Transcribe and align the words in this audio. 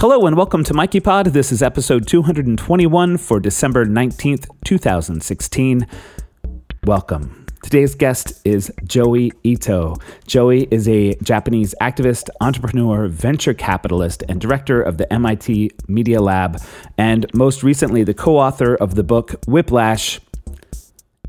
Hello 0.00 0.26
and 0.26 0.34
welcome 0.34 0.64
to 0.64 0.72
Mikey 0.72 1.00
Pod. 1.00 1.26
This 1.26 1.52
is 1.52 1.62
episode 1.62 2.06
221 2.06 3.18
for 3.18 3.38
December 3.38 3.84
19th, 3.84 4.48
2016. 4.64 5.86
Welcome. 6.84 7.44
Today's 7.62 7.94
guest 7.94 8.40
is 8.46 8.72
Joey 8.84 9.30
Ito. 9.44 9.96
Joey 10.26 10.68
is 10.70 10.88
a 10.88 11.16
Japanese 11.16 11.74
activist, 11.82 12.30
entrepreneur, 12.40 13.08
venture 13.08 13.52
capitalist, 13.52 14.22
and 14.26 14.40
director 14.40 14.80
of 14.80 14.96
the 14.96 15.12
MIT 15.12 15.72
Media 15.86 16.22
Lab, 16.22 16.62
and 16.96 17.26
most 17.34 17.62
recently, 17.62 18.02
the 18.02 18.14
co 18.14 18.38
author 18.38 18.76
of 18.76 18.94
the 18.94 19.04
book 19.04 19.34
Whiplash 19.46 20.18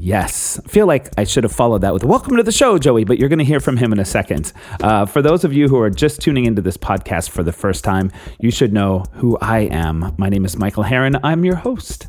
Yes. 0.04 0.60
I 0.66 0.68
feel 0.68 0.88
like 0.88 1.10
I 1.16 1.26
should 1.26 1.44
have 1.44 1.54
followed 1.54 1.82
that 1.82 1.94
with 1.94 2.04
welcome 2.04 2.36
to 2.38 2.42
the 2.42 2.52
show, 2.52 2.80
Joey, 2.80 3.04
but 3.04 3.20
you're 3.20 3.30
going 3.30 3.38
to 3.38 3.46
hear 3.46 3.60
from 3.60 3.78
him 3.78 3.94
in 3.94 4.00
a 4.00 4.06
second. 4.06 4.52
Uh, 4.82 5.06
for 5.06 5.22
those 5.22 5.44
of 5.44 5.54
you 5.54 5.68
who 5.68 5.80
are 5.80 5.92
just 5.92 6.20
tuning 6.20 6.46
into 6.46 6.60
this 6.60 6.76
podcast 6.76 7.30
for 7.30 7.44
the 7.44 7.52
first 7.52 7.84
time, 7.84 8.12
you 8.40 8.50
should 8.50 8.74
know 8.74 9.04
who 9.14 9.38
I 9.42 9.60
am. 9.60 10.12
My 10.18 10.28
name 10.28 10.44
is 10.44 10.58
Michael 10.58 10.84
Harren. 10.84 11.20
I'm 11.24 11.46
your 11.46 11.54
host 11.54 12.08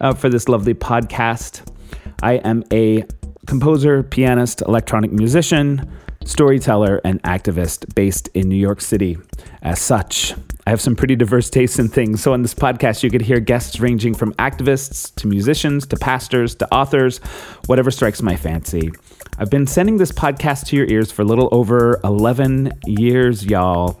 uh, 0.00 0.14
for 0.14 0.30
this 0.30 0.48
lovely 0.48 0.72
podcast. 0.72 1.70
I 2.22 2.36
am 2.36 2.64
a 2.72 3.04
composer, 3.46 4.02
pianist, 4.02 4.62
electronic 4.62 5.12
musician, 5.12 5.86
storyteller, 6.28 7.00
and 7.04 7.22
activist 7.22 7.94
based 7.94 8.28
in 8.34 8.48
New 8.48 8.56
York 8.56 8.80
City. 8.80 9.18
As 9.62 9.80
such, 9.80 10.34
I 10.66 10.70
have 10.70 10.80
some 10.80 10.96
pretty 10.96 11.16
diverse 11.16 11.50
tastes 11.50 11.78
in 11.78 11.88
things. 11.88 12.22
So, 12.22 12.32
on 12.32 12.42
this 12.42 12.54
podcast, 12.54 13.02
you 13.02 13.10
could 13.10 13.22
hear 13.22 13.40
guests 13.40 13.80
ranging 13.80 14.14
from 14.14 14.32
activists 14.34 15.14
to 15.16 15.26
musicians 15.26 15.86
to 15.88 15.96
pastors 15.96 16.54
to 16.56 16.74
authors, 16.74 17.18
whatever 17.66 17.90
strikes 17.90 18.22
my 18.22 18.36
fancy. 18.36 18.90
I've 19.38 19.50
been 19.50 19.66
sending 19.66 19.96
this 19.96 20.12
podcast 20.12 20.66
to 20.68 20.76
your 20.76 20.86
ears 20.86 21.10
for 21.10 21.22
a 21.22 21.24
little 21.24 21.48
over 21.52 22.00
11 22.04 22.72
years, 22.86 23.44
y'all. 23.44 23.98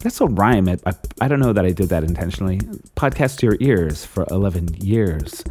That's 0.00 0.20
a 0.20 0.26
rhyme. 0.26 0.68
It. 0.68 0.82
I, 0.84 0.92
I 1.20 1.28
don't 1.28 1.40
know 1.40 1.52
that 1.52 1.64
I 1.64 1.70
did 1.70 1.88
that 1.90 2.02
intentionally. 2.02 2.58
Podcast 2.96 3.38
to 3.38 3.46
your 3.46 3.56
ears 3.60 4.04
for 4.04 4.26
11 4.30 4.74
years. 4.74 5.44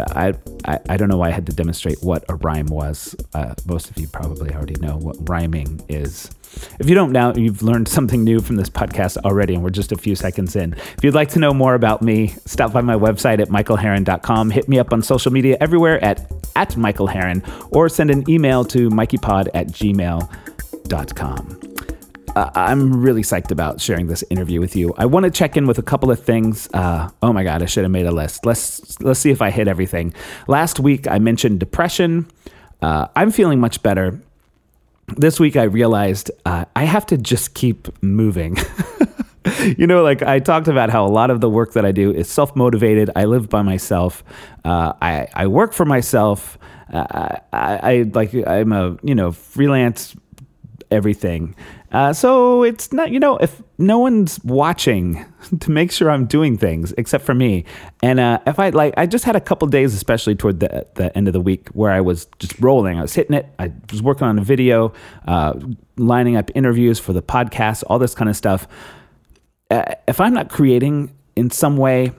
I, 0.00 0.34
I, 0.64 0.78
I 0.90 0.96
don't 0.96 1.08
know 1.08 1.16
why 1.16 1.28
I 1.28 1.32
had 1.32 1.46
to 1.46 1.52
demonstrate 1.52 1.98
what 2.02 2.24
a 2.28 2.34
rhyme 2.36 2.66
was. 2.66 3.16
Uh, 3.34 3.54
most 3.66 3.90
of 3.90 3.98
you 3.98 4.08
probably 4.08 4.54
already 4.54 4.74
know 4.80 4.96
what 4.96 5.16
rhyming 5.28 5.84
is. 5.88 6.30
If 6.78 6.88
you 6.88 6.94
don't 6.94 7.12
now, 7.12 7.34
you've 7.34 7.62
learned 7.62 7.88
something 7.88 8.24
new 8.24 8.40
from 8.40 8.56
this 8.56 8.68
podcast 8.70 9.18
already, 9.18 9.54
and 9.54 9.62
we're 9.62 9.70
just 9.70 9.92
a 9.92 9.96
few 9.96 10.14
seconds 10.14 10.56
in. 10.56 10.72
If 10.74 10.98
you'd 11.02 11.14
like 11.14 11.30
to 11.30 11.38
know 11.38 11.52
more 11.52 11.74
about 11.74 12.02
me, 12.02 12.34
stop 12.46 12.72
by 12.72 12.80
my 12.80 12.94
website 12.94 13.40
at 13.40 13.48
michaelharren.com. 13.48 14.50
Hit 14.50 14.68
me 14.68 14.78
up 14.78 14.92
on 14.92 15.02
social 15.02 15.32
media 15.32 15.56
everywhere 15.60 16.02
at, 16.04 16.30
at 16.54 16.70
michaelharren, 16.70 17.42
or 17.70 17.88
send 17.88 18.10
an 18.10 18.28
email 18.28 18.64
to 18.66 18.88
mikeypod 18.90 19.48
at 19.54 19.68
gmail.com 19.68 21.65
I'm 22.36 23.00
really 23.00 23.22
psyched 23.22 23.50
about 23.50 23.80
sharing 23.80 24.08
this 24.08 24.22
interview 24.28 24.60
with 24.60 24.76
you. 24.76 24.92
I 24.98 25.06
want 25.06 25.24
to 25.24 25.30
check 25.30 25.56
in 25.56 25.66
with 25.66 25.78
a 25.78 25.82
couple 25.82 26.10
of 26.10 26.22
things. 26.22 26.68
Uh, 26.74 27.08
oh 27.22 27.32
my 27.32 27.42
god, 27.42 27.62
I 27.62 27.66
should 27.66 27.84
have 27.84 27.90
made 27.90 28.04
a 28.04 28.10
list. 28.10 28.44
Let's 28.44 29.00
let's 29.00 29.20
see 29.20 29.30
if 29.30 29.40
I 29.40 29.50
hit 29.50 29.68
everything. 29.68 30.12
Last 30.46 30.78
week 30.78 31.08
I 31.08 31.18
mentioned 31.18 31.60
depression. 31.60 32.30
Uh, 32.82 33.08
I'm 33.16 33.30
feeling 33.30 33.58
much 33.58 33.82
better. 33.82 34.20
This 35.16 35.40
week 35.40 35.56
I 35.56 35.62
realized 35.62 36.30
uh, 36.44 36.66
I 36.74 36.84
have 36.84 37.06
to 37.06 37.16
just 37.16 37.54
keep 37.54 37.88
moving. 38.02 38.58
you 39.78 39.86
know, 39.86 40.02
like 40.02 40.22
I 40.22 40.38
talked 40.38 40.68
about 40.68 40.90
how 40.90 41.06
a 41.06 41.08
lot 41.08 41.30
of 41.30 41.40
the 41.40 41.48
work 41.48 41.72
that 41.72 41.86
I 41.86 41.92
do 41.92 42.12
is 42.12 42.28
self 42.28 42.54
motivated. 42.54 43.10
I 43.16 43.24
live 43.24 43.48
by 43.48 43.62
myself. 43.62 44.22
Uh, 44.62 44.92
I 45.00 45.26
I 45.32 45.46
work 45.46 45.72
for 45.72 45.86
myself. 45.86 46.58
Uh, 46.92 47.38
I, 47.52 47.76
I 47.92 48.10
like 48.12 48.34
I'm 48.46 48.72
a 48.72 48.98
you 49.02 49.14
know 49.14 49.32
freelance 49.32 50.14
everything. 50.90 51.54
Uh, 51.92 52.12
so 52.12 52.62
it's 52.62 52.92
not, 52.92 53.10
you 53.10 53.20
know, 53.20 53.36
if 53.36 53.62
no 53.78 53.98
one's 53.98 54.42
watching 54.44 55.24
to 55.60 55.70
make 55.70 55.92
sure 55.92 56.10
I'm 56.10 56.26
doing 56.26 56.58
things 56.58 56.92
except 56.98 57.24
for 57.24 57.34
me, 57.34 57.64
and 58.02 58.20
uh, 58.20 58.40
if 58.46 58.58
I 58.58 58.70
like, 58.70 58.94
I 58.96 59.06
just 59.06 59.24
had 59.24 59.36
a 59.36 59.40
couple 59.40 59.68
days, 59.68 59.94
especially 59.94 60.34
toward 60.34 60.60
the 60.60 60.86
the 60.94 61.16
end 61.16 61.28
of 61.28 61.32
the 61.32 61.40
week, 61.40 61.68
where 61.68 61.92
I 61.92 62.00
was 62.00 62.26
just 62.38 62.58
rolling. 62.60 62.98
I 62.98 63.02
was 63.02 63.14
hitting 63.14 63.34
it. 63.34 63.46
I 63.58 63.72
was 63.90 64.02
working 64.02 64.26
on 64.26 64.38
a 64.38 64.42
video, 64.42 64.92
uh, 65.26 65.54
lining 65.96 66.36
up 66.36 66.50
interviews 66.54 66.98
for 66.98 67.12
the 67.12 67.22
podcast, 67.22 67.84
all 67.86 67.98
this 67.98 68.14
kind 68.14 68.28
of 68.28 68.36
stuff. 68.36 68.66
Uh, 69.70 69.94
if 70.06 70.20
I'm 70.20 70.34
not 70.34 70.48
creating 70.48 71.12
in 71.34 71.50
some 71.50 71.76
way, 71.76 72.12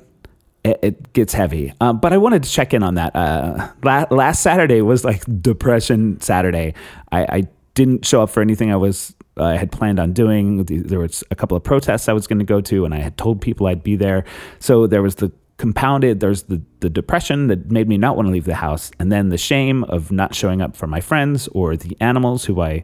it, 0.63 1.13
gets 1.13 1.33
heavy. 1.33 1.73
Um, 1.81 1.99
but 1.99 2.13
I 2.13 2.17
wanted 2.17 2.43
to 2.43 2.49
check 2.49 2.73
in 2.73 2.83
on 2.83 2.95
that. 2.95 3.15
Uh, 3.15 3.69
last 4.11 4.41
Saturday 4.41 4.81
was 4.81 5.03
like 5.03 5.23
depression 5.41 6.19
Saturday. 6.21 6.73
I, 7.11 7.21
I 7.21 7.47
didn't 7.77 8.05
show 8.05 8.23
up 8.23 8.31
for 8.31 8.41
anything 8.41 8.71
I 8.71 8.75
was 8.75 9.13
I 9.37 9.55
had 9.55 9.71
planned 9.71 9.99
on 9.99 10.11
doing. 10.11 10.63
There 10.63 10.99
was 10.99 11.23
a 11.29 11.35
couple 11.35 11.55
of 11.55 11.63
protests 11.63 12.09
I 12.09 12.13
was 12.13 12.25
going 12.25 12.39
to 12.39 12.45
go 12.45 12.59
to, 12.59 12.85
and 12.85 12.93
I 12.93 12.97
had 12.97 13.17
told 13.17 13.39
people 13.39 13.67
I'd 13.67 13.83
be 13.83 13.95
there. 13.95 14.25
So 14.57 14.87
there 14.87 15.03
was 15.03 15.15
the 15.15 15.31
compounded. 15.57 16.19
There's 16.19 16.43
the 16.43 16.59
the 16.79 16.89
depression 16.89 17.47
that 17.47 17.69
made 17.69 17.87
me 17.87 17.97
not 17.97 18.15
want 18.15 18.27
to 18.29 18.31
leave 18.31 18.45
the 18.45 18.55
house, 18.55 18.89
and 18.99 19.11
then 19.11 19.29
the 19.29 19.37
shame 19.37 19.83
of 19.83 20.11
not 20.11 20.33
showing 20.33 20.59
up 20.59 20.75
for 20.75 20.87
my 20.87 20.99
friends 21.01 21.47
or 21.49 21.77
the 21.77 21.95
animals 22.01 22.45
who 22.45 22.59
I 22.61 22.83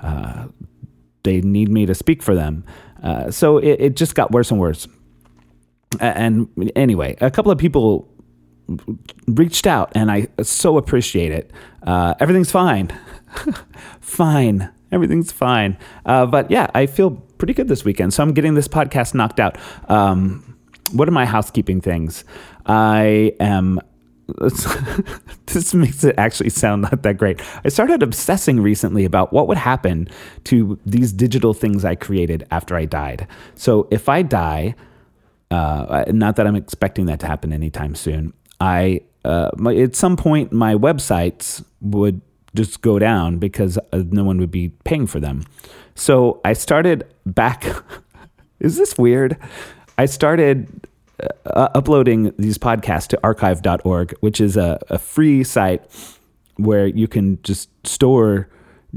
uh, 0.00 0.48
they 1.22 1.40
need 1.40 1.70
me 1.70 1.86
to 1.86 1.94
speak 1.94 2.22
for 2.22 2.34
them. 2.34 2.64
Uh, 3.02 3.30
so 3.30 3.56
it, 3.56 3.80
it 3.80 3.96
just 3.96 4.14
got 4.14 4.30
worse 4.30 4.50
and 4.50 4.60
worse. 4.60 4.86
And 6.00 6.70
anyway, 6.76 7.16
a 7.22 7.30
couple 7.30 7.50
of 7.50 7.56
people 7.56 8.10
reached 9.26 9.66
out, 9.66 9.90
and 9.94 10.10
I 10.10 10.28
so 10.42 10.76
appreciate 10.76 11.32
it. 11.32 11.50
Uh, 11.82 12.12
everything's 12.20 12.50
fine. 12.50 12.92
fine. 14.00 14.70
Everything's 14.92 15.32
fine. 15.32 15.76
Uh, 16.06 16.26
but 16.26 16.50
yeah, 16.50 16.70
I 16.74 16.86
feel 16.86 17.12
pretty 17.38 17.54
good 17.54 17.68
this 17.68 17.84
weekend. 17.84 18.14
So 18.14 18.22
I'm 18.22 18.32
getting 18.32 18.54
this 18.54 18.68
podcast 18.68 19.14
knocked 19.14 19.40
out. 19.40 19.58
Um, 19.88 20.56
what 20.92 21.08
are 21.08 21.12
my 21.12 21.26
housekeeping 21.26 21.80
things? 21.80 22.24
I 22.66 23.34
am. 23.40 23.80
this 25.46 25.74
makes 25.74 26.02
it 26.02 26.14
actually 26.16 26.48
sound 26.48 26.82
not 26.82 27.02
that 27.02 27.18
great. 27.18 27.42
I 27.64 27.68
started 27.68 28.02
obsessing 28.02 28.60
recently 28.60 29.04
about 29.04 29.34
what 29.34 29.48
would 29.48 29.58
happen 29.58 30.08
to 30.44 30.78
these 30.86 31.12
digital 31.12 31.52
things 31.52 31.84
I 31.84 31.94
created 31.94 32.46
after 32.50 32.74
I 32.74 32.86
died. 32.86 33.26
So 33.54 33.86
if 33.90 34.08
I 34.08 34.22
die, 34.22 34.76
uh, 35.50 36.04
not 36.08 36.36
that 36.36 36.46
I'm 36.46 36.56
expecting 36.56 37.04
that 37.06 37.20
to 37.20 37.26
happen 37.26 37.52
anytime 37.52 37.94
soon, 37.94 38.32
I 38.60 39.02
uh, 39.24 39.50
at 39.68 39.94
some 39.94 40.16
point 40.16 40.52
my 40.52 40.74
websites 40.74 41.62
would 41.82 42.22
just 42.54 42.80
go 42.82 42.98
down 42.98 43.38
because 43.38 43.78
uh, 43.92 44.02
no 44.10 44.24
one 44.24 44.38
would 44.38 44.50
be 44.50 44.70
paying 44.84 45.06
for 45.06 45.20
them. 45.20 45.44
So 45.94 46.40
I 46.44 46.52
started 46.52 47.04
back. 47.26 47.64
is 48.60 48.76
this 48.76 48.96
weird? 48.96 49.36
I 49.98 50.06
started 50.06 50.86
uh, 51.20 51.68
uploading 51.74 52.32
these 52.38 52.58
podcasts 52.58 53.06
to 53.08 53.20
archive.org, 53.22 54.16
which 54.20 54.40
is 54.40 54.56
a, 54.56 54.78
a 54.88 54.98
free 54.98 55.44
site 55.44 55.82
where 56.56 56.86
you 56.86 57.08
can 57.08 57.40
just 57.42 57.68
store 57.86 58.48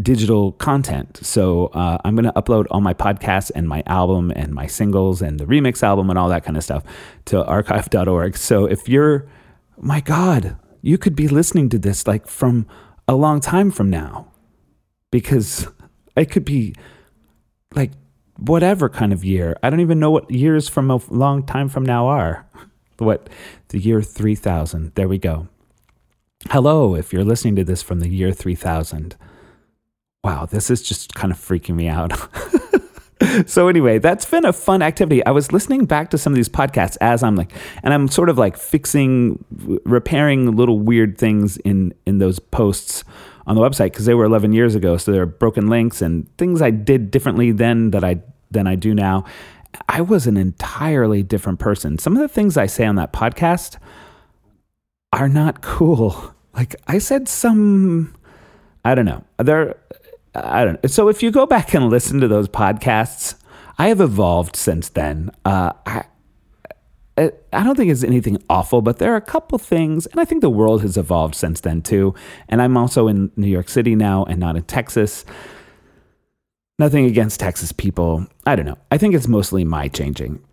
digital 0.01 0.51
content. 0.53 1.19
So 1.23 1.67
uh, 1.67 1.97
I'm 2.03 2.15
going 2.15 2.25
to 2.25 2.33
upload 2.33 2.67
all 2.69 2.81
my 2.81 2.93
podcasts 2.93 3.51
and 3.55 3.67
my 3.67 3.83
album 3.87 4.31
and 4.35 4.53
my 4.53 4.67
singles 4.67 5.21
and 5.21 5.39
the 5.39 5.45
remix 5.45 5.81
album 5.81 6.09
and 6.09 6.19
all 6.19 6.29
that 6.29 6.43
kind 6.43 6.55
of 6.55 6.63
stuff 6.63 6.83
to 7.25 7.43
archive.org. 7.45 8.37
So 8.37 8.65
if 8.65 8.87
you're, 8.87 9.27
my 9.77 10.01
God, 10.01 10.55
you 10.81 10.97
could 10.97 11.15
be 11.15 11.27
listening 11.27 11.69
to 11.69 11.79
this 11.79 12.05
like 12.05 12.27
from 12.27 12.67
a 13.07 13.15
long 13.15 13.39
time 13.39 13.71
from 13.71 13.89
now 13.89 14.27
because 15.11 15.67
it 16.15 16.25
could 16.25 16.45
be 16.45 16.75
like 17.75 17.91
whatever 18.37 18.89
kind 18.89 19.13
of 19.13 19.23
year. 19.23 19.55
I 19.63 19.69
don't 19.69 19.79
even 19.79 19.99
know 19.99 20.11
what 20.11 20.29
years 20.29 20.67
from 20.67 20.91
a 20.91 20.99
long 21.09 21.43
time 21.43 21.69
from 21.69 21.85
now 21.85 22.07
are. 22.07 22.45
What 22.99 23.29
the 23.67 23.77
year 23.77 24.01
3000. 24.01 24.95
There 24.95 25.07
we 25.07 25.19
go. 25.19 25.47
Hello, 26.49 26.95
if 26.95 27.13
you're 27.13 27.23
listening 27.23 27.55
to 27.57 27.63
this 27.63 27.83
from 27.83 27.99
the 27.99 28.09
year 28.09 28.31
3000. 28.31 29.15
Wow, 30.23 30.47
this 30.47 30.71
is 30.71 30.81
just 30.81 31.13
kind 31.13 31.31
of 31.31 31.37
freaking 31.37 31.75
me 31.75 31.87
out. 31.87 32.11
so 33.45 33.67
anyway, 33.67 33.99
that's 33.99 34.25
been 34.25 34.45
a 34.45 34.53
fun 34.53 34.81
activity. 34.81 35.25
I 35.25 35.31
was 35.31 35.51
listening 35.51 35.85
back 35.85 36.09
to 36.11 36.17
some 36.17 36.33
of 36.33 36.35
these 36.37 36.49
podcasts 36.49 36.97
as 37.01 37.23
I'm 37.23 37.35
like, 37.35 37.51
and 37.83 37.93
I'm 37.93 38.07
sort 38.07 38.29
of 38.29 38.37
like 38.37 38.57
fixing, 38.57 39.43
repairing 39.85 40.55
little 40.55 40.79
weird 40.79 41.17
things 41.17 41.57
in 41.57 41.93
in 42.05 42.19
those 42.19 42.39
posts 42.39 43.03
on 43.45 43.55
the 43.55 43.61
website 43.61 43.91
because 43.91 44.05
they 44.05 44.13
were 44.13 44.25
11 44.25 44.53
years 44.53 44.75
ago. 44.75 44.97
So 44.97 45.11
there 45.11 45.21
are 45.21 45.27
broken 45.27 45.67
links 45.67 46.01
and 46.01 46.27
things 46.37 46.61
I 46.61 46.69
did 46.69 47.11
differently 47.11 47.51
then 47.51 47.91
that 47.91 48.03
I 48.03 48.21
than 48.51 48.67
I 48.67 48.75
do 48.75 48.93
now. 48.93 49.25
I 49.89 50.01
was 50.01 50.27
an 50.27 50.37
entirely 50.37 51.23
different 51.23 51.59
person. 51.59 51.97
Some 51.97 52.15
of 52.15 52.21
the 52.21 52.27
things 52.27 52.57
I 52.57 52.65
say 52.65 52.85
on 52.85 52.95
that 52.95 53.13
podcast 53.13 53.77
are 55.13 55.29
not 55.29 55.61
cool. 55.61 56.33
Like 56.53 56.75
I 56.87 56.99
said 56.99 57.27
some 57.27 58.13
I 58.87 58.95
don't 58.95 59.05
know. 59.05 59.23
There 59.37 59.75
I 60.43 60.65
don't 60.65 60.81
know. 60.83 60.87
So 60.87 61.09
if 61.09 61.23
you 61.23 61.31
go 61.31 61.45
back 61.45 61.73
and 61.73 61.89
listen 61.89 62.19
to 62.19 62.27
those 62.27 62.47
podcasts, 62.47 63.35
I 63.77 63.87
have 63.87 64.01
evolved 64.01 64.55
since 64.55 64.89
then. 64.89 65.31
Uh, 65.45 65.73
I, 65.85 66.03
I 67.17 67.63
don't 67.63 67.75
think 67.75 67.91
it's 67.91 68.03
anything 68.03 68.41
awful, 68.49 68.81
but 68.81 68.99
there 68.99 69.13
are 69.13 69.17
a 69.17 69.21
couple 69.21 69.57
things, 69.57 70.05
and 70.05 70.19
I 70.19 70.25
think 70.25 70.41
the 70.41 70.49
world 70.49 70.83
has 70.83 70.97
evolved 70.97 71.35
since 71.35 71.61
then 71.61 71.81
too. 71.81 72.13
And 72.47 72.61
I'm 72.61 72.77
also 72.77 73.07
in 73.07 73.31
New 73.35 73.47
York 73.47 73.69
City 73.69 73.95
now 73.95 74.23
and 74.25 74.39
not 74.39 74.55
in 74.55 74.63
Texas. 74.63 75.25
Nothing 76.79 77.05
against 77.05 77.39
Texas 77.39 77.71
people. 77.71 78.27
I 78.45 78.55
don't 78.55 78.67
know. 78.67 78.77
I 78.91 78.99
think 78.99 79.15
it's 79.15 79.27
mostly 79.27 79.63
my 79.63 79.87
changing. 79.87 80.43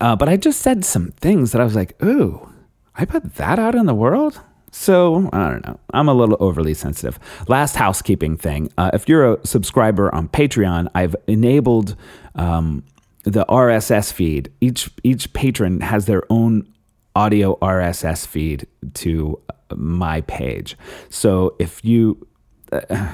Uh, 0.00 0.16
but 0.16 0.28
I 0.28 0.36
just 0.38 0.60
said 0.60 0.84
some 0.84 1.12
things 1.12 1.52
that 1.52 1.60
I 1.60 1.64
was 1.64 1.76
like, 1.76 2.02
ooh, 2.02 2.48
I 2.94 3.04
put 3.04 3.34
that 3.34 3.58
out 3.58 3.74
in 3.74 3.84
the 3.84 3.94
world? 3.94 4.40
So 4.70 5.30
I 5.32 5.50
don't 5.50 5.66
know. 5.66 5.80
I'm 5.94 6.08
a 6.08 6.14
little 6.14 6.36
overly 6.40 6.74
sensitive. 6.74 7.18
Last 7.48 7.76
housekeeping 7.76 8.36
thing: 8.36 8.70
uh, 8.76 8.90
if 8.92 9.08
you're 9.08 9.34
a 9.34 9.46
subscriber 9.46 10.14
on 10.14 10.28
Patreon, 10.28 10.88
I've 10.94 11.16
enabled 11.26 11.96
um, 12.34 12.84
the 13.24 13.44
RSS 13.46 14.12
feed. 14.12 14.52
Each 14.60 14.90
each 15.02 15.32
patron 15.32 15.80
has 15.80 16.06
their 16.06 16.22
own 16.30 16.68
audio 17.14 17.56
RSS 17.60 18.26
feed 18.26 18.66
to 18.94 19.40
my 19.74 20.20
page. 20.22 20.76
So 21.08 21.56
if 21.58 21.84
you 21.84 22.26
uh, 22.72 23.08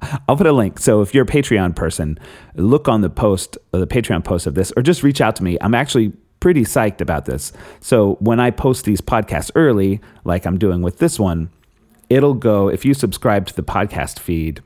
I'll 0.28 0.36
put 0.36 0.46
a 0.46 0.52
link. 0.52 0.78
So 0.78 1.00
if 1.02 1.14
you're 1.14 1.24
a 1.24 1.26
Patreon 1.26 1.74
person, 1.74 2.18
look 2.54 2.88
on 2.88 3.00
the 3.00 3.10
post, 3.10 3.58
the 3.72 3.86
Patreon 3.86 4.24
post 4.24 4.46
of 4.46 4.54
this, 4.54 4.72
or 4.76 4.82
just 4.82 5.02
reach 5.02 5.20
out 5.20 5.36
to 5.36 5.42
me. 5.42 5.58
I'm 5.60 5.74
actually 5.74 6.12
pretty 6.40 6.62
psyched 6.62 7.00
about 7.00 7.24
this. 7.24 7.52
So 7.80 8.14
when 8.20 8.40
I 8.40 8.50
post 8.50 8.84
these 8.84 9.00
podcasts 9.00 9.50
early, 9.54 10.00
like 10.24 10.46
I'm 10.46 10.58
doing 10.58 10.82
with 10.82 10.98
this 10.98 11.18
one, 11.18 11.50
it'll 12.08 12.34
go, 12.34 12.68
if 12.68 12.84
you 12.84 12.94
subscribe 12.94 13.46
to 13.46 13.54
the 13.54 13.62
podcast 13.62 14.18
feed, 14.18 14.62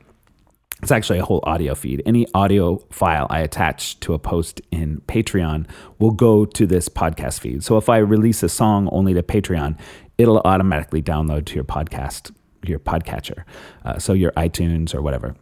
it's 0.81 0.91
actually 0.91 1.19
a 1.19 1.25
whole 1.25 1.39
audio 1.43 1.75
feed. 1.75 2.03
Any 2.05 2.27
audio 2.33 2.77
file 2.91 3.25
I 3.29 3.39
attach 3.39 3.99
to 4.01 4.13
a 4.13 4.19
post 4.19 4.61
in 4.69 5.01
Patreon 5.07 5.65
will 5.97 6.11
go 6.11 6.43
to 6.45 6.67
this 6.67 6.89
podcast 6.89 7.39
feed. 7.39 7.63
So 7.63 7.77
if 7.77 7.87
I 7.87 7.97
release 7.99 8.43
a 8.43 8.49
song 8.49 8.89
only 8.91 9.13
to 9.13 9.23
Patreon, 9.23 9.79
it'll 10.17 10.41
automatically 10.43 11.01
download 11.01 11.45
to 11.45 11.55
your 11.55 11.63
podcast, 11.63 12.35
your 12.65 12.79
podcatcher, 12.79 13.43
uh, 13.85 13.97
so 13.97 14.11
your 14.11 14.31
iTunes 14.33 14.93
or 14.93 15.01
whatever. 15.01 15.35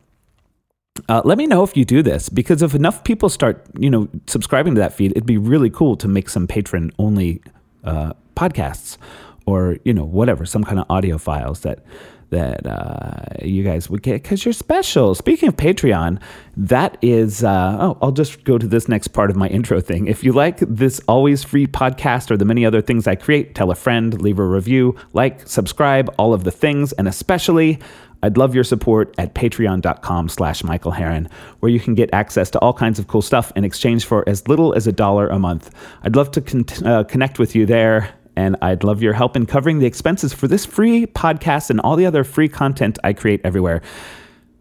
Uh, 1.10 1.22
let 1.26 1.38
me 1.38 1.48
know 1.48 1.64
if 1.64 1.76
you 1.76 1.86
do 1.86 2.02
this 2.02 2.30
because 2.30 2.62
if 2.62 2.76
enough 2.76 3.04
people 3.04 3.30
start, 3.30 3.66
you 3.78 3.90
know, 3.90 4.08
subscribing 4.28 4.76
to 4.76 4.80
that 4.80 4.94
feed, 4.94 5.12
it'd 5.12 5.26
be 5.26 5.38
really 5.38 5.70
cool 5.70 5.96
to 5.98 6.08
make 6.08 6.30
some 6.30 6.48
patron 6.48 6.92
only 7.00 7.42
uh, 7.84 8.14
podcasts 8.36 8.98
or 9.46 9.78
you 9.84 9.94
know 9.94 10.06
whatever, 10.06 10.46
some 10.46 10.64
kind 10.64 10.80
of 10.80 10.86
audio 10.90 11.18
files 11.18 11.62
that 11.62 11.84
that 12.32 12.66
uh, 12.66 13.46
you 13.46 13.62
guys 13.62 13.90
would 13.90 14.02
get 14.02 14.24
because 14.24 14.44
you're 14.46 14.54
special. 14.54 15.14
Speaking 15.14 15.50
of 15.50 15.58
Patreon, 15.58 16.20
that 16.56 16.98
is, 17.02 17.44
uh, 17.44 17.78
oh, 17.80 17.98
I'll 18.02 18.14
just 18.14 18.46
go 18.46 18.58
to 18.58 18.68
this 18.68 18.88
next 18.88 19.10
part 19.10 19.30
of 19.30 19.36
my 19.36 19.48
intro 19.50 19.82
thing. 19.82 20.08
If 20.08 20.24
you 20.24 20.32
like 20.32 20.60
this 20.60 21.02
always 21.10 21.44
free 21.44 21.68
podcast 21.68 22.32
or 22.32 22.38
the 22.38 22.46
many 22.46 22.66
other 22.66 22.82
things 22.82 23.06
I 23.06 23.16
create, 23.16 23.54
tell 23.54 23.70
a 23.70 23.76
friend, 23.76 24.20
leave 24.22 24.40
a 24.40 24.46
review, 24.46 24.96
like, 25.12 25.46
subscribe, 25.46 26.14
all 26.18 26.34
of 26.34 26.46
the 26.46 26.52
things, 26.52 26.94
and 26.94 27.06
especially 27.08 27.80
I'd 28.24 28.38
love 28.38 28.54
your 28.54 28.64
support 28.64 29.14
at 29.18 29.34
patreon.com 29.36 30.30
slash 30.30 30.64
Michael 30.64 30.92
Harren, 30.92 31.32
where 31.60 31.72
you 31.72 31.80
can 31.80 31.96
get 31.96 32.10
access 32.14 32.50
to 32.52 32.60
all 32.60 32.74
kinds 32.74 33.00
of 33.00 33.08
cool 33.08 33.22
stuff 33.22 33.52
in 33.56 33.64
exchange 33.64 34.06
for 34.06 34.28
as 34.28 34.48
little 34.48 34.74
as 34.74 34.88
a 34.88 34.92
dollar 34.92 35.28
a 35.28 35.40
month. 35.40 35.74
I'd 36.04 36.16
love 36.16 36.32
to 36.32 36.42
con- 36.42 36.66
uh, 36.86 37.04
connect 37.04 37.40
with 37.40 37.56
you 37.56 37.66
there, 37.66 38.14
and 38.36 38.56
I'd 38.62 38.84
love 38.84 39.02
your 39.02 39.14
help 39.14 39.36
in 39.36 39.46
covering 39.46 39.80
the 39.80 39.86
expenses 39.86 40.34
for 40.34 40.48
this 40.48 40.66
free 40.66 41.06
podcast 41.06 41.70
and 41.70 41.80
all 41.82 41.96
the 41.96 42.06
other 42.06 42.24
free 42.24 42.48
content 42.48 43.00
I 43.04 43.14
create 43.14 43.42
everywhere. 43.44 43.82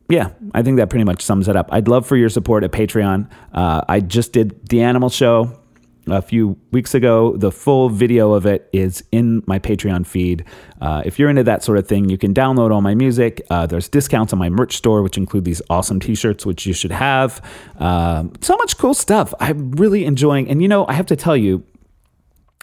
Yeah, 0.08 0.30
I 0.54 0.62
think 0.62 0.78
that 0.78 0.90
pretty 0.90 1.04
much 1.04 1.22
sums 1.22 1.46
it 1.46 1.54
up. 1.54 1.68
I'd 1.70 1.86
love 1.86 2.04
for 2.04 2.16
your 2.16 2.28
support 2.28 2.64
at 2.64 2.72
Patreon. 2.72 3.30
Uh, 3.52 3.82
I 3.88 4.00
just 4.00 4.32
did 4.32 4.68
the 4.68 4.82
Animal 4.82 5.08
Show 5.08 5.59
a 6.12 6.22
few 6.22 6.58
weeks 6.70 6.94
ago. 6.94 7.36
The 7.36 7.52
full 7.52 7.88
video 7.88 8.32
of 8.32 8.46
it 8.46 8.68
is 8.72 9.04
in 9.12 9.42
my 9.46 9.58
Patreon 9.58 10.06
feed. 10.06 10.44
Uh, 10.80 11.02
if 11.04 11.18
you're 11.18 11.30
into 11.30 11.42
that 11.44 11.62
sort 11.62 11.78
of 11.78 11.86
thing, 11.86 12.08
you 12.08 12.18
can 12.18 12.34
download 12.34 12.72
all 12.72 12.80
my 12.80 12.94
music. 12.94 13.40
Uh, 13.50 13.66
there's 13.66 13.88
discounts 13.88 14.32
on 14.32 14.38
my 14.38 14.48
merch 14.48 14.76
store, 14.76 15.02
which 15.02 15.16
include 15.16 15.44
these 15.44 15.62
awesome 15.70 16.00
t 16.00 16.14
shirts, 16.14 16.44
which 16.46 16.66
you 16.66 16.72
should 16.72 16.92
have. 16.92 17.42
Um, 17.78 18.32
so 18.40 18.56
much 18.56 18.78
cool 18.78 18.94
stuff. 18.94 19.34
I'm 19.40 19.72
really 19.72 20.04
enjoying. 20.04 20.48
And 20.48 20.62
you 20.62 20.68
know, 20.68 20.86
I 20.86 20.94
have 20.94 21.06
to 21.06 21.16
tell 21.16 21.36
you, 21.36 21.64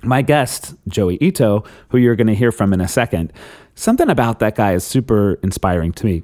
my 0.04 0.22
guest, 0.22 0.76
Joey 0.88 1.18
Ito, 1.22 1.64
who 1.90 1.98
you're 1.98 2.16
going 2.16 2.28
to 2.28 2.36
hear 2.36 2.52
from 2.52 2.72
in 2.74 2.82
a 2.82 2.88
second, 2.88 3.34
something 3.76 4.10
about 4.10 4.40
that 4.40 4.56
guy 4.56 4.74
is 4.74 4.84
super 4.84 5.40
inspiring 5.44 5.92
to 5.94 6.06
me 6.06 6.24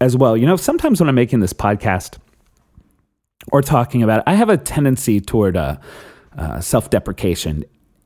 as 0.00 0.16
well. 0.16 0.36
You 0.36 0.46
know, 0.46 0.56
sometimes 0.56 1.00
when 1.00 1.08
I'm 1.08 1.14
making 1.14 1.40
this 1.40 1.52
podcast, 1.54 2.18
or 3.52 3.62
talking 3.62 4.02
about 4.02 4.18
it, 4.20 4.24
I 4.26 4.34
have 4.34 4.48
a 4.48 4.56
tendency 4.56 5.20
toward 5.20 5.56
uh, 5.56 5.76
uh, 6.36 6.60
self 6.60 6.90
deprecation 6.90 7.64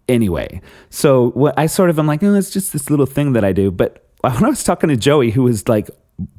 anyway. 0.08 0.60
So 0.90 1.30
what 1.30 1.54
I 1.58 1.66
sort 1.66 1.90
of 1.90 1.98
am 1.98 2.06
like, 2.06 2.22
oh, 2.22 2.34
it's 2.34 2.50
just 2.50 2.72
this 2.72 2.90
little 2.90 3.06
thing 3.06 3.32
that 3.32 3.44
I 3.44 3.52
do. 3.52 3.70
But 3.70 4.08
when 4.20 4.44
I 4.44 4.48
was 4.48 4.64
talking 4.64 4.88
to 4.88 4.96
Joey, 4.96 5.30
who 5.30 5.42
was 5.42 5.68
like 5.68 5.90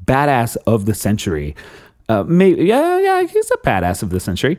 badass 0.05 0.57
of 0.67 0.85
the 0.85 0.93
century, 0.93 1.55
uh, 2.09 2.23
maybe 2.23 2.65
yeah, 2.65 2.99
yeah, 2.99 3.23
he's 3.23 3.51
a 3.51 3.57
badass 3.57 4.03
of 4.03 4.09
the 4.09 4.19
century. 4.19 4.57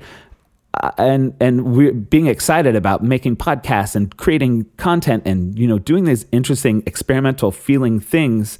Uh, 0.82 0.90
and 0.98 1.34
and 1.40 1.76
we're 1.76 1.92
being 1.92 2.26
excited 2.26 2.74
about 2.74 3.02
making 3.02 3.36
podcasts 3.36 3.94
and 3.94 4.16
creating 4.16 4.64
content 4.76 5.22
and 5.24 5.56
you 5.56 5.68
know 5.68 5.78
doing 5.78 6.04
these 6.04 6.26
interesting 6.32 6.82
experimental 6.84 7.52
feeling 7.52 8.00
things 8.00 8.58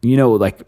you 0.00 0.16
know 0.16 0.30
like 0.30 0.60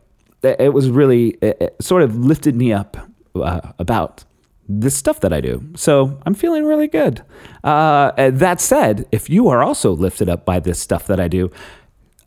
it 0.42 0.72
was 0.72 0.90
really 0.90 1.28
it, 1.40 1.56
it 1.60 1.76
sort 1.80 2.02
of 2.02 2.16
lifted 2.16 2.56
me 2.56 2.72
up 2.72 2.96
uh, 3.36 3.60
about 3.78 4.24
this 4.68 4.94
stuff 4.94 5.20
that 5.20 5.32
I 5.32 5.40
do. 5.40 5.70
So 5.74 6.20
I'm 6.26 6.34
feeling 6.34 6.64
really 6.64 6.88
good. 6.88 7.22
Uh, 7.64 8.30
that 8.30 8.60
said, 8.60 9.06
if 9.10 9.30
you 9.30 9.48
are 9.48 9.62
also 9.62 9.92
lifted 9.92 10.28
up 10.28 10.44
by 10.44 10.60
this 10.60 10.78
stuff 10.78 11.06
that 11.06 11.18
I 11.18 11.28
do, 11.28 11.50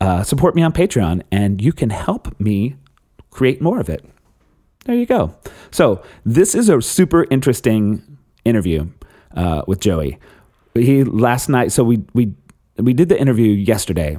uh, 0.00 0.24
support 0.24 0.56
me 0.56 0.62
on 0.62 0.72
Patreon 0.72 1.22
and 1.30 1.62
you 1.62 1.72
can 1.72 1.90
help 1.90 2.38
me 2.40 2.76
create 3.30 3.62
more 3.62 3.78
of 3.78 3.88
it. 3.88 4.04
There 4.84 4.96
you 4.96 5.06
go. 5.06 5.34
So 5.70 6.02
this 6.24 6.54
is 6.54 6.68
a 6.68 6.82
super 6.82 7.26
interesting 7.30 8.18
interview 8.44 8.88
uh, 9.36 9.62
with 9.68 9.78
Joey. 9.78 10.18
He 10.74 11.04
last 11.04 11.48
night, 11.48 11.70
so 11.70 11.84
we 11.84 12.02
we 12.14 12.34
we 12.78 12.94
did 12.94 13.08
the 13.08 13.20
interview 13.20 13.52
yesterday 13.52 14.16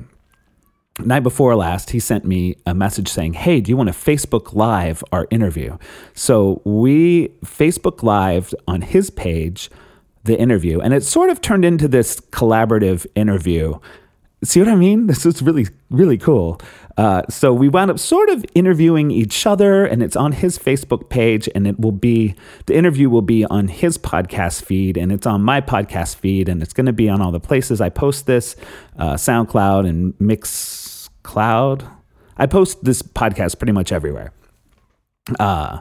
night 1.00 1.22
before 1.22 1.56
last, 1.56 1.90
he 1.92 2.00
sent 2.00 2.26
me 2.26 2.56
a 2.66 2.74
message 2.74 3.08
saying, 3.08 3.34
Hey, 3.34 3.62
do 3.62 3.70
you 3.72 3.78
want 3.78 3.88
to 3.90 3.96
Facebook 3.96 4.54
Live 4.54 5.04
our 5.12 5.28
interview? 5.32 5.78
So 6.14 6.62
we 6.66 7.30
Facebook 7.46 8.04
Live 8.04 8.54
on 8.68 8.82
his 8.82 9.10
page 9.10 9.70
the 10.24 10.40
interview, 10.40 10.80
and 10.80 10.94
it 10.94 11.04
sort 11.04 11.30
of 11.30 11.42
turned 11.42 11.66
into 11.66 11.88
this 11.88 12.20
collaborative 12.32 13.06
interview. 13.16 13.78
See 14.44 14.60
what 14.60 14.70
I 14.70 14.76
mean? 14.76 15.08
This 15.14 15.26
is 15.26 15.42
really, 15.42 15.68
really 15.90 16.18
cool. 16.18 16.62
Uh, 16.96 17.24
so 17.28 17.54
we 17.54 17.70
wound 17.70 17.90
up 17.90 17.98
sort 17.98 18.30
of 18.30 18.46
interviewing 18.54 19.10
each 19.10 19.46
other, 19.46 19.86
and 19.86 20.04
it's 20.04 20.16
on 20.16 20.32
his 20.32 20.60
Facebook 20.60 21.10
page, 21.10 21.50
and 21.56 21.66
it 21.68 21.80
will 21.80 21.92
be 21.92 22.36
the 22.68 22.76
interview 22.76 23.10
will 23.10 23.22
be 23.22 23.44
on 23.46 23.68
his 23.68 23.98
podcast 23.98 24.62
feed, 24.62 24.96
and 24.96 25.12
it's 25.12 25.26
on 25.26 25.42
my 25.42 25.60
podcast 25.60 26.18
feed, 26.18 26.48
and 26.48 26.62
it's 26.62 26.74
going 26.74 26.86
to 26.86 26.94
be 26.94 27.10
on 27.10 27.22
all 27.22 27.32
the 27.32 27.40
places 27.40 27.82
I 27.82 27.90
post 27.90 28.28
this, 28.28 28.56
uh, 28.98 29.16
SoundCloud 29.16 29.90
and 29.90 30.14
Mix 30.20 30.83
Cloud. 31.24 31.86
I 32.38 32.46
post 32.46 32.84
this 32.84 33.02
podcast 33.02 33.60
pretty 33.60 33.74
much 33.74 33.92
everywhere. 33.92 34.32
Uh, 35.40 35.80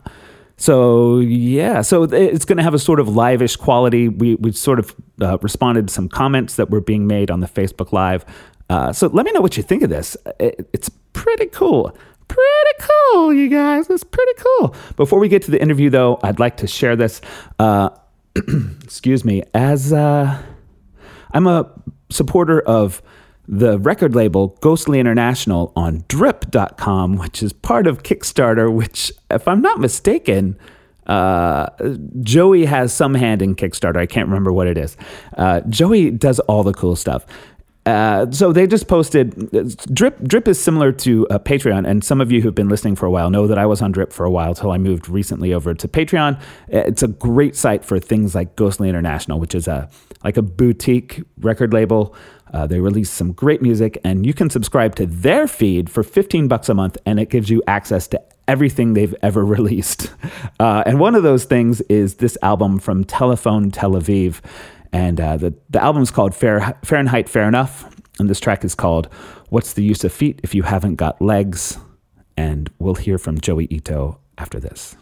so 0.57 1.19
yeah, 1.19 1.83
so 1.83 2.05
it's 2.05 2.45
going 2.45 2.59
to 2.59 2.63
have 2.63 2.75
a 2.75 2.79
sort 2.79 3.01
of 3.01 3.09
live-ish 3.09 3.57
quality. 3.57 4.09
We 4.09 4.37
we 4.37 4.53
sort 4.53 4.79
of 4.79 4.95
uh, 5.21 5.39
responded 5.43 5.89
to 5.89 5.95
some 5.95 6.09
comments 6.09 6.57
that 6.57 6.71
were 6.71 6.81
being 6.81 7.07
made 7.07 7.31
on 7.31 7.41
the 7.41 7.49
Facebook 7.49 7.93
Live. 7.93 8.25
Uh, 8.71 8.93
so 8.93 9.09
let 9.09 9.27
me 9.27 9.33
know 9.33 9.41
what 9.41 9.57
you 9.57 9.63
think 9.63 9.83
of 9.83 9.91
this. 9.91 10.17
It, 10.39 10.69
it's 10.73 10.89
pretty 11.13 11.47
cool. 11.47 11.97
Pretty 12.29 12.89
cool, 13.13 13.35
you 13.35 13.49
guys. 13.49 13.91
It's 13.91 14.05
pretty 14.05 14.33
cool. 14.37 14.75
Before 14.97 15.19
we 15.19 15.29
get 15.29 15.43
to 15.43 15.51
the 15.51 15.61
interview, 15.61 15.91
though, 15.91 16.19
I'd 16.23 16.39
like 16.39 16.59
to 16.59 16.67
share 16.67 16.97
this. 16.97 17.21
Uh, 17.59 17.91
excuse 18.85 19.25
me. 19.25 19.43
As 19.53 19.93
uh, 19.93 20.41
I'm 21.33 21.47
a 21.47 21.71
supporter 22.11 22.61
of 22.61 23.03
the 23.49 23.79
record 23.79 24.15
label 24.15 24.57
Ghostly 24.61 25.01
International 25.01 25.73
on 25.77 26.05
drip.com, 26.09 27.17
which 27.17 27.43
is 27.43 27.53
part 27.53 27.87
of 27.87 28.03
Kickstarter, 28.03 28.73
which, 28.73 29.13
if 29.31 29.49
I'm 29.49 29.61
not 29.61 29.81
mistaken, 29.81 30.57
uh, 31.07 31.69
Joey 32.21 32.65
has 32.65 32.93
some 32.93 33.15
hand 33.15 33.43
in 33.43 33.57
Kickstarter. 33.57 33.97
I 33.97 34.07
can't 34.07 34.29
remember 34.29 34.53
what 34.53 34.69
it 34.69 34.79
is. 34.79 34.97
Uh, 35.37 35.61
Joey 35.63 36.11
does 36.11 36.39
all 36.41 36.63
the 36.63 36.73
cool 36.73 36.95
stuff. 36.95 37.27
Uh, 37.85 38.31
so 38.31 38.53
they 38.53 38.65
just 38.65 38.87
posted 38.87 39.51
drip 39.93 40.17
drip 40.23 40.47
is 40.47 40.63
similar 40.63 40.93
to 40.93 41.27
uh, 41.31 41.39
patreon 41.41 41.85
and 41.85 42.05
some 42.05 42.21
of 42.21 42.31
you 42.31 42.41
who've 42.41 42.55
been 42.55 42.69
listening 42.69 42.95
for 42.95 43.07
a 43.07 43.11
while 43.11 43.29
know 43.29 43.49
that 43.49 43.59
i 43.59 43.67
was 43.67 43.83
on 43.83 43.91
drip 43.91 44.13
for 44.13 44.25
a 44.25 44.31
while 44.31 44.55
till 44.55 44.71
i 44.71 44.79
moved 44.79 45.09
recently 45.09 45.53
over 45.53 45.75
to 45.75 45.89
patreon 45.89 46.41
it's 46.69 47.03
a 47.03 47.09
great 47.09 47.57
site 47.57 47.85
for 47.85 47.99
things 47.99 48.37
like 48.37 48.55
ghostly 48.55 48.89
international 48.89 49.41
which 49.41 49.53
is 49.53 49.67
a 49.67 49.91
like 50.23 50.37
a 50.37 50.43
boutique 50.43 51.25
record 51.41 51.73
label 51.73 52.15
uh, 52.53 52.67
they 52.67 52.81
release 52.81 53.11
some 53.11 53.33
great 53.33 53.63
music, 53.63 53.99
and 54.05 54.27
you 54.27 54.35
can 54.35 54.51
subscribe 54.51 54.95
to 54.97 55.07
their 55.07 55.49
feed 55.49 55.89
for 55.89 56.03
15 56.03 56.49
bucks 56.49 56.69
a 56.69 56.75
month, 56.75 56.99
and 57.07 57.19
it 57.19 57.31
gives 57.31 57.49
you 57.49 57.63
access 57.67 58.07
to 58.09 58.23
everything 58.47 58.93
they've 58.93 59.15
ever 59.23 59.45
released. 59.45 60.13
Uh, 60.61 60.83
and 60.85 61.01
one 61.01 61.15
of 61.15 61.23
those 61.23 61.45
things 61.45 61.81
is 61.83 62.17
this 62.17 62.37
album 62.43 62.79
from 62.79 63.05
Telephone 63.05 63.71
Tel 63.71 63.93
Aviv. 63.93 64.41
And 64.93 65.21
uh, 65.21 65.37
the, 65.37 65.55
the 65.71 65.83
album 65.83 66.03
is 66.03 66.11
called 66.11 66.35
Fair, 66.35 66.79
Fahrenheit 66.85 67.29
Fair 67.29 67.49
Enough. 67.49 67.89
And 68.19 68.29
this 68.29 68.41
track 68.41 68.65
is 68.65 68.75
called 68.75 69.09
What's 69.49 69.73
the 69.73 69.83
Use 69.83 70.05
of 70.05 70.13
Feet 70.13 70.41
If 70.43 70.55
You 70.55 70.63
Haven't 70.63 70.97
Got 70.97 71.21
Legs? 71.21 71.79
And 72.37 72.71
we'll 72.79 72.95
hear 72.95 73.19
from 73.19 73.41
Joey 73.41 73.67
Ito 73.71 74.19
after 74.39 74.61
this. 74.61 74.97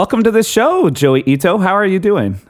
Welcome 0.00 0.22
to 0.22 0.30
the 0.30 0.42
show, 0.42 0.88
Joey 0.88 1.22
Ito. 1.26 1.58
How 1.58 1.74
are 1.74 1.84
you 1.84 1.98
doing? 1.98 2.40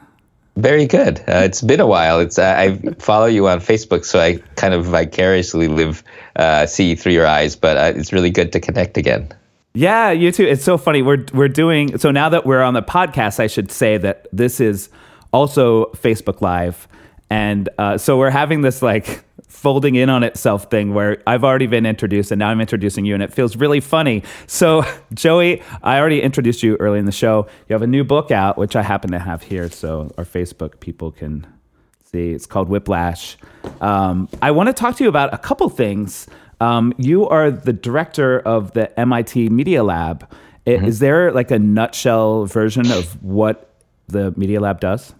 Very 0.54 0.86
good. 0.86 1.18
Uh, 1.26 1.42
it's 1.42 1.62
been 1.62 1.80
a 1.80 1.86
while. 1.86 2.20
It's 2.20 2.38
uh, 2.38 2.54
I 2.56 2.76
follow 3.00 3.26
you 3.26 3.48
on 3.48 3.58
Facebook, 3.58 4.04
so 4.04 4.20
I 4.20 4.36
kind 4.54 4.72
of 4.72 4.84
vicariously 4.84 5.66
live, 5.66 6.04
uh, 6.36 6.66
see 6.66 6.94
through 6.94 7.10
your 7.10 7.26
eyes. 7.26 7.56
But 7.56 7.76
uh, 7.76 7.92
it's 7.98 8.12
really 8.12 8.30
good 8.30 8.52
to 8.52 8.60
connect 8.60 8.96
again. 8.96 9.34
Yeah, 9.74 10.12
you 10.12 10.30
too. 10.30 10.44
It's 10.44 10.62
so 10.62 10.78
funny. 10.78 11.02
We're 11.02 11.24
we're 11.32 11.48
doing 11.48 11.98
so 11.98 12.12
now 12.12 12.28
that 12.28 12.46
we're 12.46 12.62
on 12.62 12.74
the 12.74 12.82
podcast. 12.82 13.40
I 13.40 13.48
should 13.48 13.72
say 13.72 13.98
that 13.98 14.28
this 14.32 14.60
is 14.60 14.88
also 15.32 15.86
Facebook 15.86 16.40
Live, 16.40 16.86
and 17.30 17.68
uh, 17.78 17.98
so 17.98 18.16
we're 18.16 18.30
having 18.30 18.60
this 18.60 18.80
like 18.80 19.24
folding 19.60 19.94
in 19.94 20.08
on 20.08 20.22
itself 20.22 20.70
thing 20.70 20.94
where 20.94 21.22
I've 21.26 21.44
already 21.44 21.66
been 21.66 21.84
introduced 21.84 22.32
and 22.32 22.38
now 22.38 22.48
I'm 22.48 22.62
introducing 22.62 23.04
you 23.04 23.12
and 23.12 23.22
it 23.22 23.30
feels 23.30 23.56
really 23.56 23.80
funny. 23.80 24.22
So, 24.46 24.84
Joey, 25.14 25.62
I 25.82 25.98
already 25.98 26.22
introduced 26.22 26.62
you 26.62 26.76
early 26.76 26.98
in 26.98 27.04
the 27.04 27.12
show. 27.12 27.46
You 27.68 27.74
have 27.74 27.82
a 27.82 27.86
new 27.86 28.02
book 28.02 28.30
out, 28.30 28.56
which 28.56 28.74
I 28.74 28.82
happen 28.82 29.10
to 29.10 29.18
have 29.18 29.42
here 29.42 29.70
so 29.70 30.10
our 30.16 30.24
Facebook 30.24 30.80
people 30.80 31.12
can 31.12 31.46
see. 32.04 32.30
It's 32.30 32.46
called 32.46 32.70
Whiplash. 32.70 33.36
Um, 33.82 34.30
I 34.40 34.50
want 34.50 34.68
to 34.68 34.72
talk 34.72 34.96
to 34.96 35.04
you 35.04 35.10
about 35.10 35.34
a 35.34 35.38
couple 35.38 35.68
things. 35.68 36.26
Um, 36.60 36.94
you 36.96 37.28
are 37.28 37.50
the 37.50 37.74
director 37.74 38.40
of 38.40 38.72
the 38.72 38.98
MIT 38.98 39.50
Media 39.50 39.84
Lab. 39.84 40.26
Mm-hmm. 40.66 40.86
Is 40.86 41.00
there 41.00 41.32
like 41.32 41.50
a 41.50 41.58
nutshell 41.58 42.46
version 42.46 42.90
of 42.90 43.22
what 43.22 43.74
the 44.08 44.32
Media 44.38 44.60
Lab 44.60 44.80
does? 44.80 45.14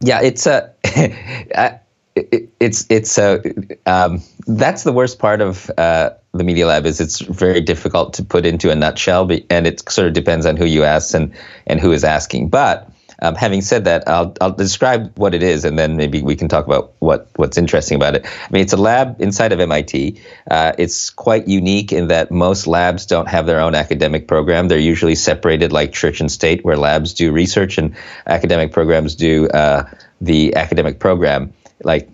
Yeah, 0.00 0.22
it's 0.22 0.46
a. 0.46 0.72
it, 2.14 2.52
it's 2.60 2.86
it's 2.90 3.18
uh, 3.18 3.42
um, 3.86 4.22
that's 4.46 4.84
the 4.84 4.92
worst 4.92 5.18
part 5.18 5.40
of 5.40 5.70
uh, 5.78 6.10
the 6.32 6.44
media 6.44 6.66
lab 6.66 6.86
is 6.86 7.00
it's 7.00 7.20
very 7.20 7.60
difficult 7.60 8.14
to 8.14 8.24
put 8.24 8.46
into 8.46 8.70
a 8.70 8.74
nutshell, 8.74 9.30
and 9.50 9.66
it 9.66 9.88
sort 9.90 10.08
of 10.08 10.12
depends 10.12 10.46
on 10.46 10.56
who 10.56 10.64
you 10.64 10.84
ask 10.84 11.14
and 11.14 11.34
and 11.66 11.80
who 11.80 11.92
is 11.92 12.04
asking. 12.04 12.48
But 12.48 12.90
um, 13.22 13.34
having 13.34 13.62
said 13.62 13.84
that, 13.84 14.08
I'll 14.08 14.34
I'll 14.40 14.52
describe 14.52 15.18
what 15.18 15.34
it 15.34 15.42
is, 15.42 15.64
and 15.64 15.78
then 15.78 15.96
maybe 15.96 16.22
we 16.22 16.36
can 16.36 16.48
talk 16.48 16.66
about 16.66 16.92
what 16.98 17.28
what's 17.36 17.56
interesting 17.56 17.96
about 17.96 18.16
it. 18.16 18.26
I 18.26 18.48
mean, 18.50 18.62
it's 18.62 18.72
a 18.72 18.78
lab 18.78 19.20
inside 19.20 19.52
of 19.52 19.60
MIT. 19.60 20.20
Uh, 20.50 20.72
it's 20.76 21.08
quite 21.08 21.48
unique 21.48 21.92
in 21.92 22.08
that 22.08 22.30
most 22.30 22.66
labs 22.66 23.06
don't 23.06 23.28
have 23.28 23.46
their 23.46 23.60
own 23.60 23.74
academic 23.74 24.28
program. 24.28 24.68
They're 24.68 24.78
usually 24.78 25.14
separated, 25.14 25.72
like 25.72 25.92
church 25.92 26.20
and 26.20 26.30
state, 26.30 26.64
where 26.64 26.76
labs 26.76 27.14
do 27.14 27.32
research 27.32 27.78
and 27.78 27.96
academic 28.26 28.72
programs 28.72 29.14
do 29.14 29.48
uh, 29.48 29.88
the 30.20 30.56
academic 30.56 30.98
program 30.98 31.54
like 31.84 32.08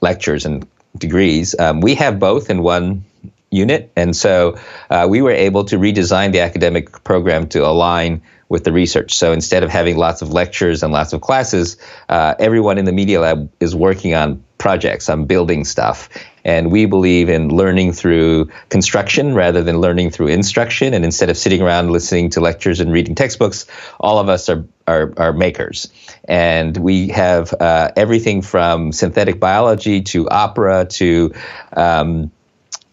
lectures 0.00 0.44
and 0.44 0.66
degrees. 0.96 1.58
Um, 1.58 1.80
we 1.80 1.94
have 1.96 2.18
both 2.18 2.50
in 2.50 2.62
one 2.62 3.04
unit, 3.50 3.90
and 3.96 4.16
so 4.16 4.58
uh, 4.90 5.06
we 5.08 5.22
were 5.22 5.30
able 5.32 5.64
to 5.64 5.76
redesign 5.76 6.32
the 6.32 6.40
academic 6.40 7.04
program 7.04 7.48
to 7.48 7.66
align 7.66 8.22
with 8.48 8.64
the 8.64 8.72
research. 8.72 9.14
So 9.14 9.32
instead 9.32 9.62
of 9.62 9.70
having 9.70 9.96
lots 9.96 10.20
of 10.20 10.32
lectures 10.32 10.82
and 10.82 10.92
lots 10.92 11.12
of 11.14 11.22
classes, 11.22 11.78
uh, 12.08 12.34
everyone 12.38 12.76
in 12.76 12.84
the 12.84 12.92
Media 12.92 13.20
Lab 13.20 13.50
is 13.60 13.74
working 13.74 14.14
on 14.14 14.44
projects, 14.58 15.08
on 15.08 15.24
building 15.24 15.64
stuff. 15.64 16.08
And 16.44 16.72
we 16.72 16.86
believe 16.86 17.28
in 17.28 17.48
learning 17.48 17.92
through 17.92 18.50
construction 18.68 19.34
rather 19.34 19.62
than 19.62 19.80
learning 19.80 20.10
through 20.10 20.28
instruction. 20.28 20.94
And 20.94 21.04
instead 21.04 21.30
of 21.30 21.36
sitting 21.36 21.62
around 21.62 21.90
listening 21.90 22.30
to 22.30 22.40
lectures 22.40 22.80
and 22.80 22.92
reading 22.92 23.14
textbooks, 23.14 23.66
all 24.00 24.18
of 24.18 24.28
us 24.28 24.48
are, 24.48 24.64
are, 24.86 25.12
are 25.16 25.32
makers. 25.32 25.92
And 26.24 26.76
we 26.76 27.08
have 27.08 27.52
uh, 27.54 27.92
everything 27.96 28.42
from 28.42 28.92
synthetic 28.92 29.38
biology 29.38 30.02
to 30.02 30.28
opera 30.28 30.86
to 30.90 31.34
um, 31.72 32.30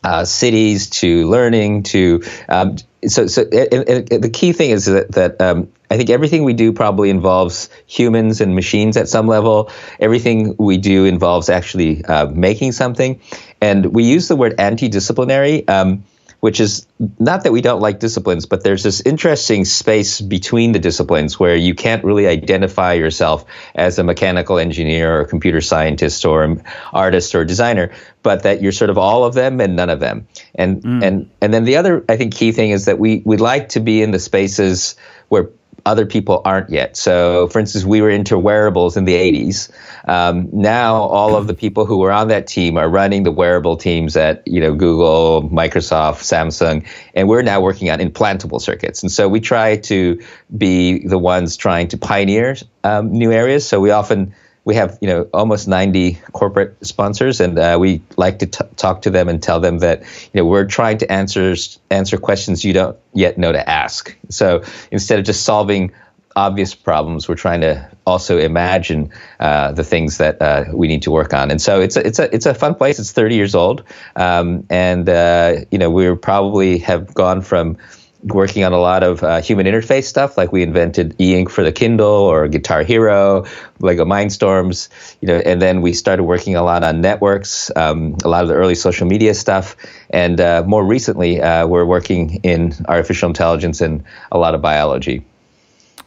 uh, 0.04 0.26
cities 0.26 0.90
to 0.90 1.28
learning 1.30 1.84
to 1.84 2.24
um, 2.48 2.78
so 3.06 3.28
so 3.28 3.44
and, 3.44 3.90
and 3.90 4.24
the 4.24 4.30
key 4.30 4.54
thing 4.54 4.72
is 4.72 4.86
that 4.86 5.12
that 5.12 5.42
um, 5.42 5.72
I 5.90 5.98
think 5.98 6.10
everything 6.10 6.44
we 6.44 6.54
do 6.54 6.72
probably 6.72 7.10
involves 7.10 7.70
humans 7.88 8.42
and 8.42 8.56
machines 8.56 8.96
at 8.98 9.10
some 9.10 9.28
level. 9.28 9.72
Everything 10.00 10.56
we 10.58 10.78
do 10.78 11.06
involves 11.06 11.50
actually 11.50 12.06
uh, 12.06 12.28
making 12.28 12.74
something, 12.74 13.20
and 13.60 13.88
we 13.88 14.04
use 14.04 14.28
the 14.28 14.36
word 14.36 14.56
anti-disciplinary. 14.60 15.68
Um, 15.68 16.04
which 16.40 16.60
is 16.60 16.88
not 17.20 17.44
that 17.44 17.52
we 17.52 17.62
don't 17.62 17.82
like 17.82 18.00
disciplines, 18.00 18.46
but 18.46 18.64
there's 18.64 18.84
this 18.84 19.02
interesting 19.02 19.66
space 19.66 20.22
between 20.22 20.72
the 20.72 20.80
disciplines 20.80 21.40
where 21.40 21.56
you 21.56 21.76
can't 21.76 22.04
really 22.04 22.28
identify 22.28 22.94
yourself 22.94 23.46
as 23.76 24.00
a 24.00 24.04
mechanical 24.04 24.58
engineer 24.58 25.18
or 25.18 25.22
a 25.22 25.28
computer 25.28 25.60
scientist 25.60 26.26
or 26.26 26.44
an 26.44 26.64
artist 26.94 27.36
or 27.36 27.44
designer, 27.44 27.92
but 28.24 28.44
that 28.44 28.62
you're 28.62 28.72
sort 28.72 28.90
of 28.90 28.98
all 28.98 29.26
of 29.26 29.34
them 29.34 29.60
and 29.60 29.76
none 29.76 29.90
of 29.90 30.00
them. 30.00 30.28
And 30.56 30.82
mm. 30.82 31.04
and 31.04 31.30
and 31.42 31.54
then 31.54 31.66
the 31.66 31.76
other 31.76 32.06
I 32.08 32.16
think 32.16 32.34
key 32.34 32.54
thing 32.54 32.70
is 32.70 32.86
that 32.86 33.00
we 33.00 33.22
we 33.26 33.36
like 33.36 33.70
to 33.70 33.82
be 33.82 34.02
in 34.02 34.12
the 34.12 34.20
spaces 34.20 34.96
where 35.28 35.50
other 35.86 36.06
people 36.06 36.42
aren't 36.46 36.70
yet. 36.70 36.98
So, 36.98 37.48
for 37.48 37.60
instance, 37.60 37.86
we 37.86 38.02
were 38.02 38.10
into 38.10 38.38
wearables 38.38 38.98
in 38.98 39.06
the 39.06 39.14
80s. 39.14 39.70
Um, 40.06 40.50
now, 40.52 40.96
all 40.96 41.36
of 41.36 41.48
the 41.48 41.54
people 41.54 41.86
who 41.86 41.98
were 41.98 42.12
on 42.12 42.30
that 42.30 42.48
team 42.48 42.78
are 42.78 42.90
running 42.90 43.24
the 43.24 43.32
wearable 43.32 43.78
teams 43.78 44.16
at 44.18 44.48
you 44.48 44.60
know 44.60 44.74
Google, 44.74 45.50
Microsoft, 45.50 46.22
Samsung, 46.22 46.86
and 47.14 47.28
we're 47.28 47.42
now 47.42 47.62
working 47.62 47.90
on 47.90 48.00
implantable 48.00 48.62
circuits. 48.62 49.04
And 49.04 49.12
so 49.12 49.28
we 49.28 49.40
try 49.40 49.78
to 49.78 50.22
be 50.56 51.06
the 51.06 51.18
ones 51.18 51.58
trying 51.58 51.90
to 51.90 51.98
pioneer 51.98 52.56
um, 52.84 53.12
new 53.12 53.32
areas. 53.32 53.68
So 53.68 53.80
we 53.80 53.92
often 53.92 54.34
we 54.70 54.76
have 54.76 55.00
you 55.02 55.08
know 55.08 55.24
almost 55.34 55.68
90 55.68 56.20
corporate 56.32 56.78
sponsors 56.86 57.40
and 57.40 57.58
uh, 57.58 57.76
we 57.80 58.04
like 58.18 58.38
to 58.38 58.46
t- 58.46 58.64
talk 58.76 59.02
to 59.02 59.10
them 59.10 59.28
and 59.28 59.42
tell 59.42 59.60
them 59.60 59.80
that 59.80 60.02
you 60.02 60.36
know 60.36 60.46
we're 60.46 60.68
trying 60.68 61.00
to 61.00 61.12
answer 61.12 61.56
answer 61.90 62.18
questions 62.18 62.64
you 62.64 62.72
don't 62.72 62.96
yet 63.16 63.40
know 63.40 63.52
to 63.52 63.68
ask. 63.68 64.16
So 64.30 64.64
instead 64.92 65.18
of 65.18 65.26
just 65.26 65.42
solving 65.44 65.92
obvious 66.36 66.76
problems 66.76 67.28
we're 67.28 67.34
trying 67.48 67.62
to 67.62 67.90
also 68.06 68.38
imagine 68.38 69.12
uh, 69.40 69.72
the 69.72 69.84
things 69.84 70.20
that 70.20 70.40
uh, 70.40 70.66
we 70.72 70.88
need 70.88 71.02
to 71.02 71.10
work 71.10 71.34
on. 71.34 71.50
And 71.50 71.60
so 71.60 71.82
it's 71.82 71.98
a, 71.98 72.06
it's 72.06 72.20
a 72.20 72.36
it's 72.36 72.46
a 72.46 72.54
fun 72.54 72.76
place. 72.76 73.00
It's 73.00 73.12
30 73.12 73.34
years 73.34 73.56
old. 73.56 73.84
Um, 74.16 74.68
and 74.70 75.10
uh, 75.10 75.66
you 75.72 75.80
know 75.80 75.90
we 75.90 76.14
probably 76.16 76.78
have 76.78 77.12
gone 77.16 77.42
from 77.42 77.78
working 78.24 78.64
on 78.64 78.74
a 78.74 78.80
lot 78.80 79.04
of 79.04 79.24
uh, 79.24 79.42
human 79.42 79.66
interface 79.66 80.06
stuff, 80.06 80.38
like 80.38 80.52
we 80.52 80.62
invented 80.62 81.16
e-ink 81.20 81.50
for 81.50 81.64
the 81.64 81.72
Kindle 81.72 82.08
or 82.08 82.48
Guitar 82.48 82.84
Hero, 82.84 83.46
Lego 83.80 84.06
Mindstorms, 84.06 84.90
you 85.22 85.28
know, 85.28 85.38
and 85.38 85.62
then 85.62 85.82
we 85.82 85.94
started 85.94 86.24
working 86.24 86.56
a 86.56 86.64
lot 86.64 86.84
on 86.84 87.02
networks, 87.02 87.72
um, 87.76 88.18
a 88.24 88.28
lot 88.28 88.44
of 88.44 88.50
the 88.50 88.56
early 88.56 88.76
social 88.76 89.08
media 89.08 89.34
stuff, 89.34 89.76
and 90.10 90.42
uh, 90.42 90.64
more 90.66 90.86
recently, 90.86 91.42
uh, 91.42 91.66
we're 91.66 91.86
working 91.86 92.36
in 92.44 92.74
artificial 92.88 93.30
intelligence 93.30 93.82
and 93.82 94.04
a 94.32 94.38
lot 94.38 94.54
of 94.54 94.62
biology. 94.62 95.24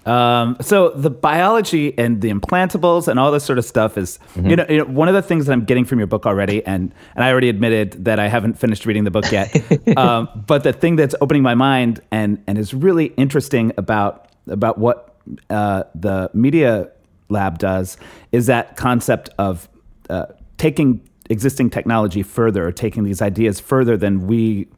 Um, 0.07 0.57
so 0.61 0.91
the 0.91 1.11
biology 1.11 1.97
and 1.97 2.21
the 2.21 2.31
implantables 2.31 3.09
and 3.09 3.21
all 3.21 3.31
this 3.31 3.45
sort 3.45 3.59
of 3.59 3.65
stuff 3.65 3.97
is, 3.97 4.19
mm-hmm. 4.35 4.51
you, 4.51 4.57
know, 4.57 4.67
you, 4.69 4.79
know, 4.79 4.85
one 4.85 5.09
of 5.09 5.15
the 5.15 5.23
things 5.23 5.47
that 5.47 5.53
I'm 5.53 5.65
getting 5.65 5.85
from 5.85 5.99
your 5.99 6.07
book 6.07 6.27
already, 6.27 6.65
and 6.67 6.93
and 7.15 7.25
I 7.25 7.31
already 7.31 7.49
admitted 7.49 8.05
that 8.05 8.19
I 8.19 8.29
haven't 8.29 8.59
finished 8.59 8.87
reading 8.87 9.05
the 9.05 9.11
book 9.11 9.31
yet. 9.31 9.55
um, 9.97 10.29
but 10.47 10.65
the 10.65 10.73
thing 10.73 10.97
that's 10.97 11.15
opening 11.21 11.43
my 11.43 11.55
mind 11.55 12.01
and 12.11 12.43
and 12.47 12.59
is 12.59 12.75
really 12.75 13.07
interesting 13.17 13.73
about 13.77 14.29
about 14.49 14.79
what 14.79 15.17
uh, 15.51 15.85
the 15.95 16.31
media 16.35 16.91
lab 17.29 17.59
does 17.59 17.97
is 18.33 18.47
that 18.47 18.77
concept 18.77 19.31
of 19.39 19.69
uh, 20.11 20.27
taking 20.59 21.01
existing 21.31 21.71
technology 21.71 22.23
further, 22.23 22.67
or 22.67 22.73
taking 22.73 23.05
these 23.05 23.23
ideas 23.23 23.61
further 23.61 23.97
than 23.97 24.27
we 24.27 24.69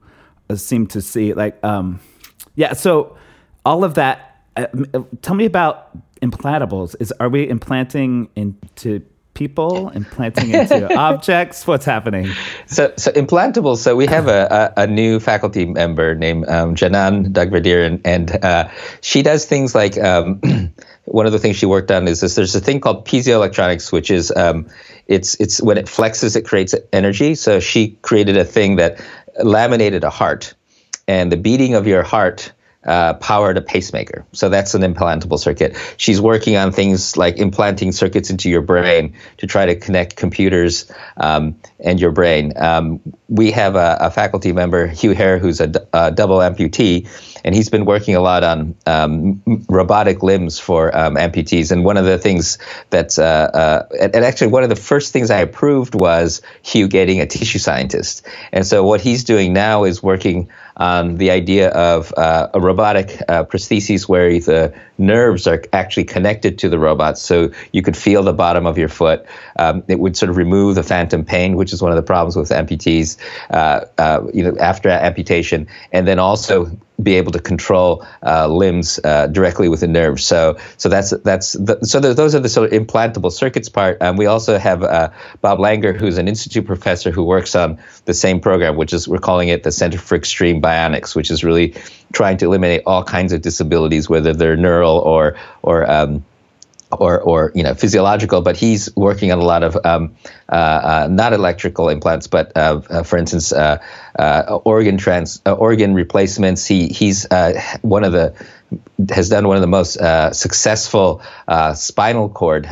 uh, 0.51 0.57
seem 0.57 0.87
to 0.87 1.01
see. 1.01 1.33
Like, 1.35 1.63
um, 1.65 2.01
yeah, 2.55 2.75
so 2.75 3.17
all 3.65 3.85
of 3.85 3.95
that 3.95 4.34
uh, 4.57 4.67
uh, 4.95 5.03
tell 5.23 5.35
me 5.35 5.45
about 5.45 5.91
implantables. 6.21 6.95
Is 7.01 7.13
are 7.21 7.29
we 7.29 7.49
implanting 7.49 8.29
into 8.37 9.05
people, 9.35 9.91
implanting 9.91 10.51
into 10.51 10.97
objects? 10.99 11.67
What's 11.67 11.85
happening? 11.85 12.31
So, 12.67 12.93
so 12.97 13.11
implantables. 13.13 13.79
So 13.79 13.97
we 13.97 14.07
have 14.07 14.29
a, 14.29 14.73
a, 14.77 14.83
a 14.83 14.87
new 14.87 15.21
faculty 15.21 15.67
member 15.67 16.15
named 16.15 16.49
um, 16.49 16.75
Canan 16.75 17.33
Dagdeviren, 17.33 18.01
and, 18.05 18.31
and 18.31 18.45
uh, 18.45 18.71
she 19.01 19.23
does 19.23 19.45
things 19.45 19.75
like. 19.75 19.99
Um, 19.99 20.41
one 21.07 21.27
of 21.27 21.33
the 21.33 21.39
things 21.39 21.57
she 21.57 21.67
worked 21.67 21.91
on 21.91 22.09
is 22.09 22.21
this. 22.21 22.35
There's 22.35 22.55
a 22.55 22.61
thing 22.61 22.81
called 22.81 23.07
piezoelectronics, 23.07 23.93
which 23.93 24.11
is 24.11 24.33
um, 24.35 24.69
it's 25.07 25.35
it's 25.37 25.61
when 25.61 25.77
it 25.77 25.87
flexes, 25.87 26.37
it 26.37 26.47
creates 26.47 26.75
energy. 26.93 27.35
So 27.35 27.61
she 27.61 27.91
created 28.03 28.37
a 28.37 28.45
thing 28.45 28.77
that 28.77 29.05
laminated 29.43 30.05
a 30.05 30.11
heart, 30.11 30.55
and 31.07 31.31
the 31.31 31.37
beating 31.37 31.75
of 31.75 31.87
your 31.87 32.03
heart 32.03 32.53
uh, 32.85 33.15
powered 33.15 33.57
a 33.57 33.63
pacemaker. 33.63 34.25
So 34.33 34.49
that's 34.49 34.75
an 34.75 34.83
implantable 34.83 35.39
circuit. 35.39 35.77
She's 35.97 36.21
working 36.21 36.57
on 36.57 36.73
things 36.73 37.17
like 37.17 37.39
implanting 37.39 37.93
circuits 37.93 38.31
into 38.31 38.51
your 38.51 38.63
brain 38.63 39.15
to 39.39 39.47
try 39.47 39.67
to 39.67 39.77
connect 39.77 40.17
computers 40.17 40.91
um, 41.17 41.57
and 41.81 42.01
your 42.01 42.13
brain. 42.13 42.53
Um, 42.57 43.01
we 43.29 43.51
have 43.53 43.77
a, 43.77 43.99
a, 44.01 44.11
faculty 44.11 44.53
member, 44.53 44.87
Hugh 44.87 45.13
Herr, 45.13 45.39
who's 45.39 45.61
a, 45.61 45.73
a 45.93 46.13
double 46.13 46.39
amputee, 46.39 47.09
and 47.45 47.55
he's 47.55 47.69
been 47.69 47.85
working 47.85 48.15
a 48.15 48.21
lot 48.21 48.43
on 48.43 48.75
um, 48.87 49.43
robotic 49.69 50.23
limbs 50.23 50.59
for 50.59 50.97
um, 50.97 51.17
amputees. 51.17 51.71
And 51.71 51.85
one 51.85 51.97
of 51.97 52.07
the 52.07 52.19
things 52.19 52.59
that, 52.91 53.19
uh, 53.19 53.23
uh, 53.23 53.89
and, 54.01 54.25
actually 54.25 54.49
one 54.49 54.63
of 54.63 54.71
the 54.71 54.77
first 54.77 55.13
things 55.13 55.31
I 55.31 55.41
approved 55.41 55.95
was 55.95 56.41
Hugh 56.63 56.89
getting 56.89 57.21
a 57.21 57.27
tissue 57.27 57.59
scientist. 57.59 58.27
And 58.53 58.67
so 58.67 58.83
what 58.83 59.01
he's 59.01 59.25
doing 59.25 59.53
now 59.53 59.85
is 59.85 60.03
working 60.03 60.49
on 60.77 61.17
the 61.17 61.31
idea 61.31 61.69
of 61.71 62.13
uh, 62.17 62.49
a 62.55 62.61
robotic 62.61 63.21
uh, 63.29 63.45
prosthesis 63.45 64.09
where 64.09 64.31
the 64.41 64.75
nerves 64.99 65.47
are 65.47 65.63
actually 65.73 66.05
connected 66.05 66.59
to 66.59 66.69
the 66.69 66.79
robot, 66.79 67.19
so 67.19 67.51
you 67.73 67.83
could 67.83 67.97
feel 67.97 68.23
the 68.23 68.33
bottom 68.33 68.67
of 68.67 68.79
your 68.79 68.89
foot. 68.89 69.27
Um, 69.57 69.83
it 69.89 69.99
would 69.99 70.17
sort 70.17 70.31
of 70.31 70.37
remove 70.37 70.75
the 70.75 70.83
phantom 70.83 71.25
pain, 71.25 71.57
which 71.57 71.73
is 71.73 71.83
one 71.83 71.93
of 71.93 71.97
the 71.97 72.03
problems 72.03 72.37
with 72.37 72.51
amputees, 72.51 73.17
uh, 73.51 73.85
uh 73.99 74.27
you 74.33 74.43
know, 74.43 74.57
after 74.59 74.89
amputation, 74.89 75.67
and 75.93 76.07
then 76.07 76.19
also 76.19 76.71
be 77.03 77.15
able 77.15 77.33
to 77.33 77.41
control 77.41 78.07
uh, 78.25 78.47
limbs 78.47 79.01
uh, 79.03 79.27
directly 79.27 79.69
with 79.69 79.81
the 79.81 79.89
nerves. 79.89 80.25
So, 80.25 80.59
so 80.77 80.89
that's 80.89 81.11
that's 81.11 81.55
the, 81.55 81.79
so 81.83 82.01
those 82.01 82.35
are 82.35 82.41
the 82.41 82.49
sort 82.49 82.73
of 82.73 82.87
implantable 82.87 83.33
circuits 83.33 83.69
part. 83.69 84.01
Um, 84.01 84.17
we 84.17 84.27
also 84.27 84.59
have 84.59 84.83
uh, 84.83 85.11
Bob 85.41 85.59
Langer, 85.59 85.97
who's 85.97 86.19
an 86.19 86.29
institute 86.29 86.67
professor 86.67 87.11
who 87.11 87.25
works 87.25 87.57
on 87.57 87.79
the 88.05 88.15
same 88.15 88.41
program, 88.41 88.77
which 88.77 88.93
is 88.93 89.09
we're 89.09 89.19
calling 89.19 89.49
it 89.49 89.65
the 89.65 89.73
Center 89.73 89.99
for 89.99 90.15
Extreme 90.15 90.63
Bionics, 90.63 91.17
which 91.17 91.31
is 91.31 91.43
really 91.43 91.75
trying 92.15 92.39
to 92.39 92.47
eliminate 92.47 92.83
all 92.87 93.05
kinds 93.05 93.33
of 93.33 93.43
disabilities, 93.43 94.09
whether 94.09 94.33
they're 94.33 94.57
neural 94.57 94.99
or 94.99 95.37
or 95.63 95.91
um, 95.91 96.25
or, 96.99 97.21
or 97.21 97.53
you 97.55 97.63
know 97.63 97.75
physiological, 97.75 98.41
but 98.41 98.57
he's 98.57 98.95
working 98.97 99.33
on 99.33 99.39
a 99.39 99.45
lot 99.45 99.63
of 99.63 99.77
um, 99.85 100.15
uh, 100.49 100.55
uh, 100.55 101.09
not 101.11 101.33
electrical 101.33 101.89
implants, 101.89 102.27
but 102.27 102.57
uh, 102.57 102.81
uh 102.89 103.03
for 103.03 103.19
instance, 103.19 103.53
uh, 103.53 103.79
uh, 104.19 104.61
organ 104.65 104.97
trans 104.97 105.43
organ 105.45 105.95
replacements. 105.95 106.67
He 106.67 106.89
he's 106.89 107.27
one 107.83 108.05
of 108.05 108.13
the 108.13 108.35
has 109.11 109.29
done 109.29 109.47
one 109.47 109.57
of 109.57 109.61
the 109.61 109.67
most 109.69 109.99
successful 110.37 111.23
spinal 111.75 112.29
cord 112.29 112.67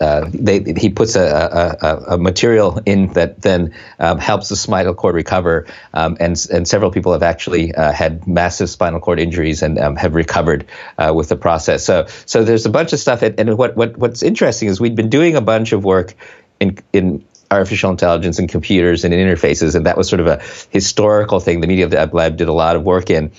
uh, 0.00 0.28
they, 0.32 0.62
he 0.78 0.88
puts 0.88 1.14
a, 1.14 1.78
a, 1.82 2.14
a, 2.14 2.18
material 2.18 2.80
in 2.86 3.12
that 3.12 3.42
then 3.42 3.74
um, 3.98 4.18
helps 4.18 4.48
the 4.48 4.56
spinal 4.56 4.94
cord 4.94 5.14
recover. 5.14 5.66
Um, 5.92 6.16
and, 6.18 6.46
and 6.50 6.66
several 6.66 6.90
people 6.90 7.12
have 7.12 7.22
actually 7.22 7.74
uh, 7.74 7.92
had 7.92 8.26
massive 8.26 8.70
spinal 8.70 9.00
cord 9.00 9.20
injuries 9.20 9.62
and 9.62 9.78
um, 9.78 9.96
have 9.96 10.14
recovered 10.14 10.66
uh, 10.96 11.12
with 11.14 11.28
the 11.28 11.36
process. 11.36 11.84
So, 11.84 12.06
so 12.24 12.44
there's 12.44 12.64
a 12.64 12.70
bunch 12.70 12.94
of 12.94 12.98
stuff. 12.98 13.22
And, 13.22 13.38
and 13.38 13.58
what, 13.58 13.76
what, 13.76 13.96
what's 13.98 14.22
interesting 14.22 14.68
is 14.68 14.80
we'd 14.80 14.96
been 14.96 15.10
doing 15.10 15.36
a 15.36 15.42
bunch 15.42 15.72
of 15.72 15.84
work 15.84 16.14
in, 16.60 16.78
in 16.94 17.24
artificial 17.50 17.90
intelligence 17.90 18.38
and 18.38 18.48
computers 18.48 19.04
and 19.04 19.12
interfaces. 19.12 19.74
And 19.74 19.84
that 19.84 19.98
was 19.98 20.08
sort 20.08 20.20
of 20.20 20.28
a 20.28 20.40
historical 20.70 21.40
thing 21.40 21.60
the 21.60 21.66
Media 21.66 21.88
Lab 21.88 22.36
did 22.36 22.48
a 22.48 22.52
lot 22.54 22.76
of 22.76 22.84
work 22.84 23.10
in. 23.10 23.32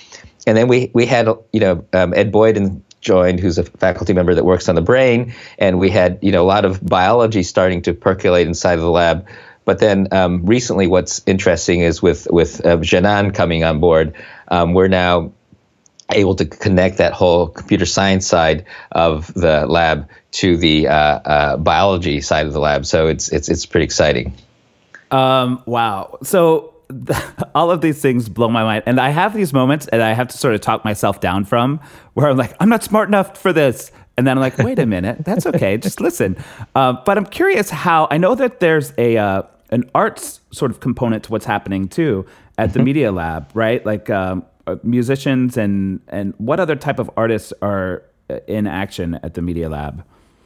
And 0.45 0.57
then 0.57 0.67
we, 0.67 0.91
we 0.93 1.05
had, 1.05 1.27
you 1.53 1.59
know, 1.59 1.85
um, 1.93 2.13
Ed 2.13 2.31
Boyden 2.31 2.83
joined, 3.01 3.39
who's 3.39 3.57
a 3.57 3.63
faculty 3.63 4.13
member 4.13 4.33
that 4.35 4.45
works 4.45 4.69
on 4.69 4.75
the 4.75 4.81
brain, 4.81 5.33
and 5.57 5.79
we 5.79 5.89
had 5.89 6.19
you 6.21 6.31
know 6.31 6.43
a 6.43 6.47
lot 6.47 6.65
of 6.65 6.83
biology 6.85 7.43
starting 7.43 7.81
to 7.83 7.93
percolate 7.93 8.47
inside 8.47 8.75
of 8.75 8.81
the 8.81 8.89
lab. 8.89 9.27
But 9.65 9.79
then 9.79 10.07
um, 10.11 10.45
recently, 10.45 10.87
what's 10.87 11.21
interesting 11.25 11.81
is 11.81 12.01
with 12.01 12.27
with 12.31 12.65
uh, 12.65 12.77
Canan 12.77 13.31
coming 13.31 13.63
on 13.63 13.79
board, 13.79 14.15
um, 14.47 14.73
we're 14.73 14.87
now 14.87 15.33
able 16.13 16.35
to 16.35 16.45
connect 16.45 16.97
that 16.97 17.13
whole 17.13 17.47
computer 17.47 17.85
science 17.85 18.27
side 18.27 18.65
of 18.91 19.33
the 19.33 19.65
lab 19.65 20.09
to 20.31 20.57
the 20.57 20.87
uh, 20.87 20.93
uh, 20.93 21.57
biology 21.57 22.21
side 22.21 22.47
of 22.47 22.53
the 22.53 22.59
lab. 22.59 22.85
So 22.85 23.07
it's 23.07 23.29
it's 23.29 23.49
it's 23.49 23.65
pretty 23.65 23.85
exciting. 23.85 24.33
Um, 25.11 25.61
wow. 25.65 26.17
So 26.23 26.73
all 27.55 27.71
of 27.71 27.81
these 27.81 28.01
things 28.01 28.29
blow 28.29 28.49
my 28.49 28.63
mind. 28.63 28.83
And 28.85 28.99
I 28.99 29.09
have 29.09 29.33
these 29.33 29.53
moments 29.53 29.87
and 29.87 30.01
I 30.01 30.13
have 30.13 30.27
to 30.29 30.37
sort 30.37 30.55
of 30.55 30.61
talk 30.61 30.85
myself 30.85 31.19
down 31.19 31.45
from 31.45 31.79
where 32.13 32.29
I'm 32.29 32.37
like, 32.37 32.55
I'm 32.59 32.69
not 32.69 32.83
smart 32.83 33.07
enough 33.07 33.37
for 33.37 33.53
this. 33.53 33.91
And 34.17 34.27
then 34.27 34.37
I'm 34.37 34.41
like, 34.41 34.57
wait 34.57 34.79
a 34.79 34.85
minute, 34.97 35.23
that's 35.25 35.45
okay. 35.45 35.77
Just 35.77 36.01
listen. 36.01 36.37
Uh, 36.75 36.93
but 37.05 37.17
I'm 37.17 37.25
curious 37.25 37.69
how 37.69 38.07
I 38.11 38.17
know 38.17 38.35
that 38.35 38.59
there's 38.59 38.93
a 38.97 39.17
uh, 39.17 39.43
an 39.71 39.89
arts 39.95 40.41
sort 40.51 40.71
of 40.71 40.79
component 40.79 41.23
to 41.23 41.31
what's 41.31 41.45
happening 41.45 41.87
too 41.87 42.25
at 42.57 42.73
the 42.73 42.79
mm-hmm. 42.79 42.85
Media 42.85 43.11
Lab, 43.11 43.49
right? 43.53 43.85
Like 43.85 44.09
um, 44.09 44.45
uh, 44.67 44.75
musicians 44.83 45.57
and 45.57 46.01
and 46.09 46.33
what 46.37 46.59
other 46.59 46.75
type 46.75 46.99
of 46.99 47.09
artists 47.17 47.53
are 47.61 48.03
uh, 48.29 48.39
in 48.47 48.67
action 48.67 49.19
at 49.23 49.33
the 49.33 49.41
Media 49.41 49.69
Lab? 49.69 50.03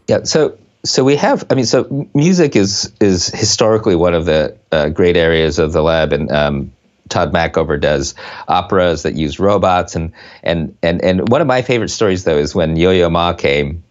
Yeah, 0.08 0.24
so 0.24 0.58
so 0.86 1.04
we 1.04 1.16
have 1.16 1.46
i 1.50 1.56
mean 1.56 1.66
so 1.66 2.08
music 2.14 2.56
is 2.56 2.92
is 3.02 3.28
historically 3.28 3.96
one 3.96 4.14
of 4.14 4.26
the 4.26 4.56
uh, 4.72 4.90
great 4.90 5.18
areas 5.18 5.60
of 5.60 5.74
the 5.74 5.82
lab 5.82 6.14
and 6.14 6.32
um, 6.32 6.72
Tod 7.10 7.32
Machover 7.34 7.80
does 7.80 8.16
operas 8.48 9.04
that 9.04 9.16
use 9.16 9.40
robots 9.40 9.96
and 9.96 10.12
and 10.44 10.76
and 10.82 11.04
and 11.04 11.30
one 11.30 11.42
of 11.42 11.48
my 11.48 11.62
favorite 11.62 11.90
stories 11.90 12.24
though 12.24 12.38
is 12.38 12.56
when 12.56 12.76
Yo-Yo 12.76 13.10
Ma 13.10 13.34
came 13.34 13.84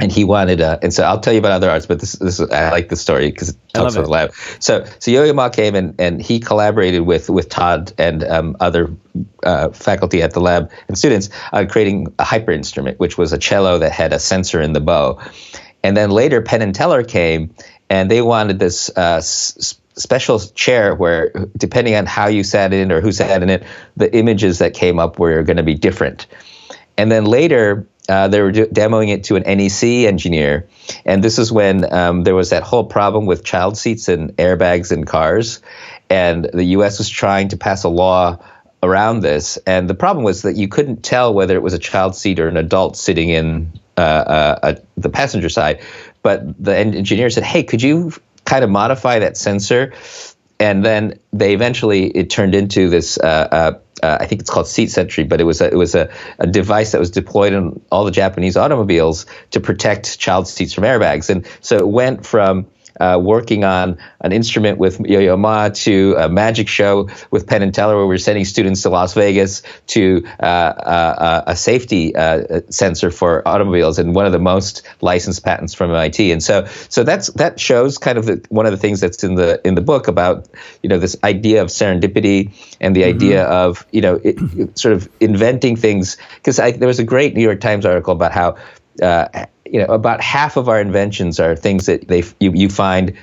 and 0.00 0.10
he 0.10 0.24
wanted 0.24 0.60
uh, 0.60 0.78
and 0.82 0.92
so 0.92 1.04
I'll 1.04 1.20
tell 1.20 1.32
you 1.32 1.38
about 1.38 1.52
other 1.52 1.70
arts 1.70 1.86
but 1.86 2.00
this 2.00 2.12
this 2.12 2.40
I 2.40 2.70
like 2.70 2.90
the 2.90 2.96
story 2.96 3.30
because 3.30 3.50
it 3.50 3.56
talks 3.72 3.94
about 3.94 4.04
the 4.04 4.10
lab. 4.10 4.34
So 4.58 4.84
so 4.98 5.10
Yo-Yo 5.10 5.32
Ma 5.32 5.48
came 5.48 5.74
and 5.74 5.98
and 5.98 6.20
he 6.20 6.38
collaborated 6.38 7.02
with 7.02 7.30
with 7.30 7.48
Todd 7.48 7.92
and 7.96 8.22
um, 8.24 8.56
other 8.60 8.90
uh, 9.42 9.70
faculty 9.70 10.22
at 10.22 10.32
the 10.32 10.40
lab 10.40 10.70
and 10.88 10.98
students 10.98 11.30
on 11.52 11.68
creating 11.68 12.12
a 12.18 12.24
hyper 12.24 12.50
instrument 12.50 12.98
which 12.98 13.16
was 13.16 13.32
a 13.32 13.38
cello 13.38 13.78
that 13.78 13.92
had 13.92 14.12
a 14.12 14.18
sensor 14.18 14.60
in 14.60 14.72
the 14.72 14.80
bow 14.80 15.18
and 15.84 15.94
then 15.94 16.10
later, 16.10 16.40
Penn 16.40 16.62
and 16.62 16.74
Teller 16.74 17.04
came, 17.04 17.54
and 17.90 18.10
they 18.10 18.22
wanted 18.22 18.58
this 18.58 18.88
uh, 18.96 19.18
s- 19.18 19.78
special 19.96 20.40
chair 20.40 20.94
where, 20.94 21.28
depending 21.58 21.94
on 21.94 22.06
how 22.06 22.26
you 22.26 22.42
sat 22.42 22.72
in 22.72 22.90
or 22.90 23.02
who 23.02 23.12
sat 23.12 23.42
in 23.42 23.50
it, 23.50 23.64
the 23.94 24.12
images 24.16 24.58
that 24.58 24.72
came 24.72 24.98
up 24.98 25.18
were 25.18 25.42
going 25.42 25.58
to 25.58 25.62
be 25.62 25.74
different. 25.74 26.26
And 26.96 27.12
then 27.12 27.26
later, 27.26 27.86
uh, 28.08 28.28
they 28.28 28.40
were 28.40 28.50
de- 28.50 28.66
demoing 28.66 29.10
it 29.10 29.24
to 29.24 29.36
an 29.36 29.42
NEC 29.42 30.06
engineer, 30.08 30.66
and 31.04 31.22
this 31.22 31.38
is 31.38 31.52
when 31.52 31.92
um, 31.92 32.24
there 32.24 32.34
was 32.34 32.48
that 32.48 32.62
whole 32.62 32.84
problem 32.84 33.26
with 33.26 33.44
child 33.44 33.76
seats 33.76 34.08
and 34.08 34.34
airbags 34.38 34.90
in 34.90 35.04
cars, 35.04 35.60
and 36.08 36.48
the 36.54 36.64
U.S. 36.64 36.96
was 36.96 37.10
trying 37.10 37.48
to 37.48 37.58
pass 37.58 37.84
a 37.84 37.90
law 37.90 38.38
around 38.82 39.20
this. 39.20 39.58
And 39.66 39.88
the 39.88 39.94
problem 39.94 40.24
was 40.24 40.42
that 40.42 40.56
you 40.56 40.68
couldn't 40.68 41.02
tell 41.02 41.34
whether 41.34 41.54
it 41.54 41.62
was 41.62 41.74
a 41.74 41.78
child 41.78 42.14
seat 42.14 42.40
or 42.40 42.48
an 42.48 42.56
adult 42.56 42.96
sitting 42.96 43.28
in 43.28 43.70
uh, 43.96 44.00
uh, 44.00 44.58
uh, 44.62 44.74
the 44.96 45.08
passenger 45.08 45.48
side. 45.48 45.80
But 46.22 46.62
the 46.62 46.76
engineer 46.76 47.30
said, 47.30 47.44
"Hey, 47.44 47.62
could 47.62 47.82
you 47.82 48.12
kind 48.44 48.64
of 48.64 48.70
modify 48.70 49.18
that 49.20 49.36
sensor?" 49.36 49.92
And 50.60 50.84
then 50.84 51.18
they 51.32 51.52
eventually 51.52 52.06
it 52.06 52.30
turned 52.30 52.54
into 52.54 52.88
this. 52.88 53.18
Uh, 53.18 53.48
uh, 53.50 54.18
I 54.20 54.26
think 54.26 54.40
it's 54.40 54.50
called 54.50 54.66
Seat 54.66 54.90
Sentry, 54.90 55.24
but 55.24 55.40
it 55.40 55.44
was 55.44 55.60
a, 55.60 55.70
it 55.70 55.76
was 55.76 55.94
a, 55.94 56.12
a 56.38 56.46
device 56.46 56.92
that 56.92 56.98
was 56.98 57.10
deployed 57.10 57.52
in 57.52 57.80
all 57.90 58.04
the 58.04 58.10
Japanese 58.10 58.56
automobiles 58.56 59.24
to 59.52 59.60
protect 59.60 60.18
child 60.18 60.46
seats 60.46 60.74
from 60.74 60.84
airbags. 60.84 61.30
And 61.30 61.46
so 61.60 61.78
it 61.78 61.88
went 61.88 62.26
from 62.26 62.66
uh, 63.00 63.18
working 63.20 63.64
on 63.64 63.98
an 64.20 64.32
instrument 64.32 64.78
with 64.78 65.00
Yo-Yo 65.00 65.36
Ma 65.36 65.68
to 65.68 66.14
a 66.18 66.28
magic 66.28 66.68
show 66.68 67.08
with 67.30 67.46
Penn 67.46 67.62
and 67.62 67.74
Teller, 67.74 67.96
where 67.96 68.06
we 68.06 68.14
are 68.14 68.18
sending 68.18 68.44
students 68.44 68.82
to 68.82 68.90
Las 68.90 69.14
Vegas 69.14 69.62
to 69.88 70.24
uh, 70.40 70.42
uh, 70.42 71.44
a 71.46 71.56
safety 71.56 72.14
uh, 72.14 72.60
sensor 72.70 73.10
for 73.10 73.46
automobiles 73.46 73.98
and 73.98 74.14
one 74.14 74.26
of 74.26 74.32
the 74.32 74.38
most 74.38 74.82
licensed 75.00 75.44
patents 75.44 75.74
from 75.74 75.90
MIT. 75.90 76.32
And 76.32 76.42
so, 76.42 76.66
so 76.88 77.04
that's 77.04 77.28
that 77.32 77.58
shows 77.58 77.98
kind 77.98 78.18
of 78.18 78.26
the, 78.26 78.44
one 78.48 78.66
of 78.66 78.72
the 78.72 78.78
things 78.78 79.00
that's 79.00 79.24
in 79.24 79.34
the 79.34 79.60
in 79.66 79.74
the 79.74 79.80
book 79.80 80.08
about 80.08 80.48
you 80.82 80.88
know 80.88 80.98
this 80.98 81.16
idea 81.24 81.62
of 81.62 81.68
serendipity 81.68 82.52
and 82.80 82.94
the 82.94 83.02
mm-hmm. 83.02 83.16
idea 83.16 83.44
of 83.44 83.86
you 83.92 84.00
know 84.00 84.20
it, 84.22 84.36
it 84.56 84.78
sort 84.78 84.94
of 84.94 85.08
inventing 85.20 85.76
things. 85.76 86.16
Because 86.36 86.56
there 86.56 86.88
was 86.88 86.98
a 86.98 87.04
great 87.04 87.34
New 87.34 87.42
York 87.42 87.60
Times 87.60 87.86
article 87.86 88.12
about 88.12 88.32
how 88.32 88.56
uh, 89.02 89.46
you 89.74 89.80
know, 89.80 89.86
about 89.86 90.20
half 90.20 90.56
of 90.56 90.68
our 90.68 90.80
inventions 90.80 91.40
are 91.40 91.56
things 91.56 91.86
that 91.86 92.06
they 92.06 92.22
you, 92.38 92.52
you 92.52 92.68
find 92.68 93.14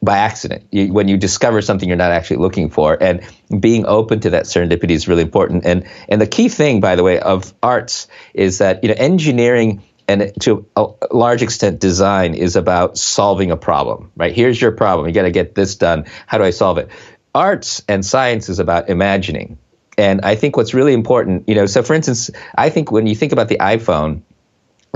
by 0.00 0.18
accident. 0.18 0.68
You, 0.70 0.92
when 0.92 1.08
you 1.08 1.16
discover 1.16 1.60
something 1.62 1.88
you're 1.88 1.98
not 1.98 2.12
actually 2.12 2.36
looking 2.36 2.70
for. 2.70 2.96
And 3.02 3.22
being 3.58 3.84
open 3.84 4.20
to 4.20 4.30
that 4.30 4.44
serendipity 4.44 4.92
is 4.92 5.08
really 5.08 5.22
important. 5.22 5.66
And 5.66 5.84
and 6.08 6.20
the 6.20 6.28
key 6.28 6.48
thing 6.48 6.78
by 6.78 6.94
the 6.94 7.02
way 7.02 7.18
of 7.18 7.52
arts 7.60 8.06
is 8.34 8.58
that 8.58 8.84
you 8.84 8.90
know 8.90 8.94
engineering 8.96 9.82
and 10.06 10.32
to 10.42 10.64
a 10.76 10.86
large 11.10 11.42
extent 11.42 11.80
design 11.80 12.34
is 12.34 12.54
about 12.54 12.96
solving 12.96 13.50
a 13.50 13.56
problem 13.56 14.12
right? 14.14 14.32
Here's 14.32 14.60
your 14.60 14.70
problem. 14.70 15.08
You 15.08 15.12
got 15.12 15.22
to 15.22 15.32
get 15.32 15.56
this 15.56 15.74
done. 15.74 16.04
How 16.28 16.38
do 16.38 16.44
i 16.44 16.50
solve 16.50 16.78
it? 16.78 16.88
Arts 17.34 17.82
and 17.88 18.06
science 18.06 18.48
is 18.48 18.60
about 18.60 18.88
imagining. 18.88 19.58
And 19.98 20.20
i 20.22 20.36
think 20.36 20.56
what's 20.56 20.72
really 20.72 20.94
important 20.94 21.48
you 21.48 21.56
know 21.56 21.66
so 21.66 21.82
for 21.82 21.94
instance 21.94 22.30
i 22.56 22.70
think 22.70 22.92
when 22.92 23.06
you 23.06 23.14
think 23.14 23.32
about 23.32 23.48
the 23.48 23.58
iphone 23.58 24.22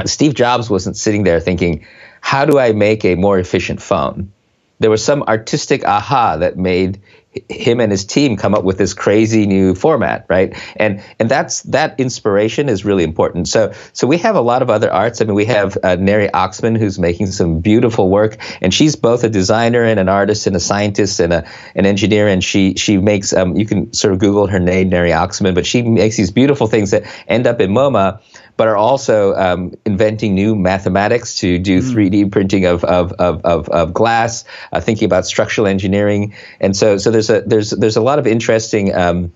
Steve 0.05 0.35
Jobs 0.35 0.69
wasn't 0.69 0.97
sitting 0.97 1.25
there 1.25 1.41
thinking, 1.41 1.87
how 2.21 2.45
do 2.45 2.59
I 2.59 2.73
make 2.73 3.05
a 3.05 3.15
more 3.15 3.39
efficient 3.39 3.81
phone? 3.81 4.33
There 4.79 4.91
was 4.91 5.03
some 5.03 5.23
artistic 5.23 5.85
aha 5.85 6.37
that 6.37 6.59
made 6.59 7.01
him 7.49 7.81
and 7.81 7.91
his 7.93 8.05
team 8.05 8.37
come 8.37 8.55
up 8.55 8.65
with 8.65 8.79
this 8.79 8.95
crazy 8.95 9.47
new 9.47 9.75
format, 9.75 10.27
right? 10.29 10.57
And 10.77 11.03
and 11.19 11.31
that's 11.31 11.63
that 11.63 11.99
inspiration 12.01 12.69
is 12.69 12.85
really 12.85 13.05
important. 13.05 13.49
So 13.49 13.73
so 13.93 14.07
we 14.07 14.19
have 14.19 14.37
a 14.37 14.41
lot 14.41 14.63
of 14.63 14.71
other 14.71 14.93
arts. 14.93 15.21
I 15.21 15.25
mean, 15.25 15.35
we 15.35 15.45
have 15.47 15.77
uh, 15.83 15.97
Neri 15.97 16.29
Oxman 16.29 16.79
who's 16.79 16.99
making 16.99 17.29
some 17.29 17.61
beautiful 17.61 18.11
work, 18.11 18.39
and 18.61 18.73
she's 18.73 18.97
both 18.97 19.25
a 19.25 19.29
designer 19.29 19.83
and 19.83 20.01
an 20.01 20.09
artist 20.09 20.47
and 20.47 20.57
a 20.57 20.61
scientist 20.61 21.21
and 21.21 21.33
a 21.33 21.49
an 21.75 21.87
engineer. 21.87 22.29
And 22.29 22.43
she 22.43 22.75
she 22.75 22.99
makes 22.99 23.33
um, 23.33 23.57
you 23.57 23.67
can 23.67 23.93
sort 23.93 24.13
of 24.13 24.19
Google 24.19 24.47
her 24.47 24.61
name, 24.61 24.89
Neri 24.89 25.11
Oxman, 25.11 25.55
but 25.55 25.67
she 25.67 25.83
makes 25.83 26.17
these 26.17 26.31
beautiful 26.31 26.67
things 26.67 26.91
that 26.91 27.05
end 27.29 27.47
up 27.47 27.61
in 27.61 27.71
MoMA 27.71 28.21
but 28.57 28.69
are 28.69 28.77
also 28.77 29.35
um, 29.35 29.75
inventing 29.85 30.35
new 30.35 30.55
mathematics 30.55 31.39
to 31.39 31.59
do 31.59 31.81
mm. 31.81 32.11
3D 32.11 32.33
printing 32.33 32.65
of 32.67 32.85
of 32.85 33.13
of, 33.13 33.45
of, 33.45 33.69
of 33.69 33.93
glass, 33.93 34.45
uh, 34.73 34.81
thinking 34.81 35.07
about 35.07 35.27
structural 35.27 35.67
engineering, 35.67 36.35
and 36.61 36.77
so 36.77 36.99
so 36.99 37.11
there's 37.11 37.31
a 37.31 37.43
there's 37.43 37.71
there's 37.71 37.97
a 37.97 38.03
lot 38.03 38.19
of 38.19 38.27
interesting. 38.27 38.95
Um, 38.95 39.33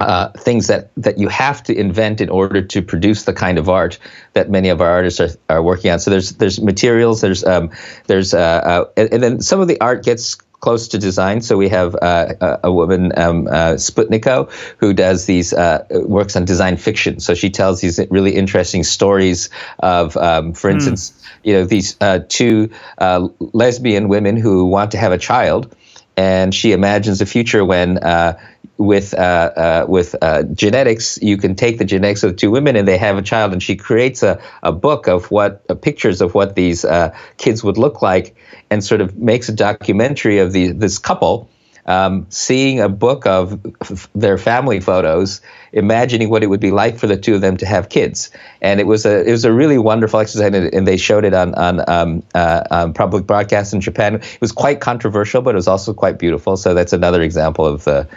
uh, 0.00 0.28
things 0.30 0.66
that, 0.66 0.90
that 0.96 1.18
you 1.18 1.28
have 1.28 1.62
to 1.62 1.74
invent 1.74 2.20
in 2.20 2.28
order 2.28 2.60
to 2.60 2.82
produce 2.82 3.24
the 3.24 3.32
kind 3.32 3.58
of 3.58 3.68
art 3.68 3.98
that 4.32 4.50
many 4.50 4.68
of 4.68 4.80
our 4.80 4.90
artists 4.90 5.20
are, 5.20 5.30
are 5.48 5.62
working 5.62 5.90
on. 5.90 6.00
So 6.00 6.10
there's 6.10 6.32
there's 6.32 6.60
materials, 6.60 7.20
there's 7.20 7.44
um, 7.44 7.70
there's 8.06 8.34
uh, 8.34 8.38
uh, 8.38 8.84
and, 8.96 9.12
and, 9.14 9.22
then 9.22 9.40
some 9.40 9.60
of 9.60 9.68
the 9.68 9.80
art 9.80 10.04
gets 10.04 10.36
close 10.64 10.88
to 10.88 10.98
design. 10.98 11.42
So 11.42 11.58
we 11.58 11.68
have 11.68 11.94
uh, 11.94 12.58
a, 12.64 12.72
woman, 12.72 13.12
um, 13.18 13.46
uh, 13.46 13.74
Sputniko, 13.76 14.50
who 14.78 14.94
does 14.94 15.26
these 15.26 15.52
uh, 15.52 15.84
works 15.90 16.36
on 16.36 16.46
design 16.46 16.78
fiction. 16.78 17.20
So 17.20 17.34
she 17.34 17.50
tells 17.50 17.82
these 17.82 18.00
really 18.08 18.34
interesting 18.34 18.82
stories 18.82 19.50
of, 19.78 20.16
um, 20.16 20.54
for 20.54 20.70
hmm. 20.70 20.76
instance, 20.76 21.10
mm. 21.10 21.28
you 21.42 21.52
know, 21.52 21.64
these 21.66 21.96
uh, 22.00 22.20
two 22.26 22.70
uh, 22.96 23.28
lesbian 23.52 24.08
women 24.08 24.38
who 24.38 24.64
want 24.64 24.92
to 24.92 24.98
have 24.98 25.12
a 25.12 25.18
child, 25.18 25.76
and 26.16 26.54
she 26.54 26.72
imagines 26.72 27.20
a 27.20 27.26
future 27.26 27.62
when 27.62 27.98
uh, 27.98 28.40
with 28.76 29.14
uh, 29.14 29.16
uh, 29.56 29.86
with 29.88 30.16
uh, 30.20 30.42
genetics, 30.42 31.18
you 31.22 31.36
can 31.36 31.54
take 31.54 31.78
the 31.78 31.84
genetics 31.84 32.22
of 32.22 32.36
two 32.36 32.50
women 32.50 32.76
and 32.76 32.88
they 32.88 32.98
have 32.98 33.16
a 33.16 33.22
child, 33.22 33.52
and 33.52 33.62
she 33.62 33.76
creates 33.76 34.22
a, 34.22 34.40
a 34.62 34.72
book 34.72 35.06
of 35.06 35.30
what 35.30 35.62
uh, 35.68 35.74
pictures 35.74 36.20
of 36.20 36.34
what 36.34 36.56
these 36.56 36.84
uh, 36.84 37.16
kids 37.36 37.62
would 37.62 37.78
look 37.78 38.02
like, 38.02 38.34
and 38.70 38.82
sort 38.82 39.00
of 39.00 39.16
makes 39.16 39.48
a 39.48 39.52
documentary 39.52 40.38
of 40.38 40.52
the 40.52 40.72
this 40.72 40.98
couple. 40.98 41.48
Um, 41.86 42.26
seeing 42.30 42.80
a 42.80 42.88
book 42.88 43.26
of 43.26 43.60
f- 43.82 44.08
their 44.14 44.38
family 44.38 44.80
photos, 44.80 45.42
imagining 45.70 46.30
what 46.30 46.42
it 46.42 46.46
would 46.46 46.58
be 46.58 46.70
like 46.70 46.96
for 46.96 47.06
the 47.06 47.18
two 47.18 47.34
of 47.34 47.42
them 47.42 47.58
to 47.58 47.66
have 47.66 47.90
kids, 47.90 48.30
and 48.62 48.80
it 48.80 48.86
was 48.86 49.04
a 49.04 49.22
it 49.28 49.30
was 49.30 49.44
a 49.44 49.52
really 49.52 49.76
wonderful 49.76 50.18
exercise, 50.18 50.54
and, 50.72 50.88
they 50.88 50.96
showed 50.96 51.26
it 51.26 51.34
on 51.34 51.54
on 51.54 51.84
um, 51.86 52.22
uh, 52.34 52.62
um, 52.70 52.94
public 52.94 53.26
broadcast 53.26 53.74
in 53.74 53.82
Japan. 53.82 54.14
It 54.14 54.40
was 54.40 54.50
quite 54.50 54.80
controversial, 54.80 55.42
but 55.42 55.54
it 55.54 55.56
was 55.56 55.68
also 55.68 55.92
quite 55.92 56.18
beautiful. 56.18 56.56
So 56.56 56.72
that's 56.72 56.94
another 56.94 57.20
example 57.20 57.66
of 57.66 57.84
the 57.84 58.08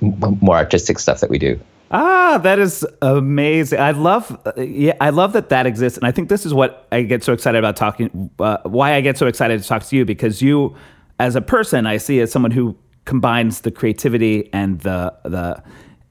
more 0.00 0.56
artistic 0.56 0.98
stuff 0.98 1.20
that 1.20 1.30
we 1.30 1.38
do. 1.38 1.58
Ah, 1.92 2.38
that 2.38 2.60
is 2.60 2.86
amazing. 3.02 3.80
I 3.80 3.90
love, 3.90 4.38
yeah, 4.56 4.94
I 5.00 5.10
love 5.10 5.32
that 5.32 5.48
that 5.48 5.66
exists, 5.66 5.98
and 5.98 6.06
I 6.06 6.12
think 6.12 6.28
this 6.28 6.46
is 6.46 6.54
what 6.54 6.86
I 6.92 7.02
get 7.02 7.24
so 7.24 7.32
excited 7.32 7.58
about 7.58 7.74
talking. 7.74 8.30
Uh, 8.38 8.58
why 8.62 8.94
I 8.94 9.00
get 9.00 9.18
so 9.18 9.26
excited 9.26 9.60
to 9.60 9.66
talk 9.66 9.82
to 9.82 9.96
you 9.96 10.04
because 10.04 10.40
you, 10.40 10.76
as 11.18 11.34
a 11.34 11.40
person, 11.40 11.86
I 11.86 11.96
see 11.96 12.20
as 12.20 12.30
someone 12.30 12.52
who 12.52 12.76
combines 13.06 13.62
the 13.62 13.72
creativity 13.72 14.48
and 14.52 14.80
the 14.80 15.12
the 15.24 15.62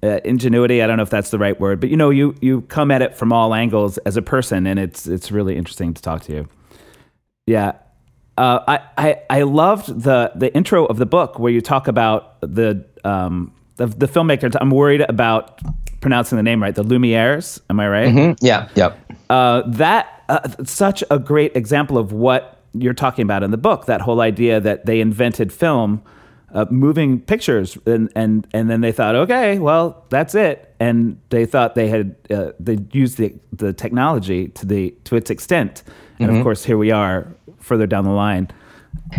uh, 0.04 0.20
ingenuity. 0.26 0.82
I 0.82 0.88
don't 0.88 0.98
know 0.98 1.04
if 1.04 1.10
that's 1.10 1.32
the 1.32 1.40
right 1.40 1.58
word, 1.58 1.80
but 1.80 1.90
you 1.90 1.96
know, 1.96 2.10
you 2.10 2.36
you 2.42 2.62
come 2.64 2.92
at 2.92 3.02
it 3.02 3.16
from 3.16 3.32
all 3.32 3.56
angles 3.56 3.98
as 4.00 4.18
a 4.18 4.22
person, 4.22 4.68
and 4.68 4.80
it's 4.80 5.08
it's 5.08 5.32
really 5.32 5.56
interesting 5.56 5.94
to 5.94 6.02
talk 6.02 6.24
to 6.24 6.34
you. 6.34 6.50
Yeah, 7.48 7.74
uh, 8.40 8.64
I, 8.68 8.80
I 8.98 9.22
I 9.30 9.42
loved 9.42 10.02
the 10.02 10.32
the 10.34 10.54
intro 10.56 10.86
of 10.86 10.98
the 10.98 11.06
book 11.06 11.40
where 11.40 11.52
you 11.52 11.60
talk 11.60 11.90
about 11.90 12.40
the 12.40 12.86
um, 13.04 13.54
the, 13.76 13.88
the 13.88 14.08
filmmakers. 14.08 14.56
I'm 14.60 14.72
worried 14.72 15.02
about 15.02 15.60
pronouncing 16.00 16.38
the 16.38 16.44
name 16.44 16.64
right. 16.64 16.74
The 16.74 16.84
Lumieres. 16.84 17.60
Am 17.70 17.82
I 17.82 17.88
right? 17.90 18.08
Mm-hmm. 18.08 18.46
Yeah. 18.46 18.70
Yep. 18.76 18.98
Uh, 19.30 19.64
that 19.68 20.24
uh, 20.30 20.48
such 20.64 21.04
a 21.12 21.20
great 21.20 21.54
example 21.58 21.98
of 21.98 22.14
what 22.14 22.64
you're 22.74 22.94
talking 22.94 23.24
about 23.24 23.44
in 23.44 23.52
the 23.52 23.58
book. 23.58 23.88
That 23.88 24.00
whole 24.00 24.22
idea 24.22 24.62
that 24.62 24.86
they 24.86 25.02
invented 25.02 25.52
film, 25.52 26.02
uh, 26.54 26.66
moving 26.70 27.20
pictures, 27.20 27.78
and 27.86 28.10
and 28.16 28.48
and 28.54 28.70
then 28.70 28.80
they 28.80 28.94
thought, 28.94 29.16
okay, 29.16 29.60
well, 29.60 30.06
that's 30.08 30.34
it. 30.34 30.74
And 30.80 31.20
they 31.30 31.46
thought 31.46 31.76
they 31.76 31.90
had 31.90 32.16
uh, 32.30 32.54
they 32.58 32.78
used 32.94 33.18
the 33.18 33.36
the 33.52 33.74
technology 33.74 34.48
to 34.48 34.66
the 34.66 34.96
to 35.04 35.18
its 35.18 35.30
extent. 35.30 35.84
And 36.20 36.28
mm-hmm. 36.28 36.38
of 36.38 36.44
course, 36.44 36.66
here 36.66 36.78
we 36.78 36.92
are, 36.92 37.34
further 37.60 37.88
down 37.88 38.06
the 38.06 38.12
line. 38.12 38.50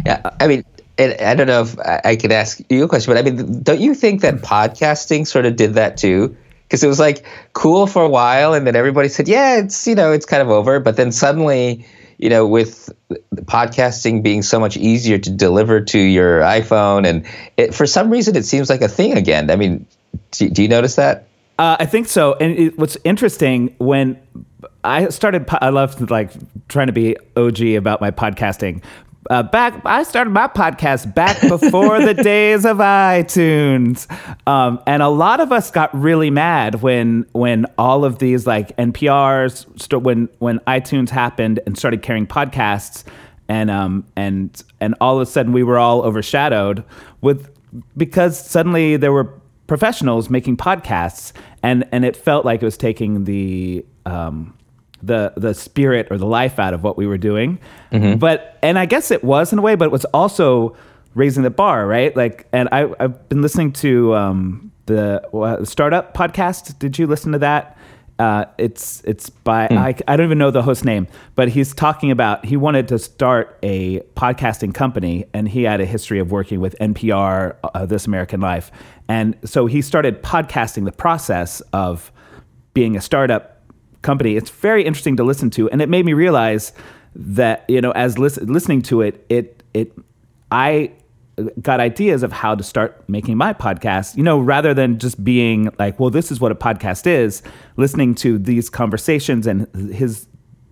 Yeah, 0.05 0.31
I 0.41 0.47
mean, 0.47 0.65
and 0.99 1.15
I 1.21 1.35
don't 1.35 1.47
know 1.47 1.63
if 1.63 1.79
I 1.79 2.17
could 2.17 2.33
ask 2.33 2.61
you 2.69 2.85
a 2.85 2.89
question, 2.89 3.13
but 3.13 3.19
I 3.19 3.29
mean, 3.29 3.63
don't 3.63 3.81
you 3.81 3.95
think 3.95 4.21
that 4.23 4.37
podcasting 4.37 5.27
sort 5.27 5.47
of 5.47 5.57
did 5.57 5.75
that 5.75 5.97
too? 5.97 6.37
Because 6.65 6.85
it 6.85 6.89
was 6.89 7.01
like 7.01 7.25
cool 7.53 7.87
for 7.87 8.03
a 8.05 8.09
while, 8.09 8.55
and 8.55 8.67
then 8.67 8.77
everybody 8.77 9.09
said, 9.09 9.27
"Yeah, 9.27 9.57
it's 9.57 9.87
you 9.87 9.95
know, 9.95 10.13
it's 10.13 10.27
kind 10.27 10.43
of 10.43 10.51
over." 10.51 10.79
But 10.79 10.97
then 10.97 11.11
suddenly, 11.11 11.87
you 12.19 12.29
know, 12.29 12.47
with 12.47 12.91
podcasting 13.35 14.23
being 14.23 14.43
so 14.43 14.61
much 14.61 14.77
easier 14.77 15.19
to 15.19 15.31
deliver 15.31 15.81
to 15.81 15.99
your 15.99 16.41
iPhone, 16.41 17.07
and 17.07 17.27
it, 17.57 17.75
for 17.75 17.87
some 17.87 18.11
reason, 18.11 18.37
it 18.37 18.45
seems 18.45 18.71
like 18.71 18.83
a 18.83 18.89
thing 18.89 19.15
again. 19.17 19.51
I 19.51 19.57
mean, 19.57 19.87
do, 20.33 20.49
do 20.49 20.63
you 20.63 20.69
notice 20.69 20.97
that? 20.97 21.27
Uh, 21.59 21.77
I 21.79 21.87
think 21.87 22.09
so. 22.09 22.35
And 22.41 22.59
it, 22.59 22.79
what's 22.79 22.97
interesting 23.05 23.75
when 23.79 24.21
I 24.85 25.09
started, 25.09 25.47
I 25.61 25.71
loved 25.71 26.11
like 26.11 26.33
trying 26.69 26.89
to 26.89 26.93
be 26.93 27.17
OG 27.37 27.61
about 27.61 28.01
my 28.01 28.11
podcasting. 28.11 28.83
Uh, 29.29 29.43
back 29.43 29.81
I 29.85 30.03
started 30.03 30.31
my 30.31 30.49
podcast 30.49 31.15
back 31.15 31.41
before 31.49 32.01
the 32.01 32.15
days 32.15 32.65
of 32.65 32.79
iTunes, 32.79 34.11
um, 34.49 34.81
and 34.87 35.03
a 35.03 35.09
lot 35.09 35.41
of 35.41 35.53
us 35.53 35.71
got 35.71 35.95
really 35.95 36.31
mad 36.31 36.83
when 36.83 37.27
when 37.33 37.67
all 37.77 38.05
of 38.07 38.19
these 38.19 38.47
like 38.47 38.75
NPRs 38.79 39.81
st- 39.81 40.03
when 40.03 40.29
when 40.39 40.59
iTunes 40.61 41.11
happened 41.11 41.61
and 41.67 41.77
started 41.77 42.03
carrying 42.03 42.27
podcasts, 42.27 43.05
and 43.47 43.71
um 43.71 44.07
and 44.17 44.63
and 44.81 44.95
all 45.03 45.21
of 45.21 45.29
a 45.29 45.31
sudden 45.31 45.53
we 45.53 45.63
were 45.63 45.79
all 45.79 46.01
overshadowed 46.03 46.83
with 47.21 47.51
because 47.99 48.39
suddenly 48.43 48.97
there 48.97 49.13
were 49.13 49.33
professionals 49.67 50.31
making 50.31 50.57
podcasts, 50.57 51.33
and 51.63 51.87
and 51.93 52.05
it 52.05 52.17
felt 52.17 52.47
like 52.47 52.63
it 52.63 52.65
was 52.65 52.79
taking 52.79 53.25
the 53.25 53.85
um, 54.07 54.55
the 55.03 55.33
the 55.37 55.55
spirit 55.55 56.09
or 56.11 56.19
the 56.19 56.27
life 56.27 56.59
out 56.59 56.75
of 56.75 56.83
what 56.83 56.97
we 56.97 57.07
were 57.07 57.19
doing. 57.19 57.59
Mm-hmm. 57.93 58.19
But 58.19 58.59
and 58.63 58.79
I 58.79 58.87
guess 58.87 59.11
it 59.11 59.25
was 59.25 59.53
in 59.53 59.59
a 59.59 59.63
way, 59.63 59.75
but 59.75 59.87
it 59.87 59.93
was 59.93 60.05
also 60.07 60.77
raising 61.15 61.43
the 61.43 61.51
bar, 61.51 61.87
right? 61.87 62.15
Like, 62.17 62.47
and 62.53 62.69
I 62.73 62.89
I've 62.99 63.29
been 63.29 63.43
listening 63.43 63.73
to 63.75 64.15
um, 64.15 64.73
the 64.87 65.27
uh, 65.37 65.65
startup 65.65 66.15
podcast. 66.15 66.79
Did 66.79 66.99
you 66.99 67.07
listen 67.07 67.33
to 67.33 67.39
that? 67.39 67.77
Uh, 68.19 68.45
it's 68.59 69.03
it's 69.05 69.31
by 69.31 69.67
mm. 69.69 69.79
I, 69.79 69.95
I 70.07 70.17
don't 70.17 70.27
even 70.27 70.37
know 70.37 70.51
the 70.51 70.63
host 70.63 70.85
name, 70.85 71.07
but 71.37 71.49
he's 71.49 71.73
talking 71.73 72.11
about 72.11 72.45
he 72.45 72.55
wanted 72.55 72.87
to 72.89 72.99
start 72.99 73.59
a 73.63 74.01
podcasting 74.15 74.75
company, 74.75 75.25
and 75.33 75.49
he 75.49 75.63
had 75.63 75.81
a 75.81 75.87
history 75.87 76.19
of 76.19 76.31
working 76.31 76.61
with 76.61 76.77
NPR, 76.81 77.57
uh, 77.63 77.87
This 77.87 78.07
American 78.07 78.41
Life, 78.41 78.71
and 79.09 79.39
so 79.47 79.65
he 79.65 79.81
started 79.81 80.23
podcasting 80.23 80.85
the 80.85 80.93
process 80.93 81.63
of 81.73 82.13
being 82.75 82.95
a 82.95 83.01
startup 83.01 83.50
company. 84.03 84.37
It's 84.37 84.51
very 84.51 84.85
interesting 84.85 85.17
to 85.17 85.25
listen 85.25 85.51
to, 85.51 85.71
and 85.71 85.83
it 85.83 85.89
made 85.89 86.05
me 86.05 86.13
realize 86.13 86.73
that 87.15 87.65
you 87.69 87.81
know, 87.81 87.93
as 87.93 88.19
lis- 88.19 88.41
listening 88.41 88.83
to 88.83 89.03
it, 89.03 89.25
it 89.29 89.63
it 89.75 89.93
I 90.51 90.93
got 91.61 91.81
ideas 91.81 92.23
of 92.23 92.33
how 92.33 92.55
to 92.55 92.63
start 92.63 93.09
making 93.09 93.37
my 93.37 93.53
podcast. 93.53 94.17
You 94.17 94.23
know, 94.23 94.39
rather 94.39 94.75
than 94.75 94.99
just 94.99 95.23
being 95.23 95.71
like, 95.79 95.99
well, 95.99 96.11
this 96.11 96.31
is 96.31 96.41
what 96.41 96.53
a 96.53 96.55
podcast 96.55 97.07
is. 97.07 97.43
Listening 97.77 98.15
to 98.17 98.39
these 98.39 98.71
conversations 98.71 99.47
and 99.47 99.67
his 99.93 100.27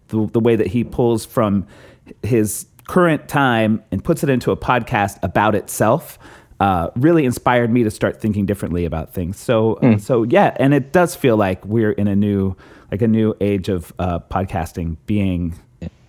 the, 0.08 0.26
the 0.32 0.40
way 0.40 0.56
that 0.56 0.68
he 0.68 0.84
pulls 0.84 1.24
from 1.24 1.66
his 2.22 2.66
current 2.88 3.28
time 3.28 3.82
and 3.90 4.02
puts 4.02 4.22
it 4.24 4.30
into 4.30 4.50
a 4.50 4.56
podcast 4.56 5.18
about 5.22 5.54
itself. 5.54 6.18
Uh, 6.60 6.90
really 6.96 7.24
inspired 7.24 7.70
me 7.70 7.84
to 7.84 7.90
start 7.90 8.20
thinking 8.20 8.44
differently 8.44 8.84
about 8.84 9.14
things. 9.14 9.38
So, 9.38 9.78
mm. 9.80 10.00
so 10.00 10.24
yeah, 10.24 10.56
and 10.58 10.74
it 10.74 10.92
does 10.92 11.14
feel 11.14 11.36
like 11.36 11.64
we're 11.64 11.92
in 11.92 12.08
a 12.08 12.16
new 12.16 12.56
like 12.90 13.03
a 13.03 13.09
new 13.09 13.35
age 13.40 13.68
of 13.68 13.92
uh, 13.98 14.18
podcasting 14.18 14.96
being 15.07 15.59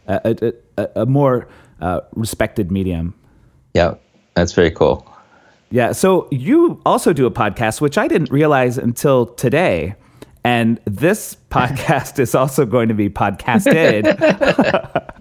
a, 0.07 0.53
a, 0.77 0.89
a 1.01 1.05
more 1.05 1.47
uh, 1.81 2.01
respected 2.15 2.71
medium. 2.71 3.13
Yeah, 3.73 3.95
that's 4.33 4.53
very 4.53 4.71
cool. 4.71 5.05
Yeah. 5.71 5.91
So 5.91 6.27
you 6.31 6.81
also 6.85 7.13
do 7.13 7.25
a 7.25 7.31
podcast, 7.31 7.79
which 7.79 7.97
I 7.97 8.07
didn't 8.07 8.31
realize 8.31 8.77
until 8.77 9.27
today. 9.27 9.95
And 10.43 10.79
this 10.85 11.37
podcast 11.51 12.17
is 12.19 12.33
also 12.33 12.65
going 12.65 12.87
to 12.87 12.95
be 12.95 13.09
podcasted 13.09 14.07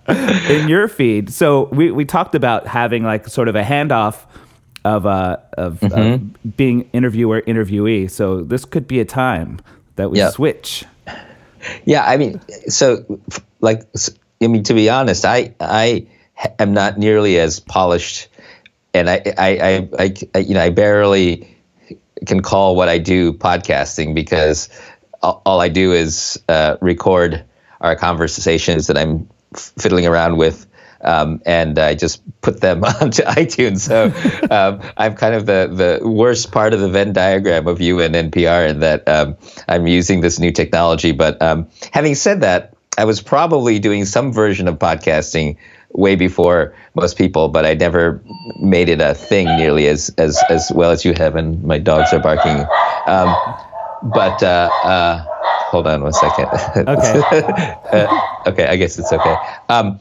in 0.50 0.68
your 0.68 0.88
feed. 0.88 1.30
So 1.30 1.64
we, 1.66 1.90
we 1.90 2.04
talked 2.04 2.34
about 2.34 2.66
having 2.66 3.04
like 3.04 3.28
sort 3.28 3.48
of 3.48 3.56
a 3.56 3.62
handoff 3.62 4.24
of 4.84 5.06
uh, 5.06 5.36
of, 5.58 5.80
mm-hmm. 5.80 6.48
being 6.50 6.88
interviewer 6.92 7.42
interviewee. 7.42 8.10
So 8.10 8.42
this 8.42 8.64
could 8.64 8.86
be 8.86 9.00
a 9.00 9.04
time 9.04 9.60
that 9.96 10.10
we 10.10 10.20
switch. 10.30 10.84
Yeah, 11.84 12.04
I 12.04 12.16
mean, 12.16 12.40
so 12.68 13.20
like, 13.60 13.82
I 14.42 14.46
mean, 14.46 14.62
to 14.64 14.74
be 14.74 14.88
honest, 14.90 15.24
I 15.24 15.54
I 15.60 16.06
am 16.58 16.72
not 16.72 16.98
nearly 16.98 17.38
as 17.38 17.60
polished 17.60 18.28
and 18.94 19.08
I, 19.08 19.22
I, 19.36 19.88
I, 19.98 20.14
I, 20.34 20.38
you 20.38 20.54
know, 20.54 20.62
I 20.62 20.70
barely 20.70 21.56
can 22.26 22.42
call 22.42 22.74
what 22.76 22.88
I 22.88 22.98
do 22.98 23.32
podcasting 23.32 24.14
because 24.14 24.68
all, 25.22 25.42
all 25.44 25.60
I 25.60 25.68
do 25.68 25.92
is 25.92 26.42
uh, 26.48 26.76
record 26.80 27.44
our 27.80 27.96
conversations 27.96 28.88
that 28.88 28.98
I'm 28.98 29.28
fiddling 29.54 30.06
around 30.06 30.36
with. 30.36 30.66
Um, 31.00 31.40
and 31.46 31.78
I 31.78 31.94
just 31.94 32.22
put 32.40 32.60
them 32.60 32.84
onto 33.00 33.22
iTunes. 33.22 33.80
So 33.80 34.12
um, 34.50 34.80
I'm 34.96 35.14
kind 35.14 35.34
of 35.34 35.46
the, 35.46 35.98
the 36.00 36.08
worst 36.08 36.50
part 36.52 36.74
of 36.74 36.80
the 36.80 36.88
Venn 36.88 37.12
diagram 37.12 37.66
of 37.68 37.80
you 37.80 38.00
and 38.00 38.14
NPR 38.14 38.68
in 38.68 38.80
that 38.80 39.08
um, 39.08 39.36
I'm 39.68 39.86
using 39.86 40.20
this 40.20 40.38
new 40.38 40.50
technology. 40.50 41.12
But 41.12 41.40
um, 41.40 41.68
having 41.92 42.14
said 42.14 42.40
that, 42.40 42.74
I 42.96 43.04
was 43.04 43.22
probably 43.22 43.78
doing 43.78 44.04
some 44.04 44.32
version 44.32 44.66
of 44.66 44.78
podcasting 44.78 45.56
way 45.92 46.16
before 46.16 46.74
most 46.94 47.16
people, 47.16 47.48
but 47.48 47.64
I 47.64 47.74
never 47.74 48.20
made 48.60 48.88
it 48.88 49.00
a 49.00 49.14
thing 49.14 49.46
nearly 49.56 49.86
as 49.86 50.12
as 50.18 50.42
as 50.50 50.70
well 50.74 50.90
as 50.90 51.04
you 51.04 51.14
have. 51.14 51.36
And 51.36 51.62
my 51.62 51.78
dogs 51.78 52.12
are 52.12 52.18
barking. 52.18 52.66
Um, 53.06 53.34
but 54.02 54.42
uh, 54.42 54.68
uh, 54.84 55.24
hold 55.70 55.86
on 55.86 56.02
one 56.02 56.12
second. 56.12 56.46
Okay. 56.88 57.22
uh, 57.92 58.20
okay, 58.46 58.66
I 58.66 58.76
guess 58.76 58.98
it's 58.98 59.12
okay. 59.12 59.36
Um, 59.68 60.00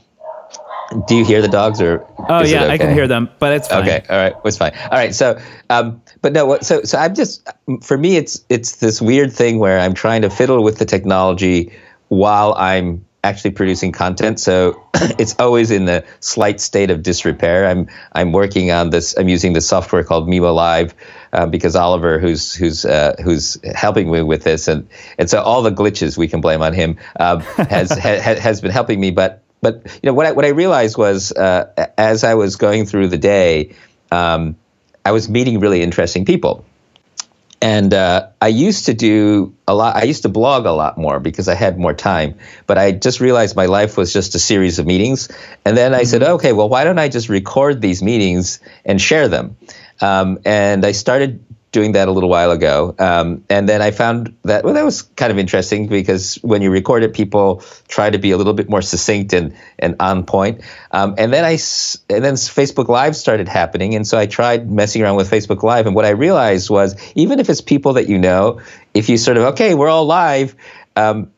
do 1.07 1.15
you 1.15 1.25
hear 1.25 1.41
the 1.41 1.47
dogs 1.47 1.81
or? 1.81 2.05
Oh 2.29 2.43
yeah, 2.43 2.63
okay? 2.63 2.73
I 2.73 2.77
can 2.77 2.93
hear 2.93 3.07
them, 3.07 3.29
but 3.39 3.53
it's 3.53 3.67
fine. 3.67 3.83
Okay, 3.83 4.03
all 4.09 4.17
right, 4.17 4.33
it's 4.45 4.57
fine. 4.57 4.73
All 4.83 4.97
right, 4.97 5.13
so, 5.13 5.39
um, 5.69 6.01
but 6.21 6.33
no, 6.33 6.57
so 6.59 6.83
so 6.83 6.97
I'm 6.97 7.13
just 7.13 7.47
for 7.81 7.97
me, 7.97 8.17
it's 8.17 8.43
it's 8.49 8.77
this 8.77 9.01
weird 9.01 9.33
thing 9.33 9.59
where 9.59 9.79
I'm 9.79 9.93
trying 9.93 10.21
to 10.21 10.29
fiddle 10.29 10.63
with 10.63 10.77
the 10.77 10.85
technology 10.85 11.73
while 12.07 12.53
I'm 12.53 13.05
actually 13.23 13.51
producing 13.51 13.91
content. 13.91 14.39
So 14.39 14.81
it's 15.19 15.35
always 15.39 15.71
in 15.71 15.85
the 15.85 16.05
slight 16.21 16.61
state 16.61 16.89
of 16.89 17.03
disrepair. 17.03 17.67
I'm 17.67 17.87
I'm 18.13 18.31
working 18.31 18.71
on 18.71 18.89
this. 18.89 19.17
I'm 19.17 19.27
using 19.27 19.53
the 19.53 19.61
software 19.61 20.03
called 20.03 20.27
mimoLive 20.27 20.93
uh, 21.33 21.45
because 21.47 21.75
Oliver, 21.75 22.19
who's 22.19 22.53
who's 22.53 22.85
uh, 22.85 23.15
who's 23.23 23.57
helping 23.75 24.09
me 24.11 24.21
with 24.21 24.43
this, 24.43 24.67
and 24.67 24.87
and 25.17 25.29
so 25.29 25.41
all 25.41 25.61
the 25.61 25.71
glitches 25.71 26.17
we 26.17 26.27
can 26.27 26.41
blame 26.41 26.61
on 26.61 26.73
him 26.73 26.97
um, 27.19 27.41
has 27.41 27.91
ha, 27.99 28.35
has 28.39 28.61
been 28.61 28.71
helping 28.71 28.99
me. 28.99 29.11
But 29.11 29.43
but 29.61 29.85
you 29.85 30.07
know 30.07 30.13
what 30.13 30.25
I 30.25 30.31
what 30.31 30.45
I 30.45 30.49
realized 30.49 30.97
was 30.97 31.31
uh, 31.31 31.89
as 31.97 32.23
I 32.23 32.35
was 32.35 32.55
going 32.55 32.85
through 32.85 33.07
the 33.07 33.17
day, 33.17 33.75
um, 34.11 34.55
I 35.03 35.11
was 35.11 35.29
meeting 35.29 35.59
really 35.59 35.81
interesting 35.81 36.25
people 36.25 36.65
and 37.61 37.91
uh, 37.91 38.27
I 38.39 38.49
used 38.49 38.85
to 38.85 38.93
do 38.93 39.55
a 39.67 39.73
lot. 39.73 39.95
I 39.95 40.03
used 40.03 40.23
to 40.23 40.29
blog 40.29 40.65
a 40.65 40.71
lot 40.71 40.97
more 40.97 41.19
because 41.19 41.47
I 41.47 41.55
had 41.55 41.79
more 41.79 41.93
time. 41.93 42.37
But 42.67 42.77
I 42.77 42.91
just 42.91 43.19
realized 43.19 43.55
my 43.55 43.65
life 43.65 43.97
was 43.97 44.13
just 44.13 44.35
a 44.35 44.39
series 44.39 44.77
of 44.77 44.85
meetings. 44.85 45.27
And 45.65 45.75
then 45.75 45.93
I 45.93 46.01
mm-hmm. 46.01 46.07
said, 46.07 46.23
okay, 46.23 46.53
well, 46.53 46.69
why 46.69 46.83
don't 46.83 46.99
I 46.99 47.09
just 47.09 47.29
record 47.29 47.81
these 47.81 48.03
meetings 48.03 48.59
and 48.85 49.01
share 49.01 49.27
them? 49.27 49.57
Um, 49.99 50.39
and 50.45 50.85
I 50.85 50.91
started 50.91 51.43
doing 51.71 51.93
that 51.93 52.07
a 52.07 52.11
little 52.11 52.29
while 52.29 52.51
ago. 52.51 52.95
Um, 52.97 53.43
and 53.49 53.67
then 53.67 53.81
I 53.81 53.91
found 53.91 54.35
that, 54.43 54.63
well, 54.63 54.73
that 54.73 54.85
was 54.85 55.01
kind 55.01 55.31
of 55.31 55.37
interesting 55.37 55.87
because 55.87 56.35
when 56.35 56.61
you 56.61 56.71
record 56.71 57.03
it, 57.03 57.13
people 57.13 57.63
try 57.87 58.09
to 58.09 58.17
be 58.17 58.31
a 58.31 58.37
little 58.37 58.53
bit 58.53 58.69
more 58.69 58.81
succinct 58.81 59.33
and, 59.33 59.55
and 59.77 59.95
on 59.99 60.25
point. 60.25 60.61
Um, 60.91 61.15
and 61.17 61.31
then 61.33 61.43
I, 61.43 61.51
and 62.09 62.23
then 62.23 62.35
Facebook 62.35 62.87
Live 62.87 63.15
started 63.15 63.47
happening. 63.47 63.95
And 63.95 64.07
so 64.07 64.17
I 64.17 64.25
tried 64.25 64.71
messing 64.71 65.01
around 65.01 65.17
with 65.17 65.29
Facebook 65.29 65.61
Live. 65.63 65.85
And 65.85 65.95
what 65.95 66.05
I 66.05 66.11
realized 66.11 66.69
was 66.69 66.95
even 67.15 67.39
if 67.39 67.49
it's 67.49 67.61
people 67.61 67.93
that 67.93 68.07
you 68.07 68.17
know, 68.17 68.61
if 68.93 69.09
you 69.09 69.17
sort 69.17 69.37
of, 69.37 69.43
okay, 69.53 69.75
we're 69.75 69.89
all 69.89 70.05
live, 70.05 70.55
um, 70.95 71.31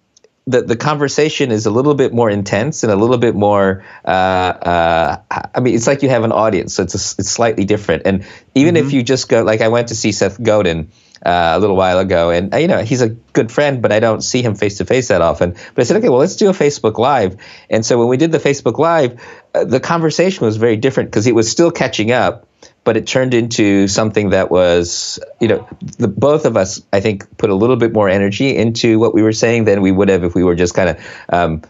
the, 0.50 0.64
the 0.64 0.76
conversation 0.76 1.52
is 1.52 1.68
a 1.68 1.72
little 1.72 1.94
bit 1.94 2.12
more 2.12 2.28
intense 2.28 2.82
and 2.84 2.92
a 2.92 2.96
little 2.96 3.20
bit 3.20 3.36
more. 3.36 3.86
Uh, 4.04 4.08
uh, 4.08 5.22
I 5.54 5.60
mean, 5.60 5.76
it's 5.76 5.86
like 5.86 6.02
you 6.02 6.10
have 6.10 6.24
an 6.24 6.32
audience, 6.32 6.74
so 6.74 6.82
it's 6.82 6.96
a, 6.96 7.22
it's 7.22 7.30
slightly 7.30 7.66
different. 7.66 8.04
And 8.06 8.26
even 8.56 8.74
mm-hmm. 8.74 8.88
if 8.88 8.94
you 8.94 9.04
just 9.04 9.30
go, 9.30 9.44
like 9.44 9.62
I 9.62 9.68
went 9.68 9.90
to 9.90 9.96
see 9.96 10.12
Seth 10.12 10.42
Godin. 10.42 10.92
Uh, 11.22 11.52
a 11.58 11.60
little 11.60 11.76
while 11.76 12.00
ago, 12.00 12.30
and 12.30 12.54
uh, 12.54 12.58
you 12.58 12.70
know 12.70 12.82
he's 12.82 13.02
a 13.02 13.10
good 13.10 13.52
friend, 13.52 13.82
but 13.82 13.92
I 13.92 14.00
don't 14.00 14.22
see 14.22 14.42
him 14.42 14.56
face 14.56 14.78
to 14.78 14.86
face 14.86 15.10
that 15.10 15.22
often. 15.22 15.52
But 15.52 15.82
I 15.82 15.84
said, 15.84 15.98
okay, 15.98 16.08
well, 16.08 16.20
let's 16.20 16.38
do 16.38 16.48
a 16.48 16.54
Facebook 16.54 16.98
Live. 16.98 17.36
And 17.70 17.86
so 17.86 18.00
when 18.00 18.08
we 18.08 18.16
did 18.16 18.32
the 18.32 18.38
Facebook 18.38 18.78
Live, 18.78 19.22
uh, 19.54 19.66
the 19.66 19.82
conversation 19.82 20.46
was 20.46 20.56
very 20.56 20.78
different 20.78 21.10
because 21.10 21.28
it 21.28 21.36
was 21.36 21.52
still 21.52 21.72
catching 21.72 22.14
up, 22.14 22.48
but 22.84 22.98
it 22.98 23.08
turned 23.08 23.34
into 23.34 23.88
something 23.88 24.30
that 24.30 24.50
was, 24.50 25.20
you 25.39 25.48
know, 25.48 25.68
the, 25.98 26.08
both 26.08 26.46
of 26.46 26.58
us, 26.58 26.82
I 26.92 27.00
think, 27.00 27.38
put 27.38 27.50
a 27.50 27.56
little 27.56 27.76
bit 27.76 27.94
more 27.94 28.10
energy 28.10 28.56
into 28.56 29.00
what 29.00 29.13
we 29.13 29.22
were 29.22 29.34
saying 29.34 29.65
than 29.65 29.82
we 29.82 29.92
would 29.92 30.10
have 30.10 30.24
if 30.24 30.36
we 30.36 30.44
were 30.44 30.56
just 30.56 30.74
kind 30.74 30.89
of, 30.89 31.06
um, 31.30 31.62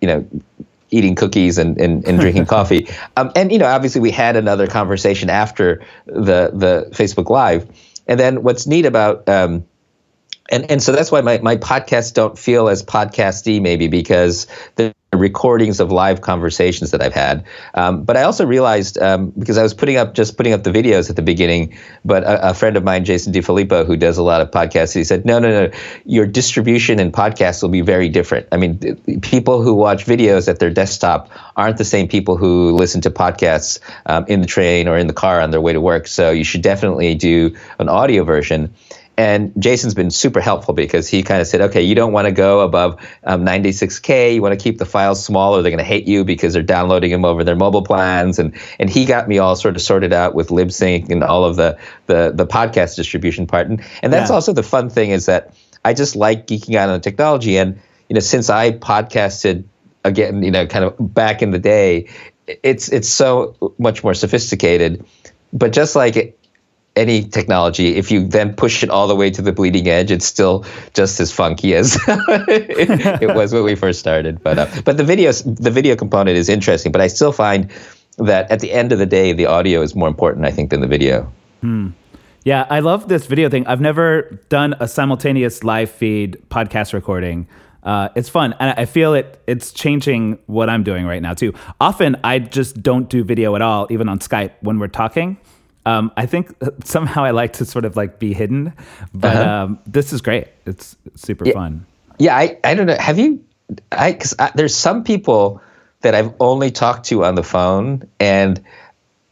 you 0.00 0.08
know, 0.08 0.28
eating 0.90 1.14
cookies 1.14 1.58
and, 1.58 1.80
and, 1.80 2.06
and 2.06 2.20
drinking 2.20 2.46
coffee. 2.56 2.88
Um, 3.16 3.32
and, 3.34 3.50
you 3.50 3.58
know, 3.58 3.66
obviously 3.66 4.00
we 4.00 4.10
had 4.10 4.36
another 4.36 4.66
conversation 4.66 5.30
after 5.30 5.82
the, 6.06 6.50
the 6.52 6.88
Facebook 6.92 7.30
Live. 7.30 7.68
And 8.06 8.20
then 8.20 8.42
what's 8.42 8.66
neat 8.66 8.84
about, 8.84 9.28
um, 9.28 9.64
and, 10.50 10.70
and 10.70 10.82
so 10.82 10.92
that's 10.92 11.10
why 11.10 11.20
my, 11.20 11.38
my 11.38 11.56
podcasts 11.56 12.12
don't 12.12 12.38
feel 12.38 12.68
as 12.68 12.82
podcasty 12.82 13.60
maybe 13.60 13.88
because 13.88 14.46
the 14.76 14.94
recordings 15.14 15.78
of 15.78 15.92
live 15.92 16.22
conversations 16.22 16.90
that 16.92 17.02
I've 17.02 17.12
had. 17.12 17.44
Um, 17.74 18.04
but 18.04 18.16
I 18.16 18.22
also 18.22 18.46
realized 18.46 18.98
um, 18.98 19.30
because 19.30 19.58
I 19.58 19.62
was 19.62 19.74
putting 19.74 19.96
up 19.96 20.14
just 20.14 20.36
putting 20.36 20.54
up 20.54 20.62
the 20.62 20.70
videos 20.70 21.10
at 21.10 21.16
the 21.16 21.22
beginning, 21.22 21.76
but 22.04 22.22
a, 22.22 22.50
a, 22.50 22.54
friend 22.54 22.76
of 22.76 22.84
mine, 22.84 23.04
Jason 23.04 23.32
DeFilippo, 23.32 23.86
who 23.86 23.96
does 23.96 24.16
a 24.16 24.22
lot 24.22 24.40
of 24.40 24.50
podcasts, 24.50 24.94
he 24.94 25.04
said, 25.04 25.26
no, 25.26 25.38
no, 25.38 25.66
no, 25.66 25.78
your 26.06 26.26
distribution 26.26 26.98
in 26.98 27.12
podcasts 27.12 27.62
will 27.62 27.68
be 27.68 27.82
very 27.82 28.08
different. 28.08 28.48
I 28.52 28.56
mean, 28.56 28.78
people 29.20 29.62
who 29.62 29.74
watch 29.74 30.06
videos 30.06 30.48
at 30.48 30.58
their 30.58 30.70
desktop 30.70 31.30
aren't 31.56 31.76
the 31.76 31.84
same 31.84 32.08
people 32.08 32.38
who 32.38 32.72
listen 32.72 33.02
to 33.02 33.10
podcasts 33.10 33.80
um, 34.06 34.24
in 34.28 34.40
the 34.40 34.46
train 34.46 34.88
or 34.88 34.96
in 34.96 35.08
the 35.08 35.12
car 35.12 35.40
on 35.40 35.50
their 35.50 35.60
way 35.60 35.74
to 35.74 35.80
work. 35.80 36.06
So 36.06 36.30
you 36.30 36.44
should 36.44 36.62
definitely 36.62 37.14
do 37.14 37.54
an 37.78 37.90
audio 37.90 38.24
version. 38.24 38.74
And 39.22 39.52
Jason's 39.56 39.94
been 39.94 40.10
super 40.10 40.40
helpful 40.40 40.74
because 40.74 41.06
he 41.06 41.22
kind 41.22 41.40
of 41.40 41.46
said, 41.46 41.60
okay, 41.60 41.80
you 41.80 41.94
don't 41.94 42.10
want 42.10 42.26
to 42.26 42.32
go 42.32 42.58
above 42.58 43.00
um, 43.22 43.46
96K. 43.46 44.34
You 44.34 44.42
want 44.42 44.58
to 44.58 44.60
keep 44.60 44.78
the 44.78 44.84
files 44.84 45.24
small 45.24 45.54
or 45.54 45.62
they're 45.62 45.70
going 45.70 45.78
to 45.78 45.84
hate 45.84 46.08
you 46.08 46.24
because 46.24 46.54
they're 46.54 46.62
downloading 46.64 47.12
them 47.12 47.24
over 47.24 47.44
their 47.44 47.54
mobile 47.54 47.84
plans. 47.84 48.40
And, 48.40 48.58
and 48.80 48.90
he 48.90 49.04
got 49.04 49.28
me 49.28 49.38
all 49.38 49.54
sort 49.54 49.76
of 49.76 49.82
sorted 49.82 50.12
out 50.12 50.34
with 50.34 50.48
Libsyn 50.48 51.08
and 51.08 51.22
all 51.22 51.44
of 51.44 51.54
the, 51.54 51.78
the, 52.06 52.32
the 52.34 52.48
podcast 52.48 52.96
distribution 52.96 53.46
part. 53.46 53.68
And, 53.68 53.84
and 54.02 54.12
that's 54.12 54.30
yeah. 54.30 54.34
also 54.34 54.52
the 54.54 54.64
fun 54.64 54.90
thing 54.90 55.10
is 55.10 55.26
that 55.26 55.54
I 55.84 55.94
just 55.94 56.16
like 56.16 56.48
geeking 56.48 56.74
out 56.74 56.88
on 56.88 56.96
the 56.96 57.00
technology. 57.00 57.58
And, 57.58 57.80
you 58.08 58.14
know, 58.14 58.20
since 58.20 58.50
I 58.50 58.72
podcasted 58.72 59.62
again, 60.02 60.42
you 60.42 60.50
know, 60.50 60.66
kind 60.66 60.84
of 60.84 60.96
back 60.98 61.42
in 61.42 61.52
the 61.52 61.60
day, 61.60 62.08
it's, 62.48 62.88
it's 62.88 63.08
so 63.08 63.72
much 63.78 64.02
more 64.02 64.14
sophisticated. 64.14 65.06
But 65.52 65.72
just 65.72 65.94
like 65.94 66.31
any 66.94 67.24
technology, 67.24 67.96
if 67.96 68.10
you 68.10 68.26
then 68.26 68.54
push 68.54 68.82
it 68.82 68.90
all 68.90 69.08
the 69.08 69.16
way 69.16 69.30
to 69.30 69.40
the 69.40 69.52
bleeding 69.52 69.88
edge, 69.88 70.10
it's 70.10 70.26
still 70.26 70.64
just 70.92 71.20
as 71.20 71.32
funky 71.32 71.74
as 71.74 71.96
it, 72.06 73.22
it, 73.22 73.34
was 73.34 73.52
when 73.52 73.64
we 73.64 73.74
first 73.74 73.98
started. 73.98 74.42
But 74.42 74.58
uh, 74.58 74.66
but 74.84 74.96
the 74.96 75.04
video 75.04 75.32
the 75.32 75.70
video 75.70 75.96
component 75.96 76.36
is 76.36 76.48
interesting. 76.48 76.92
But 76.92 77.00
I 77.00 77.06
still 77.06 77.32
find 77.32 77.70
that 78.18 78.50
at 78.50 78.60
the 78.60 78.72
end 78.72 78.92
of 78.92 78.98
the 78.98 79.06
day, 79.06 79.32
the 79.32 79.46
audio 79.46 79.80
is 79.80 79.94
more 79.94 80.08
important, 80.08 80.44
I 80.44 80.50
think, 80.50 80.70
than 80.70 80.80
the 80.80 80.86
video. 80.86 81.32
Hmm. 81.60 81.90
Yeah, 82.44 82.66
I 82.68 82.80
love 82.80 83.08
this 83.08 83.26
video 83.26 83.48
thing. 83.48 83.66
I've 83.66 83.80
never 83.80 84.40
done 84.48 84.74
a 84.80 84.88
simultaneous 84.88 85.62
live 85.62 85.90
feed 85.90 86.42
podcast 86.50 86.92
recording. 86.92 87.46
Uh, 87.84 88.08
it's 88.14 88.28
fun, 88.28 88.54
and 88.60 88.78
I 88.78 88.84
feel 88.84 89.14
it. 89.14 89.42
It's 89.46 89.72
changing 89.72 90.38
what 90.46 90.68
I'm 90.68 90.82
doing 90.82 91.06
right 91.06 91.22
now 91.22 91.34
too. 91.34 91.54
Often, 91.80 92.16
I 92.22 92.38
just 92.38 92.82
don't 92.82 93.08
do 93.08 93.24
video 93.24 93.54
at 93.56 93.62
all, 93.62 93.86
even 93.90 94.08
on 94.08 94.18
Skype 94.18 94.52
when 94.60 94.78
we're 94.78 94.88
talking. 94.88 95.38
Um, 95.84 96.12
I 96.16 96.26
think 96.26 96.54
somehow 96.84 97.24
I 97.24 97.30
like 97.30 97.54
to 97.54 97.64
sort 97.64 97.84
of 97.84 97.96
like 97.96 98.18
be 98.18 98.32
hidden, 98.34 98.72
but 99.12 99.36
uh-huh. 99.36 99.64
um, 99.64 99.78
this 99.86 100.12
is 100.12 100.20
great. 100.20 100.48
It's 100.66 100.96
super 101.16 101.46
yeah, 101.46 101.54
fun. 101.54 101.86
Yeah, 102.18 102.36
I, 102.36 102.58
I 102.62 102.74
don't 102.74 102.86
know. 102.86 102.96
Have 102.98 103.18
you? 103.18 103.44
I 103.90 104.12
because 104.12 104.34
there's 104.54 104.74
some 104.74 105.02
people 105.02 105.60
that 106.02 106.14
I've 106.14 106.32
only 106.40 106.70
talked 106.70 107.06
to 107.06 107.24
on 107.24 107.34
the 107.34 107.42
phone, 107.42 108.08
and 108.20 108.62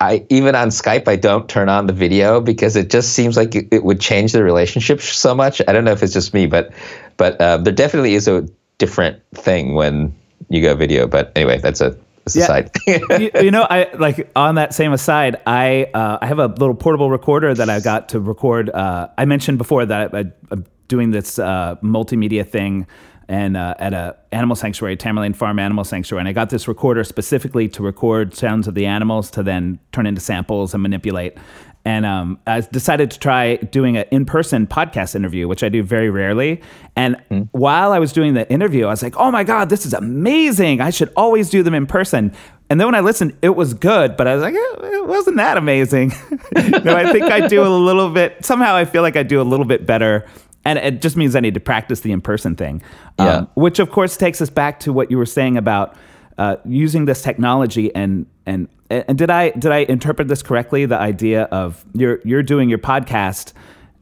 I 0.00 0.26
even 0.28 0.54
on 0.54 0.68
Skype 0.68 1.06
I 1.06 1.16
don't 1.16 1.48
turn 1.48 1.68
on 1.68 1.86
the 1.86 1.92
video 1.92 2.40
because 2.40 2.74
it 2.74 2.90
just 2.90 3.12
seems 3.12 3.36
like 3.36 3.54
it, 3.54 3.68
it 3.70 3.84
would 3.84 4.00
change 4.00 4.32
the 4.32 4.42
relationship 4.42 5.00
so 5.00 5.34
much. 5.34 5.60
I 5.68 5.72
don't 5.72 5.84
know 5.84 5.92
if 5.92 6.02
it's 6.02 6.14
just 6.14 6.32
me, 6.34 6.46
but 6.46 6.72
but 7.16 7.40
uh, 7.40 7.58
there 7.58 7.72
definitely 7.72 8.14
is 8.14 8.26
a 8.26 8.48
different 8.78 9.22
thing 9.34 9.74
when 9.74 10.14
you 10.48 10.62
go 10.62 10.74
video. 10.74 11.06
But 11.06 11.32
anyway, 11.36 11.58
that's 11.58 11.80
a 11.80 11.96
aside. 12.26 12.70
you, 12.86 13.30
you, 13.34 13.50
know, 13.50 13.66
I 13.68 13.88
like 13.94 14.30
on 14.36 14.56
that 14.56 14.74
same 14.74 14.92
aside. 14.92 15.36
I 15.46 15.90
uh, 15.94 16.18
I 16.20 16.26
have 16.26 16.38
a 16.38 16.46
little 16.46 16.74
portable 16.74 17.10
recorder 17.10 17.54
that 17.54 17.68
I 17.70 17.80
got 17.80 18.10
to 18.10 18.20
record. 18.20 18.70
Uh, 18.70 19.08
I 19.16 19.24
mentioned 19.24 19.58
before 19.58 19.86
that 19.86 20.14
I, 20.14 20.24
am 20.50 20.66
doing 20.88 21.10
this 21.10 21.38
uh, 21.38 21.76
multimedia 21.82 22.48
thing 22.48 22.86
and 23.30 23.56
uh, 23.56 23.74
at 23.78 23.94
a 23.94 24.16
animal 24.32 24.56
sanctuary, 24.56 24.96
Tamerlaine 24.96 25.36
Farm 25.36 25.60
Animal 25.60 25.84
Sanctuary, 25.84 26.20
and 26.20 26.28
I 26.28 26.32
got 26.32 26.50
this 26.50 26.66
recorder 26.66 27.04
specifically 27.04 27.68
to 27.68 27.82
record 27.82 28.34
sounds 28.34 28.66
of 28.66 28.74
the 28.74 28.86
animals 28.86 29.30
to 29.32 29.44
then 29.44 29.78
turn 29.92 30.04
into 30.06 30.20
samples 30.20 30.74
and 30.74 30.82
manipulate 30.82 31.38
and 31.84 32.04
um, 32.04 32.38
I 32.46 32.60
decided 32.60 33.10
to 33.12 33.18
try 33.18 33.56
doing 33.56 33.96
an 33.96 34.04
in-person 34.10 34.66
podcast 34.66 35.14
interview, 35.14 35.48
which 35.48 35.62
I 35.62 35.70
do 35.70 35.82
very 35.82 36.10
rarely. 36.10 36.60
And 36.94 37.16
mm. 37.30 37.48
while 37.52 37.92
I 37.92 37.98
was 37.98 38.12
doing 38.12 38.34
the 38.34 38.50
interview, 38.52 38.86
I 38.86 38.90
was 38.90 39.02
like, 39.02 39.16
"Oh 39.16 39.30
my 39.30 39.44
god, 39.44 39.70
this 39.70 39.86
is 39.86 39.94
amazing! 39.94 40.80
I 40.80 40.90
should 40.90 41.12
always 41.16 41.48
do 41.48 41.62
them 41.62 41.74
in 41.74 41.86
person." 41.86 42.32
And 42.68 42.78
then 42.78 42.86
when 42.86 42.94
I 42.94 43.00
listened, 43.00 43.36
it 43.42 43.56
was 43.56 43.74
good, 43.74 44.16
but 44.16 44.28
I 44.28 44.34
was 44.36 44.44
like, 44.44 44.54
eh, 44.54 44.96
it 44.96 45.06
wasn't 45.08 45.38
that 45.38 45.56
amazing. 45.56 46.10
no, 46.54 46.94
I 46.94 47.10
think 47.10 47.24
I 47.24 47.48
do 47.48 47.64
a 47.64 47.68
little 47.68 48.10
bit. 48.10 48.44
Somehow, 48.44 48.76
I 48.76 48.84
feel 48.84 49.02
like 49.02 49.16
I 49.16 49.24
do 49.24 49.40
a 49.40 49.42
little 49.42 49.66
bit 49.66 49.86
better, 49.86 50.24
and 50.64 50.78
it 50.78 51.02
just 51.02 51.16
means 51.16 51.34
I 51.34 51.40
need 51.40 51.54
to 51.54 51.60
practice 51.60 52.00
the 52.00 52.12
in 52.12 52.20
person 52.20 52.54
thing. 52.54 52.82
Um, 53.18 53.48
which 53.54 53.78
of 53.78 53.90
course 53.90 54.16
takes 54.16 54.40
us 54.40 54.50
back 54.50 54.80
to 54.80 54.92
what 54.92 55.10
you 55.10 55.18
were 55.18 55.26
saying 55.26 55.56
about 55.56 55.96
uh, 56.38 56.56
using 56.64 57.06
this 57.06 57.22
technology 57.22 57.94
and 57.94 58.26
and 58.50 58.68
and 58.90 59.16
did 59.16 59.30
I 59.30 59.50
did 59.50 59.72
I 59.72 59.78
interpret 59.78 60.28
this 60.28 60.42
correctly? 60.42 60.86
The 60.86 60.98
idea 60.98 61.44
of 61.44 61.84
you're 61.94 62.20
you're 62.24 62.42
doing 62.42 62.68
your 62.68 62.78
podcast 62.78 63.52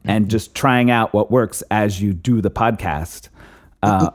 and 0.03 0.29
just 0.29 0.55
trying 0.55 0.89
out 0.89 1.13
what 1.13 1.29
works 1.29 1.61
as 1.69 2.01
you 2.01 2.13
do 2.13 2.41
the 2.41 2.51
podcast. 2.51 3.29
Uh, 3.81 4.11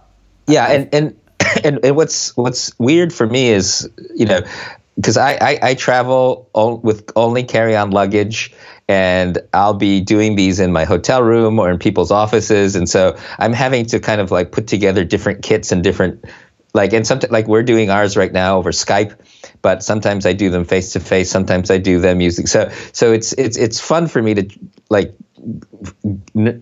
yeah 0.47 0.67
and 0.67 0.95
and 0.95 1.17
and, 1.65 1.85
and 1.85 1.97
what's 1.97 2.37
what's 2.37 2.79
weird 2.79 3.13
for 3.13 3.27
me 3.27 3.49
is 3.49 3.89
you 4.15 4.27
know 4.27 4.41
because 4.97 5.17
I, 5.17 5.33
I 5.41 5.59
i 5.63 5.75
travel 5.75 6.49
all, 6.53 6.79
with 6.79 7.11
only 7.17 7.43
carry-on 7.43 7.91
luggage 7.91 8.53
and 8.89 9.39
i'll 9.53 9.75
be 9.75 10.01
doing 10.01 10.37
these 10.37 10.61
in 10.61 10.73
my 10.73 10.85
hotel 10.85 11.23
room 11.23 11.59
or 11.59 11.71
in 11.71 11.79
people's 11.79 12.11
offices 12.11 12.77
and 12.77 12.89
so 12.89 13.17
i'm 13.39 13.53
having 13.53 13.87
to 13.87 14.01
kind 14.01 14.21
of 14.21 14.31
like 14.31 14.53
put 14.53 14.67
together 14.67 15.05
different 15.05 15.43
kits 15.43 15.73
and 15.73 15.83
different 15.83 16.25
like 16.75 16.93
and 16.93 17.07
sometimes 17.07 17.33
like 17.33 17.49
we're 17.49 17.63
doing 17.63 17.91
ours 17.91 18.17
right 18.17 18.33
now 18.33 18.59
over 18.59 18.71
skype 18.71 19.17
but 19.65 19.83
sometimes 19.83 20.27
i 20.27 20.33
do 20.33 20.51
them 20.51 20.65
face 20.65 20.93
to 20.93 21.01
face 21.01 21.29
sometimes 21.29 21.71
i 21.71 21.79
do 21.79 21.99
them 21.99 22.21
using 22.21 22.47
so 22.47 22.71
so 22.93 23.13
it's 23.13 23.33
it's 23.33 23.57
it's 23.57 23.81
fun 23.81 24.07
for 24.07 24.23
me 24.23 24.35
to 24.35 24.49
like 24.91 25.17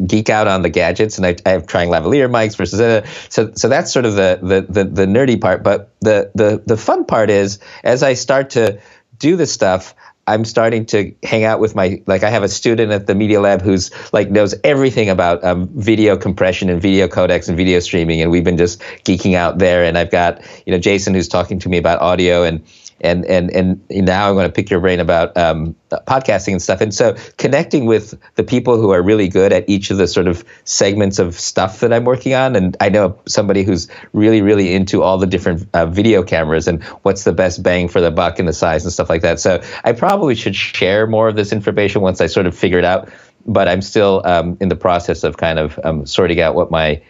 geek 0.07 0.31
out 0.31 0.49
on 0.49 0.63
the 0.63 0.69
gadgets, 0.69 1.19
and 1.19 1.27
I, 1.27 1.37
I 1.47 1.51
have 1.51 1.67
trying 1.67 1.89
lavalier 1.89 2.31
mics 2.31 2.57
versus 2.57 2.81
uh, 2.81 3.07
so 3.29 3.53
so 3.55 3.69
that's 3.69 3.93
sort 3.93 4.05
of 4.05 4.15
the, 4.15 4.39
the 4.43 4.61
the 4.61 4.85
the 4.85 5.07
nerdy 5.07 5.41
part. 5.41 5.63
But 5.63 5.93
the 6.01 6.31
the 6.35 6.63
the 6.65 6.77
fun 6.77 7.05
part 7.05 7.31
is 7.31 7.59
as 7.85 8.03
I 8.03 8.15
start 8.15 8.51
to 8.51 8.81
do 9.19 9.37
this 9.37 9.53
stuff. 9.53 9.95
I'm 10.25 10.45
starting 10.45 10.87
to 10.87 11.17
hang 11.25 11.43
out 11.43 11.59
with 11.59 11.75
my 11.75 12.01
like 12.07 12.23
I 12.23 12.31
have 12.31 12.45
a 12.45 12.49
student 12.49 12.93
at 12.93 13.09
the 13.09 13.15
Media 13.17 13.41
Lab 13.41 13.61
who's 13.61 13.91
like 14.13 14.31
knows 14.31 14.55
everything 14.63 15.11
about 15.11 15.43
um, 15.43 15.69
video 15.75 16.17
compression 16.17 16.71
and 16.71 16.81
video 16.81 17.09
codecs 17.09 17.49
and 17.49 17.57
video 17.57 17.81
streaming, 17.81 18.23
and 18.23 18.31
we've 18.31 18.45
been 18.45 18.57
just 18.57 18.81
geeking 19.05 19.35
out 19.35 19.59
there. 19.59 19.83
And 19.83 19.99
I've 19.99 20.13
got 20.13 20.41
you 20.65 20.73
know 20.73 20.79
Jason 20.79 21.13
who's 21.13 21.27
talking 21.27 21.59
to 21.59 21.69
me 21.69 21.77
about 21.77 22.01
audio 22.01 22.45
and 22.45 22.65
and 23.03 23.25
and 23.25 23.51
and 23.51 23.81
now 23.91 24.29
I'm 24.29 24.35
going 24.35 24.47
to 24.49 24.53
pick 24.53 24.71
your 24.71 24.81
brain 24.81 25.01
about 25.01 25.37
um, 25.37 25.75
podcasting 25.91 26.53
and 26.53 26.63
stuff. 26.63 26.81
And 26.81 26.95
so 26.95 27.17
connecting 27.37 27.87
with 27.87 28.19
the 28.37 28.45
people 28.45 28.81
who 28.81 28.91
are 28.91 29.03
really 29.03 29.29
good 29.29 29.53
at 29.53 29.69
each 29.69 29.91
of 29.91 29.99
the 29.99 30.07
sort 30.07 30.27
of 30.29 30.45
segments 30.65 31.19
of 31.19 31.39
stuff 31.39 31.81
that 31.81 31.93
I'm 31.93 32.05
working 32.05 32.35
on. 32.35 32.57
And 32.57 32.77
I 32.81 32.89
know 32.89 33.19
somebody 33.27 33.63
who's 33.63 33.89
really 34.13 34.43
really 34.43 34.75
into 34.75 35.03
all 35.03 35.19
the 35.19 35.27
different 35.27 35.69
uh, 35.75 35.87
video 35.87 36.23
cameras 36.23 36.69
and 36.69 36.83
what's 37.03 37.25
the 37.25 37.33
best 37.33 37.63
bang 37.63 37.89
for 37.89 38.01
the 38.01 38.11
buck 38.11 38.39
and 38.39 38.49
the 38.49 38.53
size 38.53 38.85
and 38.85 38.93
stuff 38.93 39.11
like 39.11 39.23
that. 39.23 39.41
So 39.41 39.63
I 39.85 39.93
probably 39.93 40.35
should 40.35 40.57
share 40.57 41.07
more 41.07 41.29
of 41.29 41.37
this 41.37 41.53
information 41.53 42.03
once 42.03 42.21
I 42.21 42.27
sort 42.27 42.47
of 42.47 42.57
figure 42.57 42.79
it 42.79 42.85
out. 42.85 43.11
But 43.45 43.67
I'm 43.67 43.83
still 43.83 44.23
um, 44.25 44.57
in 44.61 44.69
the 44.69 44.77
process 44.77 45.25
of 45.25 45.37
kind 45.37 45.59
of 45.59 45.79
um, 45.83 46.07
sorting 46.07 46.41
out 46.41 46.55
what 46.55 46.71
my 46.71 47.03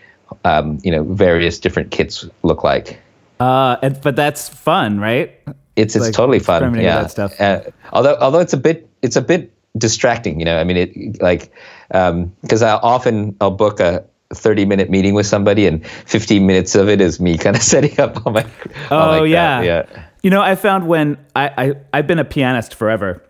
um, 0.45 0.79
you 0.83 0.91
know 0.91 1.05
various 1.05 1.59
different 1.59 1.91
kits 1.91 2.27
look 2.43 2.65
like. 2.65 2.99
uh, 3.41 3.91
but 3.91 4.17
that's 4.17 4.49
fun, 4.49 5.01
right? 5.01 5.39
It's 5.77 5.97
it's 5.97 6.07
like 6.07 6.15
totally 6.15 6.39
fun. 6.39 6.75
Yeah, 6.75 7.03
that 7.03 7.11
stuff. 7.11 7.41
Uh, 7.41 7.61
although 7.93 8.17
although 8.21 8.41
it's 8.41 8.53
a 8.53 8.57
bit 8.59 8.89
it's 9.03 9.17
a 9.17 9.23
bit 9.23 9.53
distracting. 9.77 10.39
You 10.39 10.45
know, 10.45 10.59
I 10.59 10.65
mean, 10.65 10.77
it 10.77 11.21
like 11.23 11.53
because 11.89 12.63
I 12.63 12.73
often 12.77 13.37
I'll 13.41 13.51
book 13.51 13.81
a. 13.81 14.05
30 14.35 14.65
minute 14.65 14.89
meeting 14.89 15.13
with 15.13 15.27
somebody 15.27 15.67
and 15.67 15.87
15 15.87 16.47
minutes 16.47 16.75
of 16.75 16.89
it 16.89 17.03
is 17.03 17.21
me 17.21 17.37
kind 17.45 17.55
of 17.55 17.61
setting 17.63 18.01
up 18.01 18.25
all 18.25 18.33
my 18.33 18.43
all 18.91 19.19
Oh 19.19 19.21
like 19.21 19.31
yeah. 19.31 19.61
that. 19.61 19.91
yeah 19.95 20.03
You 20.23 20.31
know, 20.31 20.41
I 20.41 20.55
found 20.55 20.89
when 20.89 21.19
I, 21.37 21.51
I 21.59 21.75
I've 21.93 22.07
been 22.07 22.19
a 22.19 22.25
pianist 22.25 22.75
forever. 22.75 23.23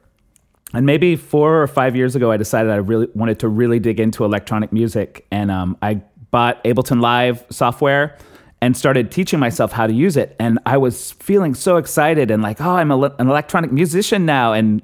And 0.73 0.87
maybe 0.87 1.17
four 1.17 1.61
or 1.61 1.67
five 1.67 1.97
years 1.97 2.15
ago, 2.15 2.31
I 2.31 2.37
decided 2.37 2.71
I 2.71 2.77
really 2.77 3.09
wanted 3.17 3.41
to 3.41 3.49
really 3.49 3.81
dig 3.81 3.99
into 3.99 4.25
electronic 4.25 4.73
music, 4.73 5.27
and 5.33 5.51
um, 5.51 5.77
I 5.83 6.03
bought 6.31 6.63
Ableton 6.63 7.01
Live 7.03 7.45
software 7.51 8.17
and 8.63 8.77
started 8.77 9.11
teaching 9.11 9.41
myself 9.41 9.73
how 9.73 9.89
to 9.89 9.93
use 9.93 10.17
it. 10.17 10.37
And 10.39 10.61
I 10.65 10.77
was 10.79 11.13
feeling 11.13 11.53
so 11.53 11.79
excited 11.79 12.31
and 12.31 12.43
like, 12.43 12.61
oh, 12.61 12.71
I'm 12.71 12.93
a, 12.93 12.99
an 13.19 13.29
electronic 13.29 13.73
musician 13.73 14.25
now, 14.25 14.53
and 14.53 14.81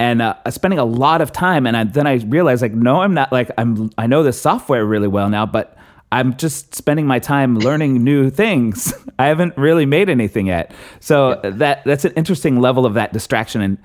and 0.00 0.20
uh, 0.20 0.34
spending 0.50 0.80
a 0.80 0.84
lot 0.84 1.20
of 1.20 1.30
time. 1.30 1.66
And 1.66 1.76
I, 1.76 1.84
then 1.84 2.06
I 2.06 2.14
realized, 2.14 2.60
like, 2.60 2.74
no, 2.74 3.02
I'm 3.02 3.14
not. 3.14 3.30
Like, 3.30 3.50
I'm 3.56 3.90
I 3.96 4.08
know 4.08 4.24
this 4.24 4.40
software 4.40 4.84
really 4.84 5.06
well 5.06 5.30
now, 5.30 5.46
but 5.46 5.78
I'm 6.10 6.36
just 6.36 6.74
spending 6.74 7.06
my 7.06 7.20
time 7.20 7.56
learning 7.56 8.02
new 8.02 8.30
things. 8.30 8.92
I 9.18 9.26
haven't 9.26 9.56
really 9.56 9.86
made 9.86 10.08
anything 10.08 10.48
yet. 10.48 10.72
So 10.98 11.40
that 11.44 11.84
that's 11.84 12.04
an 12.04 12.12
interesting 12.16 12.60
level 12.60 12.84
of 12.84 12.94
that 12.94 13.12
distraction 13.12 13.60
and 13.60 13.78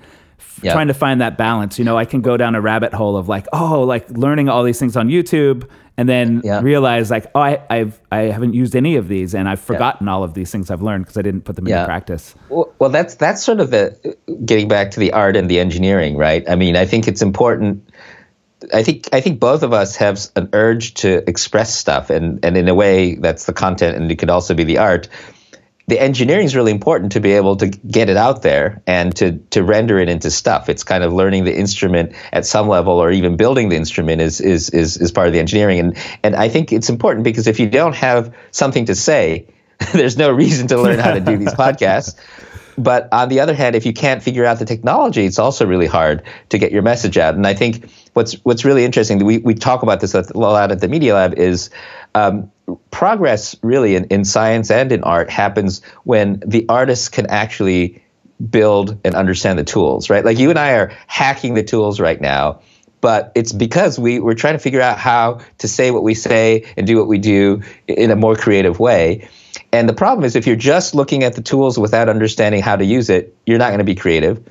Yeah. 0.62 0.72
trying 0.72 0.88
to 0.88 0.94
find 0.94 1.20
that 1.20 1.36
balance. 1.36 1.78
You 1.78 1.84
know, 1.84 1.98
I 1.98 2.04
can 2.04 2.20
go 2.22 2.36
down 2.36 2.54
a 2.54 2.60
rabbit 2.60 2.94
hole 2.94 3.16
of 3.16 3.28
like, 3.28 3.46
oh, 3.52 3.82
like 3.82 4.08
learning 4.10 4.48
all 4.48 4.62
these 4.62 4.78
things 4.78 4.96
on 4.96 5.08
YouTube 5.08 5.68
and 5.96 6.08
then 6.08 6.40
realize 6.60 7.10
like, 7.10 7.26
oh, 7.34 7.40
I, 7.40 7.62
I've 7.70 8.00
I 8.12 8.18
haven't 8.24 8.54
used 8.54 8.76
any 8.76 8.96
of 8.96 9.08
these 9.08 9.34
and 9.34 9.48
I've 9.48 9.60
forgotten 9.60 10.08
all 10.08 10.22
of 10.24 10.34
these 10.34 10.50
things 10.50 10.70
I've 10.70 10.82
learned 10.82 11.04
because 11.04 11.16
I 11.16 11.22
didn't 11.22 11.42
put 11.42 11.56
them 11.56 11.66
into 11.66 11.86
practice. 11.86 12.34
Well, 12.48 12.72
well, 12.78 12.90
that's 12.90 13.14
that's 13.16 13.42
sort 13.42 13.60
of 13.60 13.70
the 13.70 14.16
getting 14.44 14.68
back 14.68 14.90
to 14.92 15.00
the 15.00 15.12
art 15.12 15.36
and 15.36 15.50
the 15.50 15.58
engineering, 15.60 16.16
right? 16.16 16.48
I 16.48 16.54
mean, 16.54 16.76
I 16.76 16.84
think 16.84 17.08
it's 17.08 17.22
important. 17.22 17.88
I 18.72 18.82
think 18.82 19.08
I 19.12 19.20
think 19.20 19.40
both 19.40 19.62
of 19.62 19.72
us 19.72 19.96
have 19.96 20.20
an 20.36 20.48
urge 20.52 20.94
to 20.94 21.28
express 21.28 21.74
stuff, 21.74 22.10
and 22.10 22.44
and 22.44 22.56
in 22.56 22.68
a 22.68 22.74
way, 22.74 23.16
that's 23.16 23.44
the 23.44 23.52
content, 23.52 23.96
and 23.96 24.10
it 24.10 24.16
could 24.16 24.30
also 24.30 24.54
be 24.54 24.64
the 24.64 24.78
art. 24.78 25.08
The 25.88 26.00
engineering 26.00 26.46
is 26.46 26.56
really 26.56 26.72
important 26.72 27.12
to 27.12 27.20
be 27.20 27.32
able 27.32 27.56
to 27.56 27.68
get 27.68 28.08
it 28.08 28.16
out 28.16 28.42
there 28.42 28.82
and 28.86 29.14
to 29.16 29.38
to 29.50 29.62
render 29.62 29.98
it 29.98 30.08
into 30.08 30.30
stuff. 30.30 30.68
It's 30.68 30.82
kind 30.82 31.04
of 31.04 31.12
learning 31.12 31.44
the 31.44 31.56
instrument 31.56 32.12
at 32.32 32.44
some 32.44 32.68
level, 32.68 32.94
or 32.94 33.10
even 33.12 33.36
building 33.36 33.68
the 33.68 33.76
instrument 33.76 34.20
is 34.20 34.40
is 34.40 34.70
is, 34.70 34.96
is 34.96 35.12
part 35.12 35.28
of 35.28 35.32
the 35.32 35.38
engineering. 35.38 35.78
And 35.78 35.96
and 36.22 36.34
I 36.34 36.48
think 36.48 36.72
it's 36.72 36.88
important 36.88 37.24
because 37.24 37.46
if 37.46 37.60
you 37.60 37.68
don't 37.68 37.94
have 37.94 38.34
something 38.50 38.86
to 38.86 38.94
say, 38.94 39.46
there's 39.92 40.16
no 40.16 40.30
reason 40.30 40.66
to 40.68 40.80
learn 40.80 40.98
how 40.98 41.12
to 41.12 41.20
do 41.20 41.36
these 41.36 41.54
podcasts. 41.64 42.16
But 42.78 43.08
on 43.12 43.28
the 43.28 43.40
other 43.40 43.54
hand, 43.54 43.74
if 43.74 43.86
you 43.86 43.92
can't 43.92 44.22
figure 44.22 44.44
out 44.44 44.58
the 44.58 44.64
technology, 44.64 45.24
it's 45.24 45.38
also 45.38 45.66
really 45.66 45.86
hard 45.86 46.22
to 46.50 46.58
get 46.58 46.72
your 46.72 46.82
message 46.82 47.16
out. 47.16 47.34
And 47.34 47.46
I 47.46 47.54
think 47.54 47.90
what's 48.16 48.32
what's 48.44 48.64
really 48.64 48.84
interesting, 48.84 49.22
we, 49.24 49.38
we 49.38 49.54
talk 49.54 49.82
about 49.82 50.00
this 50.00 50.14
a 50.14 50.36
lot 50.36 50.72
at 50.72 50.80
the 50.80 50.88
Media 50.88 51.14
Lab, 51.14 51.34
is 51.34 51.68
um, 52.14 52.50
progress 52.90 53.54
really 53.62 53.94
in, 53.94 54.06
in 54.06 54.24
science 54.24 54.70
and 54.70 54.90
in 54.90 55.04
art 55.04 55.28
happens 55.28 55.82
when 56.04 56.42
the 56.44 56.64
artists 56.68 57.10
can 57.10 57.26
actually 57.26 58.02
build 58.50 58.98
and 59.04 59.14
understand 59.14 59.58
the 59.58 59.64
tools, 59.64 60.08
right? 60.08 60.24
Like 60.24 60.38
you 60.38 60.50
and 60.50 60.58
I 60.58 60.72
are 60.72 60.96
hacking 61.06 61.54
the 61.54 61.62
tools 61.62 62.00
right 62.00 62.20
now 62.20 62.60
but 63.02 63.30
it's 63.34 63.52
because 63.52 63.98
we, 63.98 64.18
we're 64.18 64.34
trying 64.34 64.54
to 64.54 64.58
figure 64.58 64.80
out 64.80 64.98
how 64.98 65.40
to 65.58 65.68
say 65.68 65.92
what 65.92 66.02
we 66.02 66.14
say 66.14 66.64
and 66.76 66.86
do 66.86 66.96
what 66.96 67.06
we 67.06 67.18
do 67.18 67.62
in 67.86 68.10
a 68.10 68.16
more 68.16 68.34
creative 68.34 68.80
way. 68.80 69.28
And 69.70 69.88
the 69.88 69.92
problem 69.92 70.24
is, 70.24 70.34
if 70.34 70.46
you're 70.46 70.56
just 70.56 70.94
looking 70.94 71.22
at 71.22 71.34
the 71.34 71.42
tools 71.42 71.78
without 71.78 72.08
understanding 72.08 72.62
how 72.62 72.74
to 72.74 72.84
use 72.84 73.08
it, 73.10 73.36
you're 73.46 73.58
not 73.58 73.68
going 73.68 73.78
to 73.78 73.84
be 73.84 73.94
creative. 73.94 74.42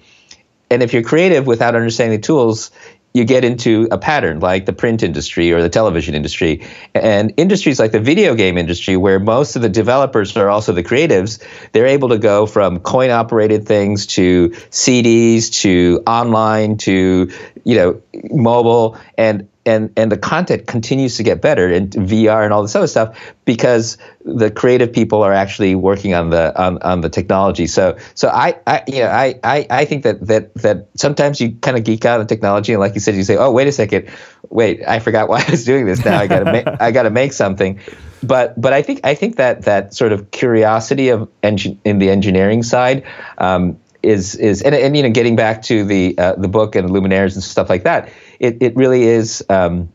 And 0.69 0.81
if 0.81 0.93
you're 0.93 1.03
creative 1.03 1.45
without 1.45 1.75
understanding 1.75 2.19
the 2.19 2.25
tools, 2.25 2.71
you 3.15 3.23
get 3.23 3.45
into 3.45 3.87
a 3.91 3.97
pattern 3.97 4.41
like 4.41 4.65
the 4.65 4.73
print 4.73 5.01
industry 5.01 5.53
or 5.53 5.61
the 5.61 5.69
television 5.69 6.15
industry. 6.15 6.67
And 6.93 7.33
industries 7.37 7.79
like 7.79 7.93
the 7.93 8.01
video 8.01 8.35
game 8.35 8.57
industry, 8.57 8.97
where 8.97 9.19
most 9.19 9.55
of 9.55 9.61
the 9.61 9.69
developers 9.69 10.35
are 10.35 10.49
also 10.49 10.73
the 10.73 10.83
creatives, 10.83 11.41
they're 11.71 11.87
able 11.87 12.09
to 12.09 12.17
go 12.17 12.45
from 12.45 12.81
coin 12.81 13.11
operated 13.11 13.65
things 13.65 14.05
to 14.07 14.49
CDs 14.69 15.49
to 15.61 16.03
online 16.05 16.75
to, 16.79 17.31
you 17.63 17.75
know, 17.75 18.01
mobile 18.31 18.97
and 19.17 19.47
and 19.65 19.91
and 19.97 20.11
the 20.11 20.17
content 20.17 20.67
continues 20.67 21.17
to 21.17 21.23
get 21.23 21.41
better 21.41 21.71
and 21.71 21.89
VR 21.91 22.43
and 22.43 22.53
all 22.53 22.61
this 22.61 22.75
other 22.75 22.87
stuff 22.87 23.33
because 23.45 23.97
the 24.23 24.51
creative 24.51 24.93
people 24.93 25.23
are 25.23 25.33
actually 25.33 25.73
working 25.75 26.13
on 26.13 26.29
the 26.29 26.59
on, 26.61 26.81
on 26.83 27.01
the 27.01 27.09
technology. 27.09 27.65
So 27.65 27.97
so 28.13 28.29
I, 28.29 28.59
I 28.67 28.83
you 28.87 28.99
know 28.99 29.07
I, 29.07 29.39
I 29.43 29.67
I 29.69 29.85
think 29.85 30.03
that 30.03 30.25
that 30.27 30.53
that 30.55 30.87
sometimes 30.95 31.41
you 31.41 31.55
kind 31.61 31.77
of 31.77 31.83
geek 31.83 32.05
out 32.05 32.19
on 32.19 32.27
technology 32.27 32.73
and 32.73 32.79
like 32.79 32.93
you 32.93 32.99
said 32.99 33.15
you 33.15 33.23
say 33.23 33.37
oh 33.37 33.51
wait 33.51 33.67
a 33.67 33.71
second 33.71 34.09
wait 34.49 34.81
I 34.87 34.99
forgot 34.99 35.29
why 35.29 35.43
I 35.47 35.51
was 35.51 35.65
doing 35.65 35.85
this 35.85 36.05
now 36.05 36.19
I 36.19 36.27
gotta 36.27 36.51
make 36.51 36.67
I 36.79 36.91
gotta 36.91 37.09
make 37.09 37.33
something. 37.33 37.79
But 38.21 38.59
but 38.59 38.71
I 38.73 38.81
think 38.83 39.01
I 39.03 39.15
think 39.15 39.37
that 39.37 39.63
that 39.63 39.93
sort 39.93 40.11
of 40.11 40.29
curiosity 40.31 41.09
of 41.09 41.29
engine 41.41 41.79
in 41.83 41.99
the 41.99 42.09
engineering 42.09 42.61
side 42.61 43.03
um, 43.39 43.79
is 44.03 44.35
is 44.35 44.61
and, 44.61 44.75
and 44.75 44.95
you 44.95 45.03
know 45.03 45.09
getting 45.09 45.35
back 45.35 45.63
to 45.63 45.83
the 45.83 46.15
uh, 46.17 46.35
the 46.35 46.47
book 46.47 46.75
and 46.75 46.89
luminaires 46.89 47.33
and 47.33 47.43
stuff 47.43 47.69
like 47.69 47.83
that 47.83 48.09
it, 48.39 48.57
it 48.61 48.75
really 48.75 49.03
is 49.03 49.43
um, 49.49 49.91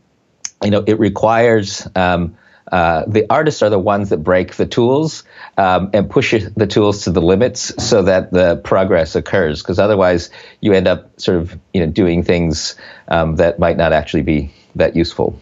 you 0.63 0.71
know 0.71 0.83
it 0.85 0.99
requires 0.99 1.87
um, 1.95 2.37
uh, 2.71 3.03
the 3.07 3.25
artists 3.29 3.61
are 3.61 3.69
the 3.69 3.79
ones 3.79 4.09
that 4.09 4.17
break 4.17 4.55
the 4.55 4.65
tools 4.65 5.23
um, 5.57 5.89
and 5.93 6.09
push 6.09 6.33
the 6.55 6.67
tools 6.67 7.03
to 7.03 7.11
the 7.11 7.21
limits 7.21 7.73
so 7.83 8.03
that 8.03 8.31
the 8.31 8.57
progress 8.57 9.15
occurs 9.15 9.61
because 9.61 9.79
otherwise 9.79 10.29
you 10.61 10.73
end 10.73 10.87
up 10.87 11.19
sort 11.19 11.37
of 11.37 11.59
you 11.73 11.85
know 11.85 11.91
doing 11.91 12.23
things 12.23 12.75
um, 13.07 13.35
that 13.35 13.59
might 13.59 13.77
not 13.77 13.93
actually 13.93 14.23
be 14.23 14.53
that 14.75 14.95
useful 14.95 15.39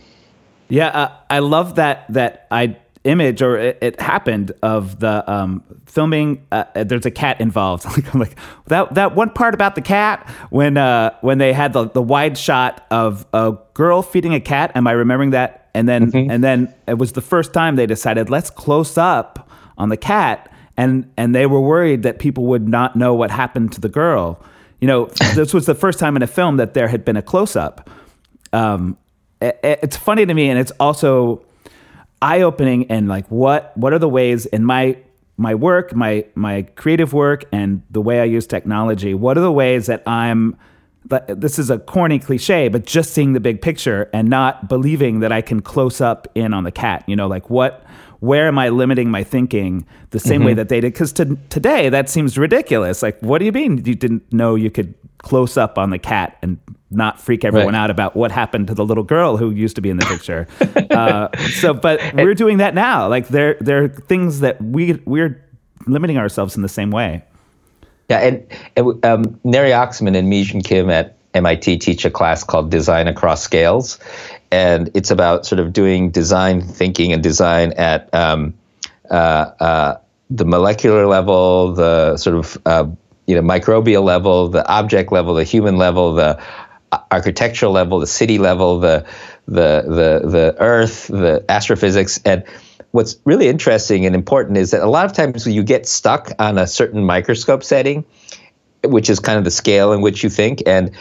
Yeah, 0.69 0.87
uh, 0.89 1.17
I 1.29 1.39
love 1.39 1.75
that. 1.75 2.05
That 2.13 2.47
I 2.51 2.77
image 3.03 3.41
or 3.41 3.57
it, 3.57 3.77
it, 3.81 3.99
happened 4.01 4.51
of 4.61 4.99
the 4.99 5.29
um, 5.31 5.63
filming 5.85 6.45
uh, 6.51 6.65
there's 6.75 7.05
a 7.05 7.11
cat 7.11 7.39
involved. 7.39 7.85
Like, 7.89 8.13
I'm 8.13 8.19
like 8.19 8.35
that 8.67 8.93
that 8.95 9.15
one 9.15 9.29
part 9.29 9.53
about 9.53 9.75
the 9.75 9.81
cat 9.81 10.27
when 10.49 10.77
uh, 10.77 11.15
when 11.21 11.37
they 11.37 11.53
had 11.53 11.73
the, 11.73 11.89
the 11.89 12.01
wide 12.01 12.37
shot 12.37 12.85
of 12.91 13.25
a 13.33 13.57
girl 13.73 14.01
feeding 14.01 14.33
a 14.33 14.39
cat 14.39 14.71
am 14.75 14.87
I 14.87 14.91
remembering 14.91 15.31
that? 15.31 15.69
And 15.73 15.87
then 15.87 16.11
mm-hmm. 16.11 16.31
and 16.31 16.43
then 16.43 16.73
it 16.87 16.97
was 16.97 17.13
the 17.13 17.21
first 17.21 17.53
time 17.53 17.75
they 17.75 17.85
decided 17.85 18.29
let's 18.29 18.49
close 18.49 18.97
up 18.97 19.49
on 19.77 19.89
the 19.89 19.97
cat 19.97 20.51
and 20.75 21.11
and 21.15 21.33
they 21.33 21.45
were 21.45 21.61
worried 21.61 22.03
that 22.03 22.19
people 22.19 22.45
would 22.45 22.67
not 22.67 22.95
know 22.95 23.13
what 23.13 23.31
happened 23.31 23.71
to 23.73 23.81
the 23.81 23.89
girl. 23.89 24.43
You 24.81 24.87
know 24.87 25.05
this 25.35 25.53
was 25.53 25.65
the 25.65 25.75
first 25.75 25.99
time 25.99 26.15
in 26.17 26.21
a 26.21 26.27
film 26.27 26.57
that 26.57 26.73
there 26.73 26.89
had 26.89 27.05
been 27.05 27.17
a 27.17 27.21
close 27.21 27.55
up. 27.55 27.89
Um, 28.51 28.97
it, 29.41 29.59
it's 29.63 29.95
funny 29.95 30.25
to 30.25 30.33
me 30.33 30.49
and 30.49 30.59
it's 30.59 30.71
also 30.79 31.45
eye 32.21 32.41
opening 32.41 32.89
and 32.91 33.07
like 33.07 33.27
what 33.27 33.75
what 33.77 33.93
are 33.93 33.99
the 33.99 34.09
ways 34.09 34.45
in 34.47 34.65
my 34.65 34.97
my 35.37 35.55
work, 35.55 35.95
my 35.95 36.25
my 36.35 36.63
creative 36.75 37.13
work, 37.13 37.45
and 37.51 37.81
the 37.89 38.01
way 38.01 38.19
I 38.19 38.25
use 38.25 38.45
technology. 38.45 39.13
What 39.13 39.37
are 39.37 39.41
the 39.41 39.51
ways 39.51 39.85
that 39.85 40.03
I'm 40.07 40.57
this 41.27 41.57
is 41.57 41.69
a 41.69 41.79
corny 41.79 42.19
cliche, 42.19 42.67
but 42.67 42.85
just 42.85 43.13
seeing 43.13 43.33
the 43.33 43.39
big 43.39 43.61
picture 43.61 44.09
and 44.13 44.29
not 44.29 44.67
believing 44.67 45.21
that 45.21 45.31
I 45.31 45.41
can 45.41 45.61
close 45.61 46.01
up 46.01 46.27
in 46.35 46.53
on 46.53 46.65
the 46.65 46.71
cat. 46.71 47.03
You 47.07 47.15
know, 47.15 47.27
like 47.27 47.49
what, 47.49 47.83
where 48.19 48.47
am 48.47 48.59
I 48.59 48.69
limiting 48.69 49.09
my 49.09 49.23
thinking 49.23 49.85
the 50.11 50.19
same 50.19 50.39
mm-hmm. 50.39 50.47
way 50.47 50.53
that 50.55 50.69
they 50.69 50.81
did? 50.81 50.93
Because 50.93 51.13
to, 51.13 51.37
today 51.49 51.89
that 51.89 52.09
seems 52.09 52.37
ridiculous. 52.37 53.01
Like, 53.01 53.19
what 53.21 53.39
do 53.39 53.45
you 53.45 53.51
mean 53.51 53.83
you 53.85 53.95
didn't 53.95 54.31
know 54.31 54.55
you 54.55 54.69
could 54.71 54.93
close 55.19 55.57
up 55.57 55.77
on 55.77 55.89
the 55.89 55.99
cat 55.99 56.37
and 56.41 56.57
not 56.91 57.19
freak 57.21 57.45
everyone 57.45 57.73
right. 57.73 57.79
out 57.79 57.89
about 57.91 58.15
what 58.15 58.31
happened 58.31 58.67
to 58.67 58.73
the 58.73 58.83
little 58.83 59.03
girl 59.03 59.37
who 59.37 59.51
used 59.51 59.75
to 59.75 59.81
be 59.81 59.89
in 59.89 59.97
the 59.97 60.05
picture. 60.05 60.47
uh, 60.91 61.29
so, 61.51 61.73
but 61.73 61.99
we're 62.15 62.33
doing 62.33 62.57
that 62.57 62.73
now. 62.73 63.07
Like 63.07 63.27
there, 63.27 63.55
there 63.59 63.83
are 63.83 63.87
things 63.87 64.39
that 64.39 64.61
we 64.61 64.93
we're 65.05 65.43
limiting 65.85 66.17
ourselves 66.17 66.55
in 66.55 66.61
the 66.61 66.69
same 66.69 66.91
way. 66.91 67.23
Yeah, 68.09 68.19
and, 68.19 68.47
and 68.75 69.05
um, 69.05 69.39
Neri 69.43 69.69
Oxman 69.69 70.17
and 70.17 70.29
Mi-Jin 70.29 70.61
Kim 70.61 70.89
at 70.89 71.15
MIT 71.35 71.77
teach 71.77 72.05
a 72.05 72.09
class 72.09 72.43
called 72.43 72.71
Design 72.71 73.07
Across 73.07 73.43
Scales, 73.43 73.99
and 74.51 74.89
it's 74.93 75.11
about 75.11 75.45
sort 75.45 75.59
of 75.59 75.73
doing 75.73 76.11
design 76.11 76.61
thinking 76.61 77.13
and 77.13 77.21
design 77.21 77.73
at 77.73 78.13
um, 78.13 78.53
uh, 79.09 79.13
uh, 79.59 79.97
the 80.29 80.45
molecular 80.45 81.07
level, 81.07 81.73
the 81.73 82.17
sort 82.17 82.35
of 82.35 82.57
uh, 82.65 82.87
you 83.27 83.35
know 83.35 83.41
microbial 83.41 84.03
level, 84.03 84.49
the 84.49 84.67
object 84.67 85.11
level, 85.11 85.33
the 85.33 85.43
human 85.43 85.77
level, 85.77 86.13
the 86.13 86.41
architectural 87.11 87.71
level, 87.71 87.99
the 87.99 88.07
city 88.07 88.37
level, 88.37 88.79
the 88.79 89.05
the 89.47 89.83
the 89.87 90.27
the 90.27 90.55
earth, 90.59 91.07
the 91.07 91.43
astrophysics, 91.49 92.19
and 92.25 92.43
what's 92.91 93.17
really 93.25 93.47
interesting 93.47 94.05
and 94.05 94.15
important 94.15 94.57
is 94.57 94.71
that 94.71 94.81
a 94.81 94.89
lot 94.89 95.05
of 95.05 95.13
times 95.13 95.45
you 95.45 95.63
get 95.63 95.87
stuck 95.87 96.31
on 96.39 96.57
a 96.57 96.65
certain 96.65 97.03
microscope 97.03 97.63
setting, 97.63 98.03
which 98.83 99.09
is 99.09 99.19
kind 99.19 99.37
of 99.37 99.43
the 99.43 99.51
scale 99.51 99.93
in 99.93 100.01
which 100.01 100.23
you 100.23 100.29
think, 100.29 100.63
and 100.65 100.91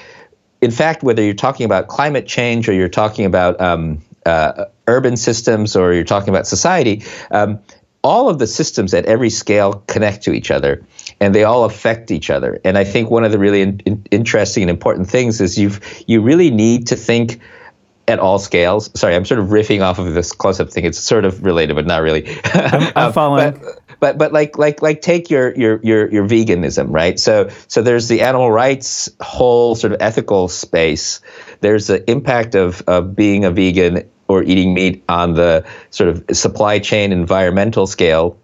in 0.61 0.70
fact, 0.70 1.02
whether 1.02 1.22
you're 1.22 1.34
talking 1.34 1.64
about 1.64 1.88
climate 1.88 2.26
change 2.26 2.68
or 2.68 2.72
you're 2.72 2.88
talking 2.88 3.24
about 3.24 3.61
um, 3.61 4.02
uh, 4.26 4.66
urban 4.86 5.16
systems 5.16 5.76
or 5.76 5.92
you're 5.92 6.04
talking 6.04 6.30
about 6.30 6.46
society, 6.46 7.04
um, 7.30 7.61
all 8.02 8.28
of 8.28 8.38
the 8.38 8.46
systems 8.46 8.94
at 8.94 9.04
every 9.06 9.30
scale 9.30 9.84
connect 9.86 10.22
to 10.24 10.32
each 10.32 10.50
other 10.50 10.84
and 11.20 11.34
they 11.34 11.44
all 11.44 11.64
affect 11.64 12.11
each 12.11 12.30
other. 12.30 12.61
And 12.64 12.78
I 12.78 12.84
think 12.84 13.11
one 13.11 13.24
of 13.24 13.32
the 13.32 13.38
really 13.38 13.62
in, 13.62 13.80
in, 13.80 14.04
interesting 14.11 14.62
and 14.62 14.70
important 14.70 15.09
things 15.11 15.40
is 15.40 15.59
you've 15.59 15.80
you 16.06 16.22
really 16.22 16.50
need 16.50 16.88
to 16.88 16.96
think 16.96 17.40
at 18.06 18.18
all 18.18 18.38
scales. 18.38 18.90
Sorry, 18.98 19.14
I'm 19.14 19.24
sort 19.24 19.40
of 19.40 19.48
riffing 19.48 19.82
off 19.82 19.98
of 19.98 20.14
this 20.14 20.32
close-up 20.32 20.70
thing. 20.70 20.84
It's 20.84 20.98
sort 20.98 21.24
of 21.24 21.44
related, 21.44 21.74
but 21.74 21.86
not 21.86 22.02
really. 22.02 22.26
I'm, 22.44 22.92
I'm 22.96 23.12
following. 23.12 23.59
but, 23.59 23.80
but 24.01 24.18
but 24.18 24.32
like 24.32 24.59
like 24.59 24.82
like 24.82 25.01
take 25.01 25.30
your 25.30 25.55
your 25.57 25.80
your 25.82 26.12
your 26.12 26.26
veganism, 26.26 26.88
right? 26.90 27.18
So 27.18 27.51
so 27.66 27.82
there's 27.82 28.09
the 28.09 28.22
animal 28.22 28.51
rights 28.51 29.11
whole 29.20 29.74
sort 29.74 29.92
of 29.92 30.01
ethical 30.01 30.49
space. 30.49 31.20
There's 31.61 31.88
the 31.88 32.09
impact 32.11 32.55
of 32.55 32.82
of 32.86 33.16
being 33.16 33.44
a 33.44 33.51
vegan 33.51 34.09
or 34.28 34.42
eating 34.42 34.74
meat 34.74 35.03
on 35.09 35.34
the 35.34 35.64
sort 35.90 36.11
of 36.11 36.24
supply 36.36 36.78
chain 36.78 37.12
environmental 37.12 37.86
scale. 37.86 38.38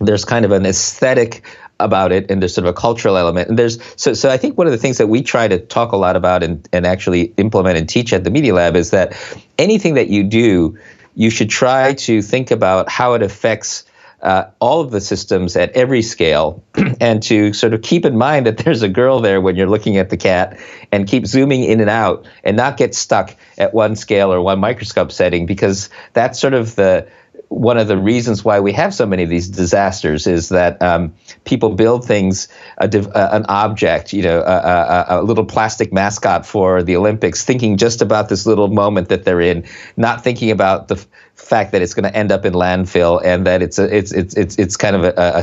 There's 0.00 0.24
kind 0.24 0.44
of 0.44 0.50
an 0.50 0.66
aesthetic 0.66 1.44
about 1.80 2.12
it 2.12 2.30
and 2.30 2.40
there's 2.40 2.54
sort 2.54 2.66
of 2.66 2.70
a 2.70 2.78
cultural 2.78 3.16
element 3.16 3.48
and 3.48 3.58
there's 3.58 3.78
so 3.96 4.14
so 4.14 4.30
I 4.30 4.36
think 4.36 4.56
one 4.56 4.68
of 4.68 4.72
the 4.72 4.78
things 4.78 4.98
that 4.98 5.08
we 5.08 5.20
try 5.20 5.48
to 5.48 5.58
talk 5.58 5.90
a 5.90 5.96
lot 5.96 6.14
about 6.14 6.44
and, 6.44 6.68
and 6.72 6.86
actually 6.86 7.32
implement 7.38 7.76
and 7.76 7.88
teach 7.88 8.12
at 8.12 8.22
the 8.22 8.30
Media 8.30 8.54
Lab 8.54 8.76
is 8.76 8.90
that 8.90 9.16
anything 9.58 9.94
that 9.94 10.08
you 10.08 10.22
do 10.22 10.78
you 11.14 11.28
should 11.28 11.50
try 11.50 11.94
to 11.94 12.22
think 12.22 12.50
about 12.50 12.88
how 12.88 13.14
it 13.14 13.22
affects 13.22 13.84
uh, 14.22 14.44
all 14.60 14.80
of 14.80 14.90
the 14.90 15.00
systems 15.00 15.56
at 15.56 15.70
every 15.72 16.02
scale. 16.02 16.62
And 17.00 17.20
to 17.24 17.52
sort 17.52 17.74
of 17.74 17.82
keep 17.82 18.04
in 18.04 18.16
mind 18.16 18.46
that 18.46 18.58
there's 18.58 18.82
a 18.82 18.88
girl 18.88 19.20
there 19.20 19.40
when 19.40 19.56
you're 19.56 19.68
looking 19.68 19.96
at 19.96 20.10
the 20.10 20.16
cat 20.16 20.60
and 20.92 21.08
keep 21.08 21.26
zooming 21.26 21.64
in 21.64 21.80
and 21.80 21.90
out 21.90 22.26
and 22.44 22.56
not 22.56 22.76
get 22.76 22.94
stuck 22.94 23.34
at 23.58 23.74
one 23.74 23.96
scale 23.96 24.32
or 24.32 24.40
one 24.40 24.60
microscope 24.60 25.10
setting 25.10 25.44
because 25.46 25.90
that's 26.12 26.38
sort 26.38 26.54
of 26.54 26.76
the 26.76 27.08
one 27.52 27.76
of 27.76 27.86
the 27.86 27.98
reasons 27.98 28.44
why 28.44 28.60
we 28.60 28.72
have 28.72 28.94
so 28.94 29.04
many 29.04 29.22
of 29.22 29.28
these 29.28 29.48
disasters 29.48 30.26
is 30.26 30.48
that 30.48 30.80
um, 30.80 31.14
people 31.44 31.70
build 31.70 32.04
things, 32.04 32.48
uh, 32.78 32.88
an 33.14 33.44
object, 33.48 34.12
you 34.12 34.22
know, 34.22 34.40
a, 34.40 34.42
a, 34.42 35.06
a, 35.08 35.22
little 35.22 35.44
plastic 35.44 35.92
mascot 35.92 36.46
for 36.46 36.82
the 36.82 36.96
Olympics, 36.96 37.44
thinking 37.44 37.76
just 37.76 38.00
about 38.00 38.28
this 38.28 38.46
little 38.46 38.68
moment 38.68 39.10
that 39.10 39.24
they're 39.24 39.40
in, 39.40 39.64
not 39.96 40.24
thinking 40.24 40.50
about 40.50 40.88
the 40.88 40.94
f- 40.94 41.06
fact 41.34 41.72
that 41.72 41.82
it's 41.82 41.92
going 41.92 42.10
to 42.10 42.16
end 42.16 42.32
up 42.32 42.46
in 42.46 42.54
landfill 42.54 43.20
and 43.22 43.46
that 43.46 43.62
it's 43.62 43.78
a, 43.78 43.96
it's 43.96 44.12
it's 44.12 44.34
it's 44.34 44.58
it's 44.58 44.76
kind 44.76 44.96
of 44.96 45.04
a, 45.04 45.12
a, 45.16 45.38
a 45.38 45.42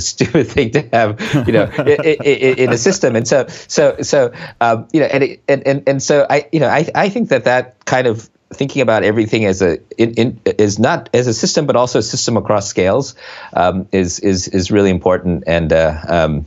stupid 0.00 0.46
thing 0.48 0.70
to 0.72 0.82
have, 0.92 1.20
you 1.46 1.52
know, 1.52 1.64
in, 1.64 2.58
in, 2.58 2.72
a 2.72 2.78
system. 2.78 3.16
And 3.16 3.26
so 3.26 3.46
so 3.48 3.96
so 4.02 4.32
um, 4.60 4.88
you 4.92 5.00
know, 5.00 5.06
and, 5.06 5.24
it, 5.24 5.42
and 5.48 5.66
and 5.66 5.88
and 5.88 6.02
so 6.02 6.26
I 6.28 6.48
you 6.52 6.60
know 6.60 6.68
I 6.68 6.86
I 6.94 7.08
think 7.08 7.30
that 7.30 7.44
that 7.44 7.84
kind 7.86 8.06
of 8.06 8.28
thinking 8.56 8.82
about 8.82 9.04
everything 9.04 9.44
as 9.44 9.62
a 9.62 9.78
in, 9.96 10.14
in, 10.14 10.40
is 10.44 10.78
not 10.78 11.08
as 11.14 11.26
a 11.26 11.34
system, 11.34 11.66
but 11.66 11.76
also 11.76 11.98
a 11.98 12.02
system 12.02 12.36
across 12.36 12.68
scales 12.68 13.14
um, 13.52 13.88
is 13.92 14.18
is 14.20 14.48
is 14.48 14.70
really 14.70 14.90
important, 14.90 15.44
and 15.46 15.72
uh, 15.72 16.00
um, 16.08 16.46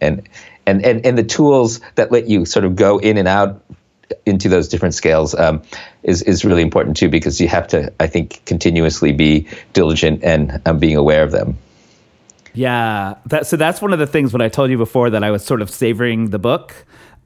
and 0.00 0.28
and 0.66 0.84
and 0.84 1.04
and 1.04 1.18
the 1.18 1.24
tools 1.24 1.80
that 1.94 2.12
let 2.12 2.28
you 2.28 2.44
sort 2.44 2.64
of 2.64 2.76
go 2.76 2.98
in 2.98 3.18
and 3.18 3.28
out 3.28 3.62
into 4.24 4.48
those 4.48 4.68
different 4.68 4.94
scales 4.94 5.34
um, 5.34 5.62
is 6.02 6.22
is 6.22 6.44
really 6.44 6.62
important 6.62 6.96
too, 6.96 7.08
because 7.08 7.40
you 7.40 7.48
have 7.48 7.66
to, 7.68 7.92
I 8.00 8.06
think, 8.06 8.44
continuously 8.44 9.12
be 9.12 9.48
diligent 9.72 10.22
and 10.22 10.60
um, 10.66 10.78
being 10.78 10.96
aware 10.96 11.22
of 11.22 11.32
them. 11.32 11.58
Yeah, 12.54 13.16
that, 13.26 13.46
so 13.46 13.56
that's 13.56 13.82
one 13.82 13.92
of 13.92 13.98
the 13.98 14.06
things 14.06 14.32
when 14.32 14.40
I 14.40 14.48
told 14.48 14.70
you 14.70 14.78
before 14.78 15.10
that 15.10 15.22
I 15.22 15.30
was 15.30 15.44
sort 15.44 15.60
of 15.60 15.70
savoring 15.70 16.30
the 16.30 16.38
book. 16.38 16.74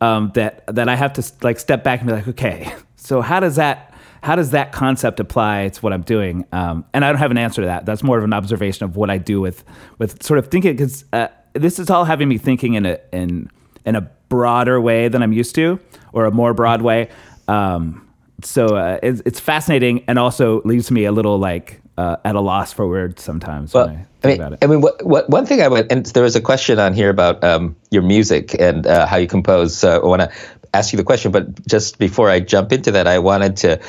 Um, 0.03 0.33
that 0.35 0.65
that 0.67 0.89
I 0.89 0.97
have 0.97 1.13
to 1.15 1.33
like 1.43 1.59
step 1.59 1.85
back 1.85 2.01
and 2.01 2.09
be 2.09 2.15
like, 2.15 2.29
okay, 2.29 2.75
so 2.97 3.21
how 3.21 3.39
does 3.39 3.57
that 3.57 3.90
how 4.23 4.37
does 4.37 4.51
that 4.51 4.73
concept 4.73 5.21
apply 5.21 5.69
to 5.69 5.81
what 5.81 5.93
I'm 5.93 6.03
doing? 6.03 6.45
Um, 6.53 6.85
and 6.93 7.05
I 7.05 7.09
don't 7.09 7.19
have 7.19 7.31
an 7.31 7.39
answer 7.39 7.63
to 7.63 7.67
that. 7.67 7.87
That's 7.87 8.03
more 8.03 8.19
of 8.19 8.25
an 8.25 8.33
observation 8.33 8.85
of 8.85 8.97
what 8.97 9.11
I 9.11 9.19
do 9.19 9.41
with 9.41 9.65
with 9.99 10.23
sort 10.23 10.39
of 10.39 10.49
thinking 10.49 10.73
because 10.73 11.05
uh, 11.13 11.29
this 11.55 11.79
is 11.79 11.91
all 11.91 12.05
having 12.05 12.29
me 12.29 12.39
thinking 12.39 12.75
in 12.75 12.87
a 12.87 12.99
in 13.13 13.51
in 13.85 13.97
a 13.97 14.03
broader 14.29 14.81
way 14.81 15.09
than 15.09 15.23
I'm 15.23 15.33
used 15.33 15.55
to, 15.57 15.81
or 16.13 16.27
a 16.27 16.31
more 16.31 16.55
broad 16.55 16.83
way. 16.83 17.09
Um, 17.49 18.07
so 18.45 18.77
uh, 18.77 18.99
it's, 19.03 19.21
it's, 19.27 19.41
fascinating 19.41 20.05
and 20.07 20.19
also 20.19 20.63
leaves 20.63 20.91
me 20.91 21.05
a 21.05 21.13
little 21.13 21.39
like 21.39 21.81
uh, 21.99 22.17
at 22.25 22.37
a 22.37 22.41
loss 22.41 22.73
for 22.73 22.89
words 22.89 23.23
sometimes. 23.23 23.75
Well, 23.75 23.89
I, 23.89 24.07
I, 24.25 24.27
mean, 24.27 24.59
I 24.63 24.67
mean, 24.67 24.81
what, 24.81 25.05
what, 25.05 25.29
one 25.29 25.45
thing 25.45 25.61
I 25.61 25.69
would, 25.69 25.91
and 25.93 26.07
there 26.07 26.23
was 26.23 26.37
a 26.37 26.41
question 26.41 26.79
on 26.79 26.95
here 26.95 27.11
about 27.11 27.43
um, 27.45 27.77
your 27.91 28.03
music 28.03 28.59
and 28.59 28.87
uh, 28.87 29.07
how 29.07 29.17
you 29.17 29.27
compose. 29.27 29.77
So 29.77 30.01
I 30.01 30.07
want 30.07 30.23
to 30.23 30.31
ask 30.75 30.93
you 30.93 30.97
the 30.97 31.05
question, 31.05 31.33
but 31.33 31.67
just 31.67 31.99
before 31.99 32.29
I 32.31 32.41
jump 32.41 32.73
into 32.73 32.93
that, 32.93 33.07
I 33.07 33.19
wanted 33.19 33.57
to, 33.59 33.81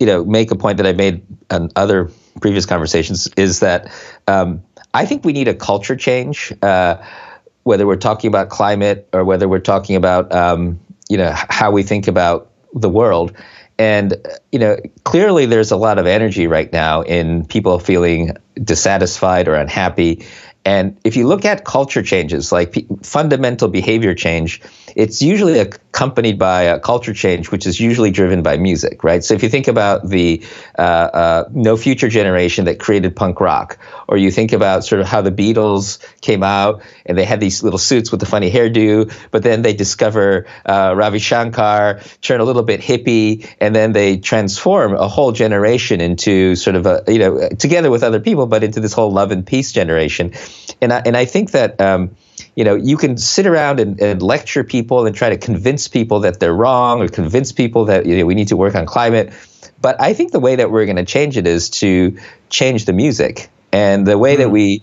you 0.00 0.06
know, 0.06 0.24
make 0.24 0.50
a 0.50 0.56
point 0.56 0.78
that 0.78 0.86
I 0.86 0.92
made 0.92 1.26
on 1.50 1.70
other 1.76 2.10
previous 2.40 2.66
conversations 2.66 3.28
is 3.36 3.60
that 3.60 3.92
um, 4.26 4.62
I 4.94 5.06
think 5.06 5.24
we 5.24 5.32
need 5.32 5.48
a 5.48 5.54
culture 5.54 5.96
change, 5.96 6.52
uh, 6.62 7.02
whether 7.64 7.86
we're 7.86 7.96
talking 7.96 8.28
about 8.28 8.48
climate 8.48 9.08
or 9.12 9.24
whether 9.24 9.48
we're 9.48 9.58
talking 9.58 9.96
about, 9.96 10.32
um, 10.32 10.80
you 11.08 11.16
know, 11.16 11.32
how 11.34 11.70
we 11.70 11.82
think 11.82 12.08
about 12.08 12.50
the 12.72 12.88
world. 12.88 13.32
And 13.78 14.14
you 14.52 14.58
know, 14.58 14.78
clearly 15.04 15.46
there's 15.46 15.70
a 15.70 15.76
lot 15.76 15.98
of 15.98 16.06
energy 16.06 16.46
right 16.46 16.72
now 16.72 17.02
in 17.02 17.44
people 17.44 17.78
feeling 17.78 18.36
dissatisfied 18.62 19.48
or 19.48 19.54
unhappy. 19.54 20.24
And 20.64 20.98
if 21.04 21.16
you 21.16 21.26
look 21.28 21.44
at 21.44 21.64
culture 21.64 22.02
changes, 22.02 22.50
like 22.50 22.72
p- 22.72 22.86
fundamental 23.02 23.68
behavior 23.68 24.14
change, 24.14 24.62
it's 24.96 25.20
usually 25.20 25.58
accompanied 25.58 26.38
by 26.38 26.62
a 26.62 26.80
culture 26.80 27.12
change, 27.12 27.50
which 27.50 27.66
is 27.66 27.78
usually 27.78 28.10
driven 28.10 28.42
by 28.42 28.56
music, 28.56 29.04
right? 29.04 29.22
So 29.22 29.34
if 29.34 29.42
you 29.42 29.50
think 29.50 29.68
about 29.68 30.08
the 30.08 30.42
uh, 30.78 30.82
uh, 30.82 31.48
No 31.52 31.76
Future 31.76 32.08
generation 32.08 32.64
that 32.64 32.80
created 32.80 33.14
punk 33.14 33.38
rock, 33.38 33.78
or 34.08 34.16
you 34.16 34.30
think 34.30 34.52
about 34.52 34.84
sort 34.86 35.02
of 35.02 35.06
how 35.06 35.20
the 35.20 35.30
Beatles 35.30 35.98
came 36.22 36.42
out 36.42 36.82
and 37.04 37.16
they 37.18 37.26
had 37.26 37.40
these 37.40 37.62
little 37.62 37.78
suits 37.78 38.10
with 38.10 38.20
the 38.20 38.26
funny 38.26 38.50
hairdo, 38.50 39.12
but 39.30 39.42
then 39.42 39.60
they 39.60 39.74
discover 39.74 40.46
uh, 40.64 40.94
Ravi 40.96 41.18
Shankar, 41.18 42.00
turn 42.22 42.40
a 42.40 42.44
little 42.44 42.62
bit 42.62 42.80
hippie, 42.80 43.46
and 43.60 43.74
then 43.74 43.92
they 43.92 44.16
transform 44.16 44.94
a 44.94 45.08
whole 45.08 45.32
generation 45.32 46.00
into 46.00 46.56
sort 46.56 46.74
of 46.74 46.86
a, 46.86 47.04
you 47.06 47.18
know, 47.18 47.50
together 47.50 47.90
with 47.90 48.02
other 48.02 48.20
people, 48.20 48.46
but 48.46 48.64
into 48.64 48.80
this 48.80 48.94
whole 48.94 49.12
love 49.12 49.30
and 49.30 49.46
peace 49.46 49.72
generation. 49.72 50.32
And 50.80 50.90
I, 50.90 51.02
and 51.04 51.16
I 51.18 51.26
think 51.26 51.50
that, 51.50 51.78
um, 51.82 52.16
you 52.56 52.64
know, 52.64 52.74
you 52.74 52.96
can 52.96 53.18
sit 53.18 53.46
around 53.46 53.78
and, 53.78 54.00
and, 54.00 54.22
lecture 54.22 54.64
people 54.64 55.06
and 55.06 55.14
try 55.14 55.28
to 55.28 55.36
convince 55.36 55.88
people 55.88 56.20
that 56.20 56.40
they're 56.40 56.54
wrong 56.54 57.02
or 57.02 57.08
convince 57.08 57.52
people 57.52 57.84
that 57.84 58.06
you 58.06 58.16
know, 58.16 58.24
we 58.24 58.34
need 58.34 58.48
to 58.48 58.56
work 58.56 58.74
on 58.74 58.86
climate. 58.86 59.32
But 59.80 60.00
I 60.00 60.14
think 60.14 60.32
the 60.32 60.40
way 60.40 60.56
that 60.56 60.70
we're 60.70 60.86
going 60.86 60.96
to 60.96 61.04
change 61.04 61.36
it 61.36 61.46
is 61.46 61.68
to 61.70 62.18
change 62.48 62.86
the 62.86 62.94
music. 62.94 63.50
And 63.72 64.06
the 64.06 64.16
way 64.16 64.34
mm. 64.34 64.38
that 64.38 64.50
we 64.50 64.82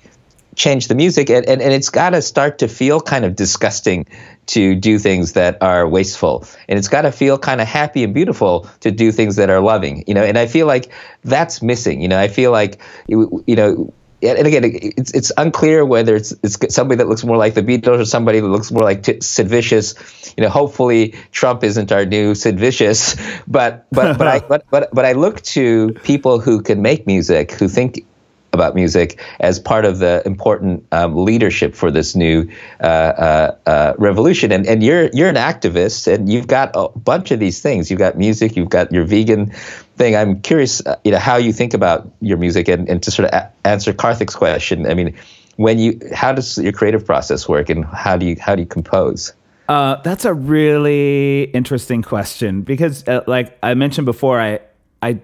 change 0.55 0.87
the 0.87 0.93
music, 0.93 1.31
and, 1.31 1.47
and, 1.47 1.63
and 1.63 1.73
it's 1.73 1.89
got 1.89 2.11
to 2.11 2.21
start 2.21 2.59
to 2.59 2.67
feel 2.67 3.01
kind 3.01 3.25
of 3.25 3.35
disgusting 3.35 4.05
to 4.45 4.75
do 4.75 4.99
things 4.99 5.33
that 5.33 5.57
are 5.61 5.87
wasteful. 5.87 6.45
And 6.69 6.77
it's 6.77 6.89
got 6.89 7.01
to 7.01 7.11
feel 7.11 7.39
kind 7.39 7.59
of 7.59 7.67
happy 7.67 8.03
and 8.03 8.13
beautiful 8.13 8.69
to 8.81 8.91
do 8.91 9.11
things 9.11 9.37
that 9.37 9.49
are 9.49 9.61
loving, 9.61 10.03
you 10.05 10.13
know, 10.13 10.23
and 10.23 10.37
I 10.37 10.45
feel 10.45 10.67
like 10.67 10.91
that's 11.23 11.63
missing. 11.63 12.01
You 12.01 12.07
know, 12.07 12.19
I 12.19 12.27
feel 12.27 12.51
like, 12.51 12.79
you 13.07 13.43
know, 13.47 13.93
and 14.23 14.47
again, 14.47 14.63
it's 14.65 15.11
it's 15.11 15.31
unclear 15.37 15.85
whether 15.85 16.15
it's 16.15 16.33
it's 16.43 16.73
somebody 16.73 16.97
that 16.97 17.07
looks 17.07 17.23
more 17.23 17.37
like 17.37 17.53
the 17.53 17.61
Beatles 17.61 17.99
or 17.99 18.05
somebody 18.05 18.39
that 18.39 18.47
looks 18.47 18.71
more 18.71 18.83
like 18.83 19.05
Sid 19.21 19.47
Vicious. 19.47 19.95
You 20.37 20.43
know, 20.43 20.49
hopefully 20.49 21.13
Trump 21.31 21.63
isn't 21.63 21.91
our 21.91 22.05
new 22.05 22.35
Sid 22.35 22.59
Vicious, 22.59 23.15
but 23.47 23.85
but 23.91 24.17
but 24.17 24.27
I 24.27 24.39
but, 24.47 24.65
but 24.69 24.89
but 24.93 25.05
I 25.05 25.13
look 25.13 25.41
to 25.41 25.93
people 26.03 26.39
who 26.39 26.61
can 26.61 26.81
make 26.81 27.05
music, 27.05 27.51
who 27.51 27.67
think 27.67 28.05
about 28.53 28.75
music 28.75 29.19
as 29.39 29.59
part 29.59 29.85
of 29.85 29.99
the 29.99 30.21
important 30.25 30.85
um, 30.91 31.15
leadership 31.25 31.75
for 31.75 31.91
this 31.91 32.15
new 32.15 32.49
uh, 32.79 32.83
uh, 32.83 33.55
uh, 33.65 33.93
revolution. 33.97 34.51
And 34.51 34.65
and 34.67 34.83
you're 34.83 35.09
you're 35.13 35.29
an 35.29 35.35
activist, 35.35 36.11
and 36.11 36.29
you've 36.29 36.47
got 36.47 36.71
a 36.75 36.89
bunch 36.89 37.31
of 37.31 37.39
these 37.39 37.61
things. 37.61 37.89
You've 37.89 37.99
got 37.99 38.17
music, 38.17 38.55
you've 38.55 38.69
got 38.69 38.91
your 38.91 39.05
vegan 39.05 39.51
thing. 39.97 40.15
I'm 40.15 40.41
curious, 40.41 40.85
uh, 40.85 40.97
you 41.03 41.11
know, 41.11 41.19
how 41.19 41.37
you 41.37 41.51
think 41.53 41.73
about 41.73 42.11
your 42.21 42.37
music, 42.37 42.67
and, 42.67 42.87
and 42.87 43.01
to 43.03 43.11
sort 43.11 43.27
of 43.29 43.33
a- 43.33 43.67
answer 43.67 43.93
Karthik's 43.93 44.35
question. 44.35 44.85
I 44.87 44.93
mean, 44.93 45.15
when 45.55 45.79
you 45.79 45.99
how 46.13 46.33
does 46.33 46.57
your 46.57 46.73
creative 46.73 47.05
process 47.05 47.49
work, 47.49 47.69
and 47.69 47.85
how 47.85 48.17
do 48.17 48.25
you 48.25 48.35
how 48.39 48.55
do 48.55 48.61
you 48.61 48.67
compose? 48.67 49.33
Uh, 49.69 49.95
that's 50.01 50.25
a 50.25 50.33
really 50.33 51.43
interesting 51.45 52.01
question 52.01 52.63
because, 52.63 53.07
uh, 53.07 53.21
like 53.27 53.57
I 53.63 53.73
mentioned 53.75 54.05
before, 54.05 54.39
I 54.39 54.59
I 55.01 55.19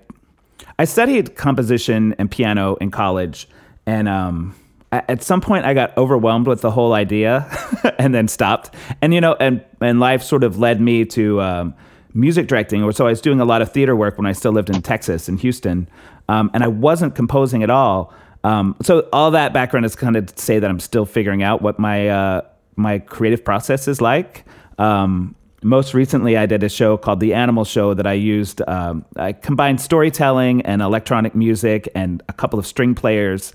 I 0.77 0.85
studied 0.85 1.35
composition 1.35 2.15
and 2.17 2.29
piano 2.29 2.75
in 2.75 2.91
college, 2.91 3.47
and 3.85 4.07
um, 4.07 4.55
at 4.91 5.23
some 5.23 5.41
point 5.41 5.65
I 5.65 5.73
got 5.73 5.95
overwhelmed 5.97 6.47
with 6.47 6.61
the 6.61 6.71
whole 6.71 6.93
idea, 6.93 7.45
and 7.99 8.13
then 8.13 8.27
stopped. 8.27 8.73
And 9.01 9.13
you 9.13 9.21
know, 9.21 9.35
and 9.39 9.63
and 9.81 9.99
life 9.99 10.23
sort 10.23 10.43
of 10.43 10.57
led 10.57 10.81
me 10.81 11.05
to 11.05 11.41
um, 11.41 11.75
music 12.13 12.47
directing, 12.47 12.83
or 12.83 12.91
so 12.91 13.07
I 13.07 13.11
was 13.11 13.21
doing 13.21 13.39
a 13.39 13.45
lot 13.45 13.61
of 13.61 13.71
theater 13.71 13.95
work 13.95 14.17
when 14.17 14.25
I 14.25 14.33
still 14.33 14.51
lived 14.51 14.69
in 14.69 14.81
Texas 14.81 15.29
in 15.29 15.37
Houston, 15.37 15.89
um, 16.27 16.49
and 16.53 16.63
I 16.63 16.67
wasn't 16.67 17.15
composing 17.15 17.63
at 17.63 17.69
all. 17.69 18.13
Um, 18.43 18.75
so 18.81 19.07
all 19.11 19.31
that 19.31 19.53
background 19.53 19.85
is 19.85 19.95
kind 19.95 20.15
of 20.15 20.33
to 20.33 20.41
say 20.41 20.59
that 20.59 20.69
I'm 20.69 20.79
still 20.79 21.05
figuring 21.05 21.43
out 21.43 21.61
what 21.61 21.77
my 21.77 22.07
uh, 22.07 22.41
my 22.75 22.99
creative 22.99 23.43
process 23.43 23.87
is 23.87 24.01
like. 24.01 24.45
Um, 24.77 25.35
most 25.61 25.93
recently, 25.93 26.37
I 26.37 26.45
did 26.45 26.63
a 26.63 26.69
show 26.69 26.97
called 26.97 27.19
The 27.19 27.33
Animal 27.33 27.65
Show 27.65 27.93
that 27.93 28.07
I 28.07 28.13
used. 28.13 28.61
Um, 28.67 29.05
I 29.17 29.33
combined 29.33 29.81
storytelling 29.81 30.61
and 30.61 30.81
electronic 30.81 31.35
music 31.35 31.89
and 31.95 32.23
a 32.29 32.33
couple 32.33 32.59
of 32.59 32.65
string 32.65 32.95
players. 32.95 33.53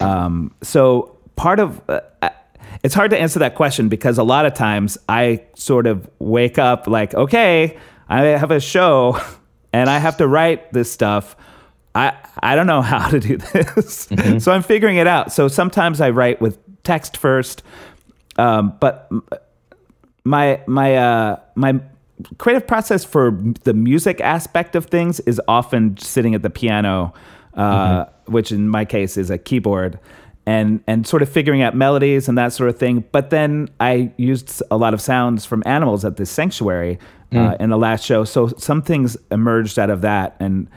Um, 0.00 0.54
so 0.62 1.16
part 1.36 1.60
of 1.60 1.80
uh, 1.88 2.00
it's 2.82 2.94
hard 2.94 3.10
to 3.10 3.18
answer 3.18 3.38
that 3.40 3.54
question 3.54 3.88
because 3.88 4.18
a 4.18 4.22
lot 4.22 4.46
of 4.46 4.54
times 4.54 4.98
I 5.08 5.44
sort 5.54 5.86
of 5.86 6.08
wake 6.18 6.58
up 6.58 6.86
like, 6.86 7.14
okay, 7.14 7.78
I 8.08 8.22
have 8.22 8.50
a 8.50 8.60
show 8.60 9.20
and 9.72 9.88
I 9.88 9.98
have 9.98 10.16
to 10.18 10.26
write 10.26 10.72
this 10.72 10.90
stuff. 10.90 11.36
I 11.94 12.14
I 12.42 12.56
don't 12.56 12.66
know 12.66 12.82
how 12.94 13.08
to 13.10 13.20
do 13.20 13.36
this, 13.36 14.08
mm-hmm. 14.08 14.38
so 14.38 14.52
I'm 14.52 14.62
figuring 14.62 14.96
it 14.96 15.06
out. 15.06 15.32
So 15.32 15.48
sometimes 15.48 16.00
I 16.00 16.10
write 16.10 16.40
with 16.40 16.58
text 16.82 17.16
first, 17.16 17.62
um, 18.36 18.76
but 18.80 19.10
my 20.24 20.60
my 20.66 20.96
uh, 20.96 21.40
my 21.54 21.80
creative 22.38 22.66
process 22.66 23.04
for 23.04 23.38
the 23.64 23.74
music 23.74 24.20
aspect 24.20 24.76
of 24.76 24.86
things 24.86 25.20
is 25.20 25.40
often 25.48 25.96
sitting 25.96 26.34
at 26.34 26.42
the 26.42 26.50
piano, 26.50 27.12
uh, 27.54 28.04
mm-hmm. 28.04 28.32
which 28.32 28.52
in 28.52 28.68
my 28.68 28.84
case 28.84 29.16
is 29.16 29.30
a 29.30 29.38
keyboard, 29.38 29.98
and 30.46 30.82
and 30.86 31.06
sort 31.06 31.22
of 31.22 31.28
figuring 31.28 31.62
out 31.62 31.74
melodies 31.74 32.28
and 32.28 32.38
that 32.38 32.52
sort 32.52 32.68
of 32.68 32.78
thing. 32.78 33.04
But 33.12 33.30
then 33.30 33.68
I 33.80 34.12
used 34.16 34.62
a 34.70 34.76
lot 34.76 34.94
of 34.94 35.00
sounds 35.00 35.44
from 35.44 35.62
animals 35.66 36.04
at 36.04 36.16
this 36.16 36.30
sanctuary 36.30 36.98
uh, 37.32 37.36
mm. 37.36 37.60
in 37.60 37.70
the 37.70 37.78
last 37.78 38.04
show, 38.04 38.24
so 38.24 38.48
some 38.48 38.82
things 38.82 39.16
emerged 39.30 39.78
out 39.78 39.90
of 39.90 40.02
that, 40.02 40.36
and 40.38 40.68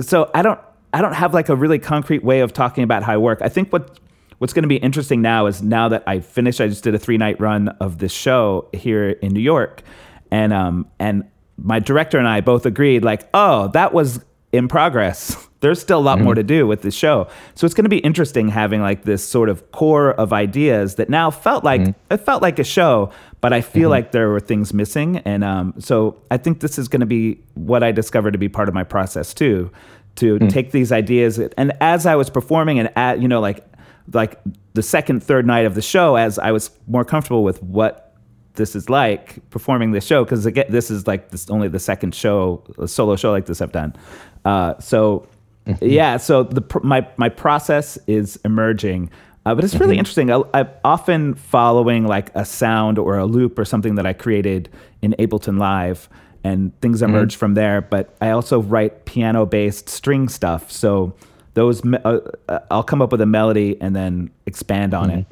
so 0.00 0.30
I 0.34 0.42
don't 0.42 0.60
I 0.92 1.00
don't 1.00 1.14
have 1.14 1.34
like 1.34 1.48
a 1.48 1.56
really 1.56 1.80
concrete 1.80 2.22
way 2.22 2.40
of 2.40 2.52
talking 2.52 2.84
about 2.84 3.02
how 3.02 3.14
I 3.14 3.16
work. 3.16 3.40
I 3.42 3.48
think 3.48 3.72
what 3.72 3.98
what's 4.44 4.52
going 4.52 4.64
to 4.64 4.68
be 4.68 4.76
interesting 4.76 5.22
now 5.22 5.46
is 5.46 5.62
now 5.62 5.88
that 5.88 6.02
I 6.06 6.20
finished, 6.20 6.60
I 6.60 6.68
just 6.68 6.84
did 6.84 6.94
a 6.94 6.98
three 6.98 7.16
night 7.16 7.40
run 7.40 7.68
of 7.80 7.96
this 7.96 8.12
show 8.12 8.68
here 8.74 9.08
in 9.08 9.32
New 9.32 9.40
York, 9.40 9.82
and 10.30 10.52
um 10.52 10.86
and 10.98 11.24
my 11.56 11.78
director 11.78 12.18
and 12.18 12.28
I 12.28 12.42
both 12.42 12.66
agreed 12.66 13.04
like, 13.04 13.26
oh, 13.32 13.68
that 13.68 13.94
was 13.94 14.22
in 14.52 14.68
progress. 14.68 15.48
There's 15.60 15.80
still 15.80 15.98
a 15.98 16.02
lot 16.02 16.16
mm-hmm. 16.16 16.24
more 16.24 16.34
to 16.34 16.42
do 16.42 16.66
with 16.66 16.82
this 16.82 16.94
show. 16.94 17.26
So 17.54 17.64
it's 17.64 17.72
going 17.72 17.86
to 17.86 17.88
be 17.88 18.00
interesting 18.00 18.48
having 18.48 18.82
like 18.82 19.04
this 19.04 19.26
sort 19.26 19.48
of 19.48 19.72
core 19.72 20.10
of 20.10 20.34
ideas 20.34 20.96
that 20.96 21.08
now 21.08 21.30
felt 21.30 21.64
like 21.64 21.80
mm-hmm. 21.80 22.12
it 22.12 22.18
felt 22.18 22.42
like 22.42 22.58
a 22.58 22.64
show, 22.64 23.10
but 23.40 23.54
I 23.54 23.62
feel 23.62 23.84
mm-hmm. 23.84 23.92
like 23.92 24.12
there 24.12 24.28
were 24.28 24.40
things 24.40 24.74
missing. 24.74 25.22
And 25.24 25.42
um, 25.42 25.72
so 25.78 26.20
I 26.30 26.36
think 26.36 26.60
this 26.60 26.78
is 26.78 26.86
going 26.86 27.00
to 27.00 27.06
be 27.06 27.40
what 27.54 27.82
I 27.82 27.92
discovered 27.92 28.32
to 28.32 28.38
be 28.38 28.50
part 28.50 28.68
of 28.68 28.74
my 28.74 28.84
process 28.84 29.32
too, 29.32 29.72
to 30.16 30.38
mm. 30.38 30.50
take 30.50 30.72
these 30.72 30.92
ideas. 30.92 31.38
And 31.38 31.72
as 31.80 32.04
I 32.04 32.14
was 32.14 32.28
performing 32.28 32.78
and 32.78 32.90
at, 32.94 33.22
you 33.22 33.28
know, 33.28 33.40
like 33.40 33.64
like 34.12 34.40
the 34.74 34.82
second, 34.82 35.22
third 35.22 35.46
night 35.46 35.66
of 35.66 35.74
the 35.74 35.82
show, 35.82 36.16
as 36.16 36.38
I 36.38 36.52
was 36.52 36.70
more 36.86 37.04
comfortable 37.04 37.44
with 37.44 37.62
what 37.62 38.16
this 38.54 38.76
is 38.76 38.88
like 38.88 39.48
performing 39.50 39.92
this 39.92 40.04
show, 40.04 40.24
because 40.24 40.46
again, 40.46 40.66
this 40.68 40.90
is 40.90 41.06
like 41.06 41.30
this 41.30 41.48
only 41.50 41.68
the 41.68 41.78
second 41.78 42.14
show, 42.14 42.62
a 42.78 42.86
solo 42.86 43.16
show 43.16 43.30
like 43.30 43.46
this 43.46 43.60
I've 43.60 43.72
done. 43.72 43.94
Uh, 44.44 44.78
so 44.78 45.26
mm-hmm. 45.66 45.84
yeah, 45.84 46.16
so 46.16 46.42
the 46.42 46.62
my 46.82 47.06
my 47.16 47.28
process 47.28 47.98
is 48.06 48.38
emerging. 48.44 49.10
Uh, 49.46 49.54
but 49.54 49.62
it's 49.62 49.74
really 49.74 49.92
mm-hmm. 49.92 49.98
interesting. 49.98 50.30
I, 50.30 50.60
am 50.60 50.68
often 50.84 51.34
following 51.34 52.06
like 52.06 52.34
a 52.34 52.46
sound 52.46 52.98
or 52.98 53.18
a 53.18 53.26
loop 53.26 53.58
or 53.58 53.66
something 53.66 53.96
that 53.96 54.06
I 54.06 54.14
created 54.14 54.70
in 55.02 55.14
Ableton 55.18 55.58
Live, 55.58 56.08
and 56.42 56.78
things 56.80 57.02
emerge 57.02 57.34
mm-hmm. 57.34 57.38
from 57.38 57.54
there. 57.54 57.82
But 57.82 58.16
I 58.22 58.30
also 58.30 58.62
write 58.62 59.04
piano 59.04 59.44
based 59.44 59.90
string 59.90 60.28
stuff. 60.30 60.72
So 60.72 61.14
those 61.54 61.84
uh, 61.86 62.20
uh, 62.48 62.58
I'll 62.70 62.82
come 62.82 63.00
up 63.00 63.12
with 63.12 63.20
a 63.20 63.26
melody 63.26 63.76
and 63.80 63.94
then 63.96 64.30
expand 64.46 64.94
on 64.94 65.08
mm-hmm. 65.08 65.20
it. 65.20 65.26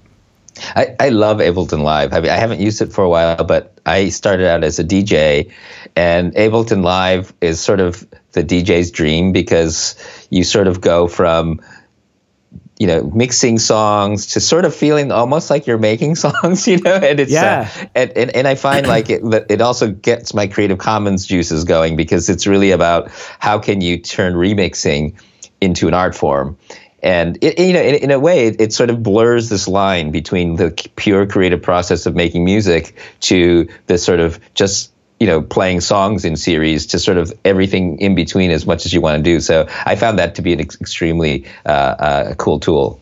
I, 0.77 0.97
I 1.01 1.09
love 1.09 1.39
Ableton 1.39 1.83
Live. 1.83 2.13
I, 2.13 2.21
mean, 2.21 2.31
I 2.31 2.37
haven't 2.37 2.61
used 2.61 2.83
it 2.83 2.93
for 2.93 3.03
a 3.03 3.09
while, 3.09 3.43
but 3.43 3.79
I 3.87 4.11
started 4.11 4.47
out 4.47 4.63
as 4.63 4.79
a 4.79 4.85
DJ, 4.85 5.51
and 5.97 6.35
Ableton 6.35 6.83
Live 6.83 7.33
is 7.41 7.59
sort 7.59 7.81
of 7.81 8.07
the 8.33 8.45
DJ's 8.45 8.91
dream 8.91 9.33
because 9.33 9.97
you 10.31 10.45
sort 10.45 10.67
of 10.67 10.81
go 10.81 11.09
from 11.09 11.61
you 12.79 12.87
know 12.87 13.05
mixing 13.15 13.59
songs 13.59 14.27
to 14.29 14.41
sort 14.41 14.65
of 14.65 14.75
feeling 14.75 15.13
almost 15.13 15.51
like 15.51 15.67
you're 15.67 15.79
making 15.79 16.15
songs 16.27 16.67
you 16.67 16.79
know 16.79 16.95
and 16.95 17.21
it's 17.21 17.31
uh, 17.31 17.35
yeah 17.35 17.71
uh, 17.77 17.87
and, 17.95 18.11
and, 18.17 18.31
and 18.35 18.49
i 18.49 18.55
find 18.55 18.89
like 18.89 19.09
it 19.11 19.23
it 19.49 19.61
also 19.61 19.91
gets 19.91 20.35
my 20.35 20.47
creative 20.47 20.79
commons 20.79 21.27
juices 21.27 21.65
going 21.65 21.97
because 21.97 22.29
it's 22.29 22.47
really 22.47 22.71
about 22.73 23.11
how 23.39 23.59
can 23.59 23.83
you 23.83 23.99
turn 23.99 24.35
remixing 24.35 25.15
into 25.63 25.89
an 25.89 25.95
art 25.95 26.15
form. 26.15 26.59
And 27.03 27.43
it, 27.43 27.59
you 27.59 27.73
know, 27.73 27.81
in, 27.81 27.95
in, 27.97 28.11
a 28.11 28.19
way, 28.19 28.47
it, 28.47 28.61
it, 28.61 28.73
sort 28.73 28.91
of 28.91 29.03
blurs 29.03 29.49
this 29.49 29.67
line 29.67 30.13
between 30.13 30.57
the 30.57 30.71
pure 30.95 31.27
creative 31.27 31.61
process 31.61 32.07
of 32.07 32.15
making 32.15 32.45
music 32.45 32.95
to 33.21 33.69
the 33.87 33.99
sort 33.99 34.21
of 34.21 34.39
just 34.55 34.93
you 35.19 35.27
know 35.27 35.41
playing 35.41 35.81
songs 35.81 36.25
in 36.25 36.37
series 36.37 36.87
to 36.87 36.99
sort 36.99 37.17
of 37.17 37.33
everything 37.45 37.99
in 37.99 38.15
between 38.15 38.51
as 38.51 38.67
much 38.67 38.87
as 38.87 38.93
you 38.93 39.01
want 39.01 39.17
to 39.17 39.23
do. 39.23 39.41
So 39.41 39.67
I 39.87 39.97
found 39.97 40.19
that 40.19 40.37
to 40.37 40.43
be 40.43 40.53
an 40.53 40.61
ex- 40.61 40.81
extremely 40.81 41.45
uh, 41.67 41.69
uh, 41.69 42.35
cool 42.35 42.61
tool. 42.61 43.01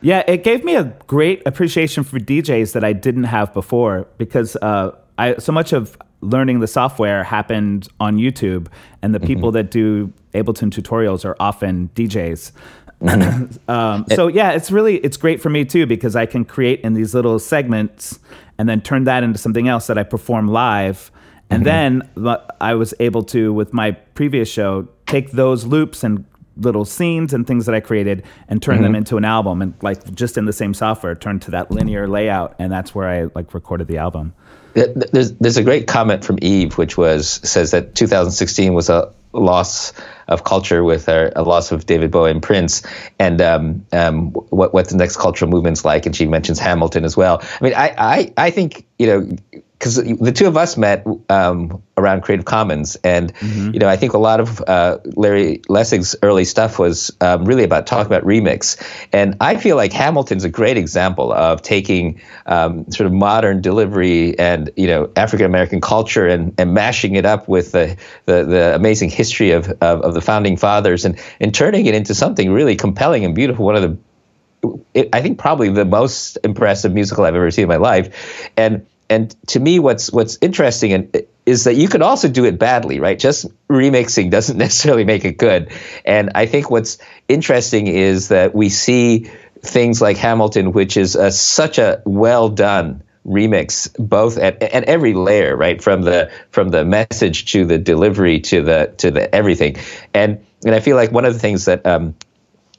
Yeah, 0.00 0.22
it 0.26 0.42
gave 0.42 0.64
me 0.64 0.76
a 0.76 0.84
great 1.06 1.42
appreciation 1.46 2.04
for 2.04 2.18
DJs 2.18 2.72
that 2.72 2.84
I 2.84 2.92
didn't 2.92 3.24
have 3.24 3.54
before 3.54 4.06
because 4.18 4.56
uh, 4.56 4.96
I 5.18 5.36
so 5.36 5.52
much 5.52 5.72
of 5.72 5.96
learning 6.24 6.60
the 6.60 6.66
software 6.66 7.22
happened 7.24 7.88
on 8.00 8.16
YouTube, 8.16 8.68
and 9.02 9.14
the 9.14 9.20
people 9.20 9.50
mm-hmm. 9.50 9.56
that 9.56 9.70
do 9.70 10.12
Ableton 10.34 10.70
tutorials 10.70 11.24
are 11.24 11.36
often 11.38 11.90
DJs. 11.94 12.52
Mm-hmm. 13.00 13.70
um, 13.70 14.06
so 14.14 14.28
yeah, 14.28 14.52
it's 14.52 14.70
really 14.70 14.96
it's 14.96 15.16
great 15.16 15.40
for 15.40 15.50
me 15.50 15.64
too 15.64 15.86
because 15.86 16.16
I 16.16 16.26
can 16.26 16.44
create 16.44 16.80
in 16.80 16.94
these 16.94 17.14
little 17.14 17.38
segments 17.38 18.18
and 18.58 18.68
then 18.68 18.80
turn 18.80 19.04
that 19.04 19.22
into 19.22 19.38
something 19.38 19.68
else 19.68 19.86
that 19.86 19.98
I 19.98 20.02
perform 20.02 20.48
live. 20.48 21.10
And 21.50 21.64
mm-hmm. 21.64 22.24
then 22.24 22.48
I 22.60 22.74
was 22.74 22.94
able 23.00 23.22
to, 23.24 23.52
with 23.52 23.72
my 23.72 23.92
previous 23.92 24.50
show, 24.50 24.88
take 25.06 25.32
those 25.32 25.66
loops 25.66 26.02
and 26.02 26.24
little 26.56 26.84
scenes 26.84 27.34
and 27.34 27.46
things 27.46 27.66
that 27.66 27.74
I 27.74 27.80
created 27.80 28.24
and 28.48 28.62
turn 28.62 28.76
mm-hmm. 28.76 28.84
them 28.84 28.94
into 28.94 29.16
an 29.16 29.24
album 29.24 29.60
and 29.60 29.74
like 29.82 30.14
just 30.14 30.38
in 30.38 30.44
the 30.44 30.52
same 30.52 30.72
software 30.72 31.14
turn 31.14 31.40
to 31.40 31.50
that 31.50 31.70
linear 31.70 32.06
layout 32.06 32.54
and 32.60 32.70
that's 32.70 32.94
where 32.94 33.08
I 33.08 33.28
like 33.34 33.54
recorded 33.54 33.88
the 33.88 33.98
album. 33.98 34.34
There's 34.74 35.32
there's 35.32 35.56
a 35.56 35.62
great 35.62 35.86
comment 35.86 36.24
from 36.24 36.38
Eve 36.42 36.76
which 36.76 36.96
was 36.96 37.28
says 37.28 37.70
that 37.70 37.94
2016 37.94 38.74
was 38.74 38.90
a 38.90 39.12
loss 39.32 39.92
of 40.26 40.44
culture 40.44 40.82
with 40.82 41.08
our, 41.08 41.32
a 41.36 41.42
loss 41.42 41.72
of 41.72 41.86
David 41.86 42.10
Bowie 42.10 42.30
and 42.30 42.42
Prince, 42.42 42.82
and 43.18 43.40
um, 43.40 43.86
um, 43.92 44.32
what 44.32 44.74
what 44.74 44.88
the 44.88 44.96
next 44.96 45.16
cultural 45.16 45.50
movement's 45.50 45.84
like. 45.84 46.06
And 46.06 46.16
she 46.16 46.26
mentions 46.26 46.58
Hamilton 46.58 47.04
as 47.04 47.16
well. 47.16 47.40
I 47.42 47.64
mean, 47.64 47.74
I 47.74 47.94
I, 47.96 48.32
I 48.36 48.50
think 48.50 48.86
you 48.98 49.06
know 49.06 49.62
because 49.84 49.96
the 49.96 50.32
two 50.32 50.46
of 50.46 50.56
us 50.56 50.78
met 50.78 51.06
um, 51.28 51.82
around 51.98 52.22
Creative 52.22 52.46
Commons, 52.46 52.96
and 53.04 53.34
mm-hmm. 53.34 53.74
you 53.74 53.78
know, 53.78 53.86
I 53.86 53.96
think 53.96 54.14
a 54.14 54.18
lot 54.18 54.40
of 54.40 54.62
uh, 54.66 54.96
Larry 55.14 55.60
Lessig's 55.68 56.16
early 56.22 56.46
stuff 56.46 56.78
was 56.78 57.14
um, 57.20 57.44
really 57.44 57.64
about 57.64 57.86
talking 57.86 58.06
about 58.06 58.22
remix, 58.22 58.82
and 59.12 59.36
I 59.42 59.58
feel 59.58 59.76
like 59.76 59.92
Hamilton's 59.92 60.42
a 60.42 60.48
great 60.48 60.78
example 60.78 61.34
of 61.34 61.60
taking 61.60 62.22
um, 62.46 62.90
sort 62.90 63.06
of 63.06 63.12
modern 63.12 63.60
delivery 63.60 64.38
and 64.38 64.70
you 64.74 64.86
know 64.86 65.10
African 65.16 65.44
American 65.44 65.82
culture 65.82 66.26
and, 66.26 66.54
and 66.56 66.72
mashing 66.72 67.16
it 67.16 67.26
up 67.26 67.46
with 67.46 67.72
the, 67.72 67.94
the, 68.24 68.44
the 68.44 68.74
amazing 68.74 69.10
history 69.10 69.50
of, 69.50 69.68
of, 69.82 70.00
of 70.00 70.14
the 70.14 70.22
founding 70.22 70.56
fathers 70.56 71.04
and 71.04 71.20
and 71.40 71.54
turning 71.54 71.84
it 71.84 71.94
into 71.94 72.14
something 72.14 72.50
really 72.50 72.74
compelling 72.74 73.26
and 73.26 73.34
beautiful. 73.34 73.66
One 73.66 73.76
of 73.76 73.82
the 73.82 73.98
it, 74.94 75.10
I 75.12 75.20
think 75.20 75.38
probably 75.38 75.68
the 75.68 75.84
most 75.84 76.38
impressive 76.42 76.94
musical 76.94 77.26
I've 77.26 77.34
ever 77.34 77.50
seen 77.50 77.64
in 77.64 77.68
my 77.68 77.76
life, 77.76 78.50
and 78.56 78.86
and 79.08 79.34
to 79.48 79.60
me, 79.60 79.78
what's 79.78 80.10
what's 80.12 80.38
interesting 80.40 81.12
is 81.46 81.64
that 81.64 81.74
you 81.74 81.88
can 81.88 82.02
also 82.02 82.28
do 82.28 82.44
it 82.44 82.58
badly, 82.58 83.00
right? 83.00 83.18
Just 83.18 83.46
remixing 83.68 84.30
doesn't 84.30 84.56
necessarily 84.66 85.04
make 85.04 85.24
it 85.24 85.36
good. 85.36 85.70
And 86.04 86.30
I 86.34 86.46
think 86.46 86.70
what's 86.70 86.98
interesting 87.28 87.86
is 87.86 88.28
that 88.28 88.54
we 88.54 88.68
see 88.68 89.30
things 89.60 90.00
like 90.00 90.16
Hamilton, 90.16 90.72
which 90.72 90.96
is 90.96 91.16
a, 91.16 91.30
such 91.30 91.78
a 91.78 92.02
well 92.04 92.48
done 92.48 93.02
remix 93.26 93.90
both 93.98 94.36
at, 94.36 94.62
at 94.62 94.84
every 94.84 95.14
layer 95.14 95.56
right 95.56 95.82
from 95.82 96.02
the 96.02 96.30
from 96.50 96.68
the 96.68 96.84
message 96.84 97.50
to 97.52 97.64
the 97.64 97.78
delivery 97.78 98.38
to 98.38 98.60
the 98.62 98.92
to 98.98 99.10
the 99.10 99.34
everything 99.34 99.76
and 100.12 100.44
and 100.62 100.74
i 100.74 100.80
feel 100.80 100.94
like 100.94 101.10
one 101.10 101.24
of 101.24 101.32
the 101.32 101.38
things 101.38 101.64
that 101.64 101.86
um 101.86 102.14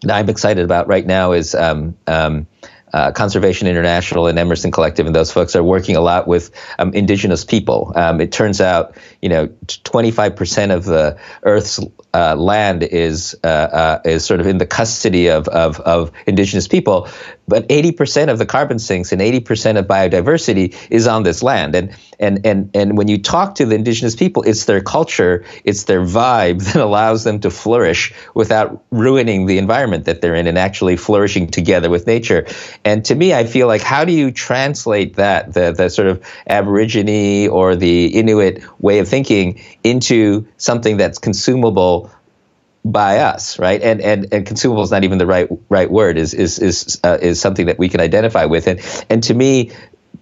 that 0.04 0.16
i'm 0.16 0.30
excited 0.30 0.64
about 0.64 0.88
right 0.88 1.08
now 1.08 1.32
is 1.32 1.56
um 1.56 1.98
um 2.06 2.46
uh, 2.96 3.12
Conservation 3.12 3.68
International 3.68 4.28
and 4.28 4.40
Emerson 4.40 4.72
Collective 4.72 5.06
and 5.06 5.14
those 5.14 5.30
folks 5.30 5.54
are 5.58 5.64
working 5.64 5.98
a 5.98 6.02
lot 6.02 6.30
with 6.30 6.52
um, 6.80 6.94
indigenous 6.94 7.44
people. 7.44 7.92
Um, 7.94 8.22
it 8.22 8.32
turns 8.32 8.62
out, 8.62 8.96
you 9.22 9.28
know, 9.28 9.48
25% 9.48 10.74
of 10.74 10.86
the 10.86 11.20
Earth's 11.44 11.82
uh, 12.14 12.36
land 12.38 12.84
is 12.84 13.36
uh, 13.44 13.48
uh, 13.48 14.02
is 14.06 14.24
sort 14.24 14.40
of 14.40 14.48
in 14.48 14.60
the 14.60 14.66
custody 14.66 15.28
of, 15.28 15.50
of, 15.50 15.82
of 15.82 16.14
indigenous 16.26 16.70
people, 16.70 17.10
but 17.48 17.68
80% 17.70 18.30
of 18.30 18.40
the 18.40 18.46
carbon 18.46 18.80
sinks 18.80 19.12
and 19.12 19.22
80% 19.22 19.78
of 19.78 19.86
biodiversity 19.86 20.76
is 20.90 21.08
on 21.08 21.24
this 21.24 21.44
land. 21.44 21.76
And 21.76 21.96
and 22.20 22.46
and 22.46 22.70
and 22.74 22.98
when 22.98 23.08
you 23.08 23.18
talk 23.18 23.56
to 23.56 23.66
the 23.66 23.76
indigenous 23.76 24.16
people, 24.16 24.44
it's 24.44 24.66
their 24.66 24.82
culture, 24.82 25.44
it's 25.64 25.84
their 25.84 26.02
vibe 26.02 26.64
that 26.74 26.82
allows 26.82 27.24
them 27.24 27.40
to 27.42 27.50
flourish 27.50 28.14
without 28.34 28.84
ruining 28.92 29.46
the 29.46 29.58
environment 29.58 30.06
that 30.06 30.22
they're 30.22 30.36
in 30.36 30.48
and 30.48 30.58
actually 30.58 30.98
flourishing 30.98 31.48
together 31.48 31.90
with 31.90 32.08
nature. 32.08 32.48
And 32.84 33.04
to 33.06 33.16
me, 33.16 33.34
I 33.34 33.46
feel 33.46 33.68
like 33.68 33.82
how 33.82 34.06
do 34.06 34.12
you 34.12 34.32
translate 34.32 35.16
that, 35.16 35.54
the, 35.54 35.72
the 35.72 35.90
sort 35.90 36.08
of 36.08 36.26
Aborigine 36.48 37.50
or 37.50 37.76
the 37.76 38.08
Inuit 38.08 38.64
way 38.82 39.00
of 39.00 39.08
thinking, 39.08 39.62
into 39.84 40.48
something 40.58 40.98
that's 40.98 41.20
consumable 41.20 42.10
by 42.86 43.18
us, 43.18 43.58
right? 43.58 43.82
And 43.82 44.00
and 44.00 44.32
and 44.32 44.46
consumable 44.46 44.84
is 44.84 44.92
not 44.92 45.04
even 45.04 45.18
the 45.18 45.26
right 45.26 45.50
right 45.70 45.90
word. 45.90 46.18
is 46.18 46.34
is 46.34 46.60
is 46.60 47.00
uh, 47.04 47.18
is 47.20 47.42
something 47.42 47.66
that 47.66 47.80
we 47.80 47.90
can 47.90 48.00
identify 48.00 48.46
with. 48.46 48.68
And 48.68 48.80
and 49.10 49.24
to 49.24 49.34
me, 49.34 49.72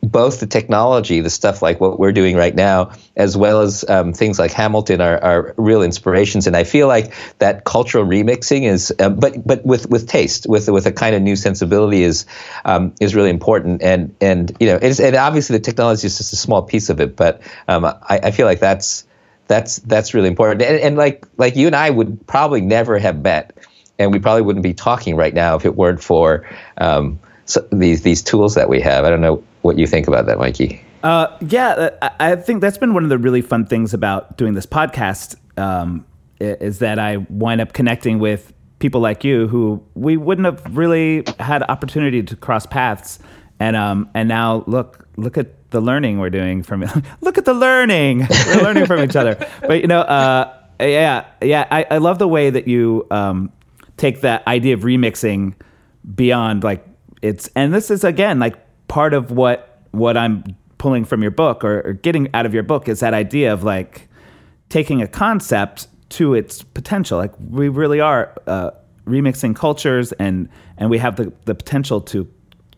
both 0.01 0.39
the 0.39 0.47
technology, 0.47 1.19
the 1.19 1.29
stuff 1.29 1.61
like 1.61 1.81
what 1.81 1.99
we're 1.99 2.13
doing 2.13 2.35
right 2.37 2.55
now, 2.55 2.91
as 3.15 3.35
well 3.35 3.61
as 3.61 3.87
um, 3.89 4.13
things 4.13 4.39
like 4.39 4.51
Hamilton, 4.51 5.01
are, 5.01 5.21
are 5.21 5.53
real 5.57 5.81
inspirations. 5.81 6.47
And 6.47 6.55
I 6.55 6.63
feel 6.63 6.87
like 6.87 7.13
that 7.39 7.65
cultural 7.65 8.05
remixing 8.05 8.63
is, 8.63 8.93
um, 8.99 9.15
but 9.15 9.45
but 9.45 9.65
with 9.65 9.89
with 9.89 10.07
taste, 10.07 10.45
with 10.47 10.69
with 10.69 10.85
a 10.85 10.91
kind 10.93 11.15
of 11.15 11.21
new 11.21 11.35
sensibility 11.35 12.03
is 12.03 12.25
um, 12.63 12.93
is 13.01 13.13
really 13.13 13.29
important. 13.29 13.81
And 13.81 14.15
and 14.21 14.55
you 14.61 14.67
know, 14.67 14.77
and 14.77 15.15
obviously 15.17 15.57
the 15.57 15.63
technology 15.63 16.07
is 16.07 16.17
just 16.17 16.31
a 16.31 16.37
small 16.37 16.61
piece 16.61 16.89
of 16.89 17.01
it, 17.01 17.17
but 17.17 17.41
um, 17.67 17.83
I, 17.85 17.97
I 18.09 18.31
feel 18.31 18.45
like 18.45 18.61
that's 18.61 19.05
that's 19.47 19.77
that's 19.77 20.13
really 20.13 20.27
important. 20.27 20.61
And, 20.61 20.79
and 20.79 20.97
like 20.97 21.25
like 21.37 21.55
you 21.55 21.67
and 21.67 21.75
I 21.75 21.89
would 21.89 22.25
probably 22.27 22.61
never 22.61 22.97
have 22.97 23.21
met, 23.21 23.57
and 23.99 24.11
we 24.11 24.19
probably 24.19 24.41
wouldn't 24.41 24.63
be 24.63 24.73
talking 24.73 25.15
right 25.15 25.33
now 25.33 25.55
if 25.55 25.65
it 25.65 25.75
weren't 25.75 26.01
for 26.01 26.47
um, 26.77 27.19
so 27.45 27.67
these 27.71 28.01
these 28.01 28.21
tools 28.21 28.55
that 28.55 28.69
we 28.69 28.81
have. 28.81 29.05
I 29.05 29.09
don't 29.09 29.21
know 29.21 29.43
what 29.61 29.77
you 29.77 29.87
think 29.87 30.07
about 30.07 30.25
that, 30.27 30.37
Mikey. 30.37 30.83
Uh, 31.03 31.27
yeah, 31.41 31.89
uh, 32.01 32.09
I 32.19 32.35
think 32.37 32.61
that's 32.61 32.77
been 32.77 32.93
one 32.93 33.03
of 33.03 33.09
the 33.09 33.17
really 33.17 33.41
fun 33.41 33.65
things 33.65 33.93
about 33.93 34.37
doing 34.37 34.53
this 34.53 34.65
podcast 34.65 35.35
um, 35.57 36.05
is 36.39 36.79
that 36.79 36.97
I 36.97 37.17
wind 37.17 37.59
up 37.59 37.73
connecting 37.73 38.19
with 38.19 38.53
people 38.79 39.01
like 39.01 39.23
you 39.23 39.47
who 39.47 39.83
we 39.95 40.17
wouldn't 40.17 40.45
have 40.45 40.77
really 40.77 41.23
had 41.39 41.63
opportunity 41.63 42.23
to 42.23 42.35
cross 42.35 42.65
paths. 42.65 43.19
And 43.59 43.75
um, 43.75 44.09
and 44.13 44.27
now 44.27 44.63
look 44.67 45.07
look 45.15 45.37
at 45.37 45.71
the 45.71 45.81
learning 45.81 46.19
we're 46.19 46.29
doing 46.29 46.63
from 46.63 46.83
look 47.21 47.37
at 47.37 47.45
the 47.45 47.53
learning 47.53 48.27
we're 48.47 48.63
learning 48.63 48.85
from 48.85 49.01
each 49.01 49.15
other. 49.15 49.37
But 49.61 49.81
you 49.81 49.87
know, 49.87 50.01
uh, 50.01 50.53
yeah, 50.79 51.25
yeah, 51.41 51.67
I, 51.71 51.85
I 51.89 51.97
love 51.99 52.19
the 52.19 52.27
way 52.27 52.49
that 52.49 52.67
you 52.67 53.07
um, 53.11 53.51
take 53.97 54.21
that 54.21 54.45
idea 54.47 54.73
of 54.73 54.81
remixing 54.81 55.53
beyond 56.15 56.63
like 56.63 56.85
it's 57.21 57.49
and 57.55 57.73
this 57.73 57.89
is 57.89 58.03
again 58.03 58.39
like 58.39 58.57
part 58.87 59.13
of 59.13 59.31
what 59.31 59.81
what 59.91 60.17
I'm 60.17 60.43
pulling 60.77 61.05
from 61.05 61.21
your 61.21 61.31
book 61.31 61.63
or, 61.63 61.81
or 61.87 61.93
getting 61.93 62.27
out 62.33 62.45
of 62.45 62.53
your 62.53 62.63
book 62.63 62.89
is 62.89 62.99
that 62.99 63.13
idea 63.13 63.53
of 63.53 63.63
like 63.63 64.09
taking 64.67 65.01
a 65.01 65.07
concept 65.07 65.87
to 66.09 66.33
its 66.33 66.61
potential. 66.61 67.17
Like 67.17 67.31
we 67.39 67.69
really 67.69 67.99
are 67.99 68.35
uh, 68.47 68.71
remixing 69.05 69.55
cultures, 69.55 70.11
and 70.13 70.49
and 70.77 70.89
we 70.89 70.97
have 70.97 71.15
the 71.15 71.31
the 71.45 71.55
potential 71.55 72.01
to 72.01 72.25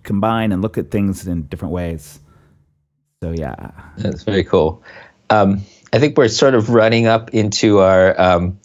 combine 0.05 0.51
and 0.51 0.61
look 0.61 0.77
at 0.77 0.91
things 0.91 1.27
in 1.27 1.43
different 1.43 1.73
ways. 1.73 2.19
So 3.23 3.31
yeah, 3.31 3.71
that's 3.97 4.23
very 4.23 4.43
cool. 4.43 4.83
Um, 5.29 5.63
I 5.91 5.99
think 5.99 6.17
we're 6.17 6.27
sort 6.27 6.55
of 6.55 6.69
running 6.69 7.07
up 7.07 7.33
into 7.33 7.79
our 7.79 8.19
um, 8.19 8.59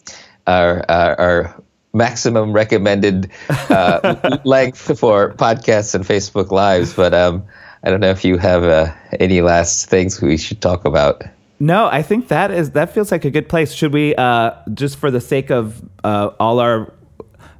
our, 0.47 0.83
our, 0.89 1.19
our 1.19 1.63
maximum 1.93 2.53
recommended 2.53 3.31
uh, 3.49 4.39
length 4.45 4.99
for 4.99 5.33
podcasts 5.33 5.95
and 5.95 6.05
Facebook 6.05 6.51
Lives. 6.51 6.93
But 6.93 7.13
um, 7.13 7.45
I 7.83 7.89
don't 7.89 7.99
know 7.99 8.09
if 8.09 8.23
you 8.23 8.37
have 8.37 8.63
uh, 8.63 8.93
any 9.19 9.41
last 9.41 9.89
things 9.89 10.21
we 10.21 10.37
should 10.37 10.61
talk 10.61 10.85
about. 10.85 11.23
No, 11.59 11.87
I 11.87 12.01
think 12.01 12.29
that 12.29 12.49
is 12.51 12.71
that 12.71 12.93
feels 12.93 13.11
like 13.11 13.23
a 13.23 13.29
good 13.29 13.47
place. 13.47 13.71
Should 13.71 13.93
we, 13.93 14.15
uh, 14.15 14.53
just 14.73 14.97
for 14.97 15.11
the 15.11 15.21
sake 15.21 15.51
of 15.51 15.81
uh, 16.03 16.31
all 16.39 16.59
our 16.59 16.93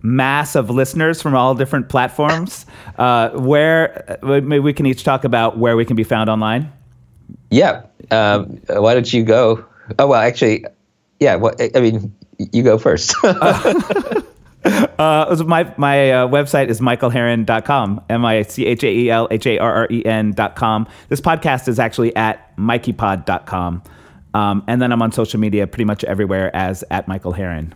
mass 0.01 0.55
of 0.55 0.69
listeners 0.69 1.21
from 1.21 1.35
all 1.35 1.55
different 1.55 1.89
platforms, 1.89 2.65
uh, 2.97 3.29
where 3.29 4.17
uh, 4.23 4.41
maybe 4.41 4.59
we 4.59 4.73
can 4.73 4.85
each 4.85 5.03
talk 5.03 5.23
about 5.23 5.57
where 5.57 5.75
we 5.75 5.85
can 5.85 5.95
be 5.95 6.03
found 6.03 6.29
online? 6.29 6.71
Yeah. 7.49 7.83
Um, 8.09 8.61
why 8.67 8.93
don't 8.93 9.11
you 9.11 9.23
go? 9.23 9.65
Oh 9.99 10.07
well, 10.07 10.21
actually, 10.21 10.65
yeah. 11.19 11.35
Well, 11.35 11.53
I 11.75 11.79
mean, 11.79 12.13
you 12.37 12.63
go 12.63 12.77
first. 12.77 13.15
Uh, 14.63 15.43
my 15.47 15.73
my 15.77 16.11
uh, 16.11 16.27
website 16.27 16.67
is 16.67 16.79
michaelharren.com, 16.79 18.03
M 18.09 18.23
I 18.23 18.43
C 18.43 18.67
H 18.67 18.83
A 18.83 18.87
E 18.87 19.09
L 19.09 19.27
H 19.31 19.47
A 19.47 19.57
R 19.57 19.73
R 19.73 19.87
E 19.89 20.05
N.com. 20.05 20.87
This 21.09 21.19
podcast 21.19 21.67
is 21.67 21.79
actually 21.79 22.15
at 22.15 22.55
mikeypod.com. 22.57 23.81
Um, 24.33 24.63
and 24.67 24.81
then 24.81 24.91
I'm 24.91 25.01
on 25.01 25.11
social 25.11 25.39
media 25.39 25.65
pretty 25.65 25.85
much 25.85 26.03
everywhere 26.03 26.55
as 26.55 26.83
at 26.91 27.07
Michael 27.07 27.33
Harren. 27.33 27.73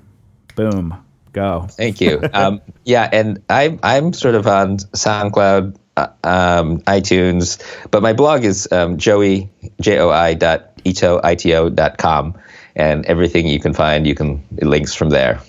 Boom. 0.56 1.05
Go. 1.36 1.68
Thank 1.70 2.00
you. 2.00 2.22
um, 2.32 2.62
yeah, 2.86 3.10
and 3.12 3.44
I'm, 3.50 3.78
I'm 3.84 4.14
sort 4.14 4.36
of 4.36 4.48
on 4.48 4.78
SoundCloud, 4.96 5.76
uh, 5.98 6.08
um, 6.24 6.80
iTunes, 6.88 7.60
but 7.92 8.02
my 8.02 8.14
blog 8.14 8.46
is 8.46 8.72
um, 8.72 8.98
Joi, 8.98 9.50
J 9.82 10.00
O 10.00 10.12
I 10.12 10.34
dot 10.34 10.72
ito, 10.86 11.20
I-T-O 11.22 11.70
dot 11.70 11.98
com. 11.98 12.36
And 12.78 13.06
everything 13.06 13.48
you 13.48 13.60
can 13.60 13.74
find, 13.74 14.08
you 14.08 14.16
can, 14.16 14.42
it 14.58 14.66
links 14.66 14.96
from 14.96 15.10
there. 15.10 15.42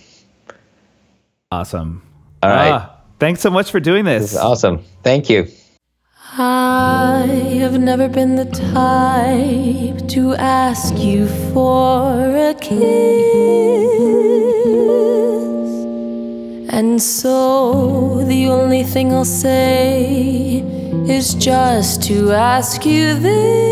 Awesome. 1.52 2.02
All 2.42 2.50
right. 2.50 2.72
Ah, 2.72 2.96
thanks 3.20 3.40
so 3.40 3.50
much 3.50 3.70
for 3.70 3.78
doing 3.78 4.04
this. 4.04 4.32
this 4.32 4.40
awesome. 4.40 4.82
Thank 5.04 5.30
you. 5.30 5.46
I 6.38 7.28
have 7.60 7.78
never 7.78 8.08
been 8.08 8.34
the 8.34 8.46
type 8.46 10.08
to 10.08 10.34
ask 10.34 10.98
you 10.98 11.28
for 11.54 12.50
a 12.50 12.54
kiss. 12.54 14.55
And 16.68 17.00
so 17.00 18.22
the 18.24 18.48
only 18.48 18.82
thing 18.82 19.12
I'll 19.12 19.24
say 19.24 20.62
is 21.08 21.34
just 21.34 22.02
to 22.04 22.32
ask 22.32 22.84
you 22.84 23.14
this 23.14 23.64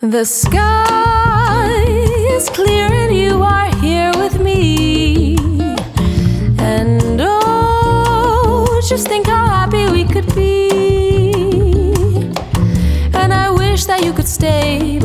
The 0.00 0.24
sky 0.24 1.84
is 2.30 2.48
clear 2.50 2.86
and 2.92 3.14
you 3.14 3.42
are 3.42 3.74
here 3.76 4.12
with 4.16 4.40
me. 4.40 5.36
And 6.58 7.20
oh, 7.20 8.80
just 8.88 9.08
think 9.08 9.28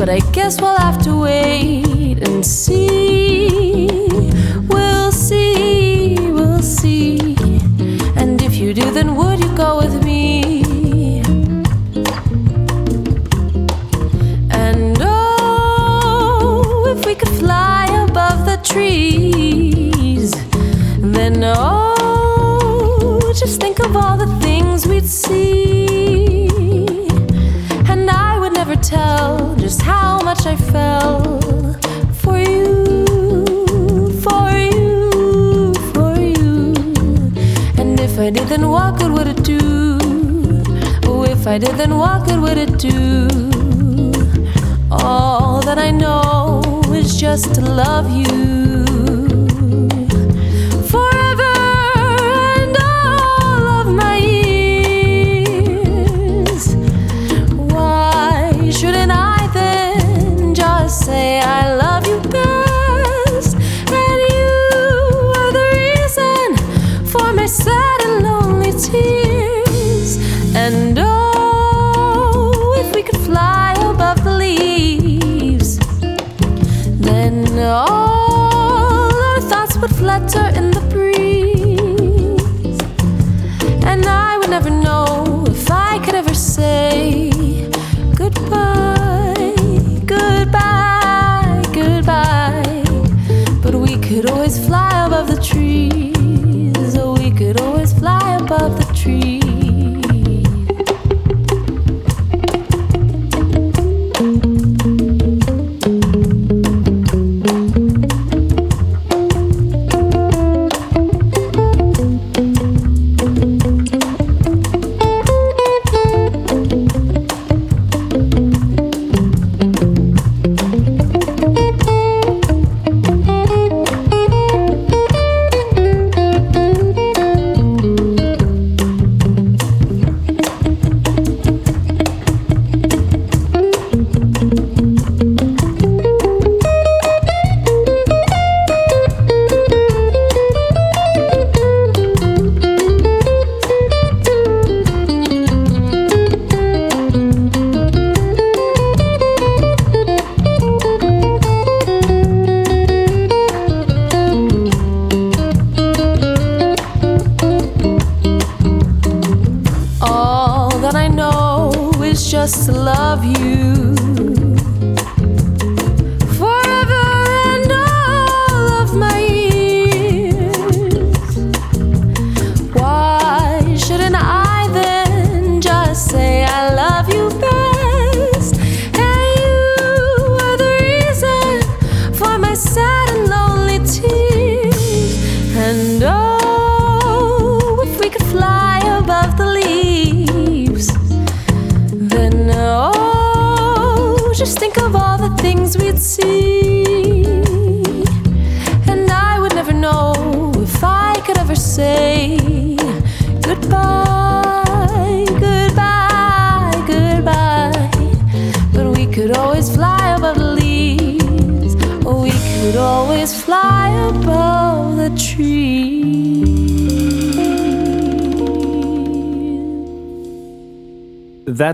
but 0.02 0.08
I 0.08 0.20
guess 0.32 0.60
we'll 0.60 0.76
have 0.76 1.02
to 1.04 1.16
wait 1.16 2.26
and 2.28 2.44
see. 2.44 3.91
I 41.52 41.58
did, 41.58 41.76
then 41.76 41.98
what 41.98 42.24
good 42.24 42.40
would 42.40 42.56
it 42.56 42.78
do? 42.78 43.28
All 44.90 45.60
that 45.60 45.78
I 45.78 45.90
know 45.90 46.80
is 46.94 47.20
just 47.20 47.54
to 47.56 47.60
love 47.60 48.10
you. 48.10 48.71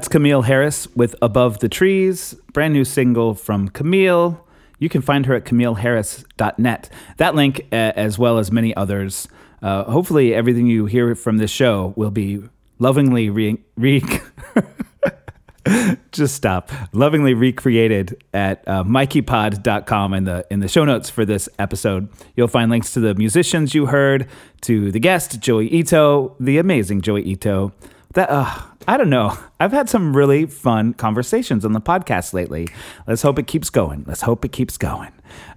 That's 0.08 0.14
Camille 0.14 0.40
Harris 0.40 0.88
with 0.96 1.14
Above 1.20 1.58
the 1.58 1.68
Trees, 1.68 2.34
brand 2.54 2.72
new 2.72 2.86
single 2.86 3.34
from 3.34 3.68
Camille. 3.68 4.42
You 4.78 4.88
can 4.88 5.02
find 5.02 5.26
her 5.26 5.34
at 5.34 5.44
camilleharris.net. 5.44 6.88
That 7.18 7.34
link, 7.34 7.66
as 7.70 8.18
well 8.18 8.38
as 8.38 8.50
many 8.50 8.74
others, 8.74 9.28
uh, 9.60 9.84
hopefully 9.84 10.32
everything 10.32 10.66
you 10.66 10.86
hear 10.86 11.14
from 11.14 11.36
this 11.36 11.50
show 11.50 11.92
will 11.94 12.10
be 12.10 12.42
lovingly 12.78 13.28
re, 13.28 13.58
re- 13.76 14.02
just 16.12 16.34
stop 16.34 16.72
lovingly 16.94 17.34
recreated 17.34 18.24
at 18.32 18.66
uh, 18.66 18.84
mikeypod.com 18.84 20.14
in 20.14 20.24
the 20.24 20.46
in 20.50 20.60
the 20.60 20.68
show 20.68 20.86
notes 20.86 21.10
for 21.10 21.26
this 21.26 21.46
episode 21.58 22.08
you'll 22.36 22.48
find 22.48 22.70
links 22.70 22.94
to 22.94 23.00
the 23.00 23.14
musicians 23.16 23.74
you 23.74 23.84
heard 23.86 24.26
to 24.62 24.90
the 24.90 25.00
guest 25.00 25.38
Joi 25.40 25.64
Ito 25.64 26.34
the 26.40 26.56
amazing 26.56 27.02
Joi 27.02 27.20
Ito 27.20 27.74
that 28.14 28.30
uh, 28.30 28.60
I 28.86 28.96
don't 28.96 29.10
know. 29.10 29.36
I've 29.60 29.72
had 29.72 29.88
some 29.88 30.16
really 30.16 30.46
fun 30.46 30.94
conversations 30.94 31.64
on 31.64 31.72
the 31.72 31.80
podcast 31.80 32.32
lately. 32.32 32.68
Let's 33.06 33.22
hope 33.22 33.38
it 33.38 33.46
keeps 33.46 33.70
going. 33.70 34.04
Let's 34.06 34.22
hope 34.22 34.44
it 34.44 34.52
keeps 34.52 34.78
going. 34.78 35.12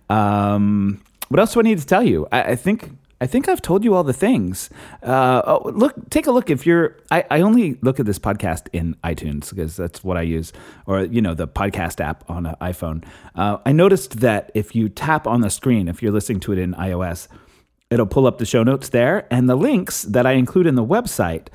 Um, 0.10 1.02
what 1.30 1.39
else 1.39 1.54
do 1.54 1.62
I 1.62 1.64
need 1.64 1.80
to 1.80 1.86
tell 1.86 2.04
you? 2.04 2.28
I, 2.32 2.43
I 2.43 2.56
think 2.56 2.91
I 3.22 3.28
think 3.28 3.47
I've 3.47 3.62
told 3.62 3.84
you 3.84 3.93
all 3.93 4.04
the 4.04 4.14
things. 4.14 4.72
Uh, 5.04 5.43
oh, 5.45 5.70
look, 5.70 6.10
take 6.10 6.26
a 6.26 6.32
look 6.32 6.49
if 6.49 6.66
you're. 6.66 6.97
I, 7.12 7.24
I, 7.30 7.41
only 7.41 7.78
look 7.82 7.99
at 7.99 8.08
this 8.08 8.18
podcast 8.18 8.68
in 8.74 8.95
iTunes 9.04 9.52
because 9.52 9.78
that's 9.78 10.04
what 10.04 10.18
I 10.18 10.24
use, 10.24 10.52
or 10.88 11.04
you 11.04 11.22
know, 11.22 11.36
the 11.36 11.47
podcast 11.47 12.02
app 12.02 12.28
on 12.28 12.47
an 12.47 12.56
iPhone. 12.60 13.06
Uh, 13.36 13.60
I 13.64 13.74
noticed 13.74 14.22
that 14.22 14.52
if 14.56 14.76
you 14.76 14.89
tap 14.89 15.28
on 15.28 15.41
the 15.41 15.52
screen, 15.52 15.88
if 15.88 16.02
you're 16.02 16.12
listening 16.12 16.39
to 16.41 16.52
it 16.52 16.58
in 16.58 16.74
iOS, 16.74 17.28
it'll 17.91 18.08
pull 18.08 18.26
up 18.26 18.39
the 18.39 18.45
show 18.45 18.64
notes 18.64 18.89
there 18.89 19.28
and 19.32 19.47
the 19.47 19.56
links 19.56 20.02
that 20.02 20.26
I 20.26 20.32
include 20.32 20.66
in 20.66 20.74
the 20.74 20.86
website 20.86 21.49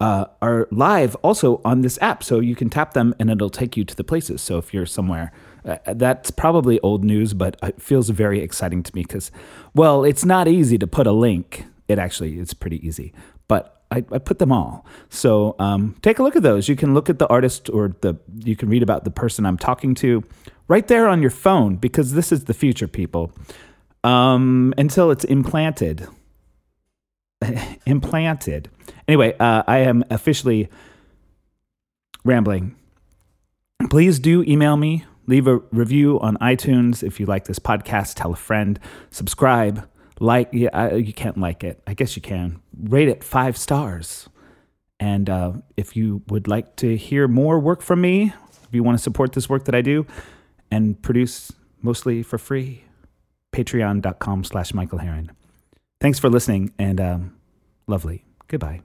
uh, 0.00 0.26
are 0.40 0.68
live 0.70 1.14
also 1.16 1.60
on 1.64 1.82
this 1.82 1.98
app. 2.00 2.22
So 2.22 2.40
you 2.40 2.54
can 2.54 2.70
tap 2.70 2.94
them, 2.94 3.14
and 3.18 3.30
it'll 3.30 3.50
take 3.50 3.76
you 3.76 3.84
to 3.84 3.94
the 3.94 4.04
places. 4.04 4.40
So 4.42 4.58
if 4.58 4.72
you're 4.72 4.86
somewhere 4.86 5.32
uh, 5.64 5.78
that's 5.94 6.30
probably 6.30 6.80
old 6.80 7.04
news, 7.04 7.34
but 7.34 7.56
it 7.62 7.80
feels 7.80 8.08
very 8.10 8.40
exciting 8.40 8.82
to 8.82 8.94
me 8.94 9.02
because, 9.02 9.30
well, 9.74 10.04
it's 10.04 10.24
not 10.24 10.48
easy 10.48 10.78
to 10.78 10.86
put 10.86 11.06
a 11.06 11.12
link. 11.12 11.66
It 11.88 11.98
actually 11.98 12.38
it's 12.38 12.54
pretty 12.54 12.86
easy, 12.86 13.12
but 13.48 13.82
I, 13.90 13.98
I 14.12 14.18
put 14.18 14.38
them 14.38 14.52
all. 14.52 14.86
So 15.08 15.56
um, 15.58 15.96
take 16.02 16.18
a 16.18 16.22
look 16.22 16.36
at 16.36 16.42
those. 16.42 16.68
You 16.68 16.76
can 16.76 16.94
look 16.94 17.08
at 17.08 17.18
the 17.18 17.26
artist 17.28 17.70
or 17.70 17.94
the 18.00 18.16
you 18.36 18.56
can 18.56 18.68
read 18.68 18.82
about 18.82 19.04
the 19.04 19.10
person 19.10 19.46
I'm 19.46 19.58
talking 19.58 19.94
to 19.96 20.22
right 20.68 20.86
there 20.86 21.08
on 21.08 21.22
your 21.22 21.30
phone 21.30 21.76
because 21.76 22.12
this 22.12 22.30
is 22.30 22.44
the 22.44 22.54
future, 22.54 22.88
people. 22.88 23.32
Um, 24.04 24.74
until 24.78 25.10
it's 25.10 25.24
implanted. 25.24 26.06
implanted. 27.86 28.70
Anyway, 29.06 29.34
uh, 29.38 29.62
I 29.66 29.78
am 29.78 30.04
officially 30.10 30.68
rambling. 32.24 32.74
Please 33.90 34.18
do 34.18 34.42
email 34.42 34.76
me 34.76 35.04
Leave 35.28 35.46
a 35.46 35.58
review 35.72 36.18
on 36.20 36.38
iTunes 36.38 37.02
if 37.02 37.20
you 37.20 37.26
like 37.26 37.44
this 37.44 37.58
podcast. 37.58 38.14
Tell 38.14 38.32
a 38.32 38.36
friend. 38.36 38.80
Subscribe. 39.10 39.86
Like, 40.20 40.48
yeah, 40.52 40.70
I, 40.72 40.94
you 40.94 41.12
can't 41.12 41.36
like 41.36 41.62
it. 41.62 41.82
I 41.86 41.92
guess 41.92 42.16
you 42.16 42.22
can. 42.22 42.62
Rate 42.74 43.08
it 43.08 43.22
five 43.22 43.58
stars. 43.58 44.30
And 44.98 45.28
uh, 45.28 45.52
if 45.76 45.94
you 45.94 46.22
would 46.28 46.48
like 46.48 46.76
to 46.76 46.96
hear 46.96 47.28
more 47.28 47.60
work 47.60 47.82
from 47.82 48.00
me, 48.00 48.32
if 48.64 48.68
you 48.72 48.82
want 48.82 48.96
to 48.96 49.02
support 49.02 49.34
this 49.34 49.50
work 49.50 49.66
that 49.66 49.74
I 49.74 49.82
do 49.82 50.06
and 50.70 51.00
produce 51.02 51.52
mostly 51.82 52.22
for 52.22 52.38
free, 52.38 52.84
patreon.com 53.52 54.44
slash 54.44 54.72
Michael 54.72 55.00
Harren. 55.00 55.28
Thanks 56.00 56.18
for 56.18 56.28
listening 56.28 56.72
and 56.78 57.00
um, 57.00 57.36
lovely. 57.86 58.24
Goodbye. 58.46 58.82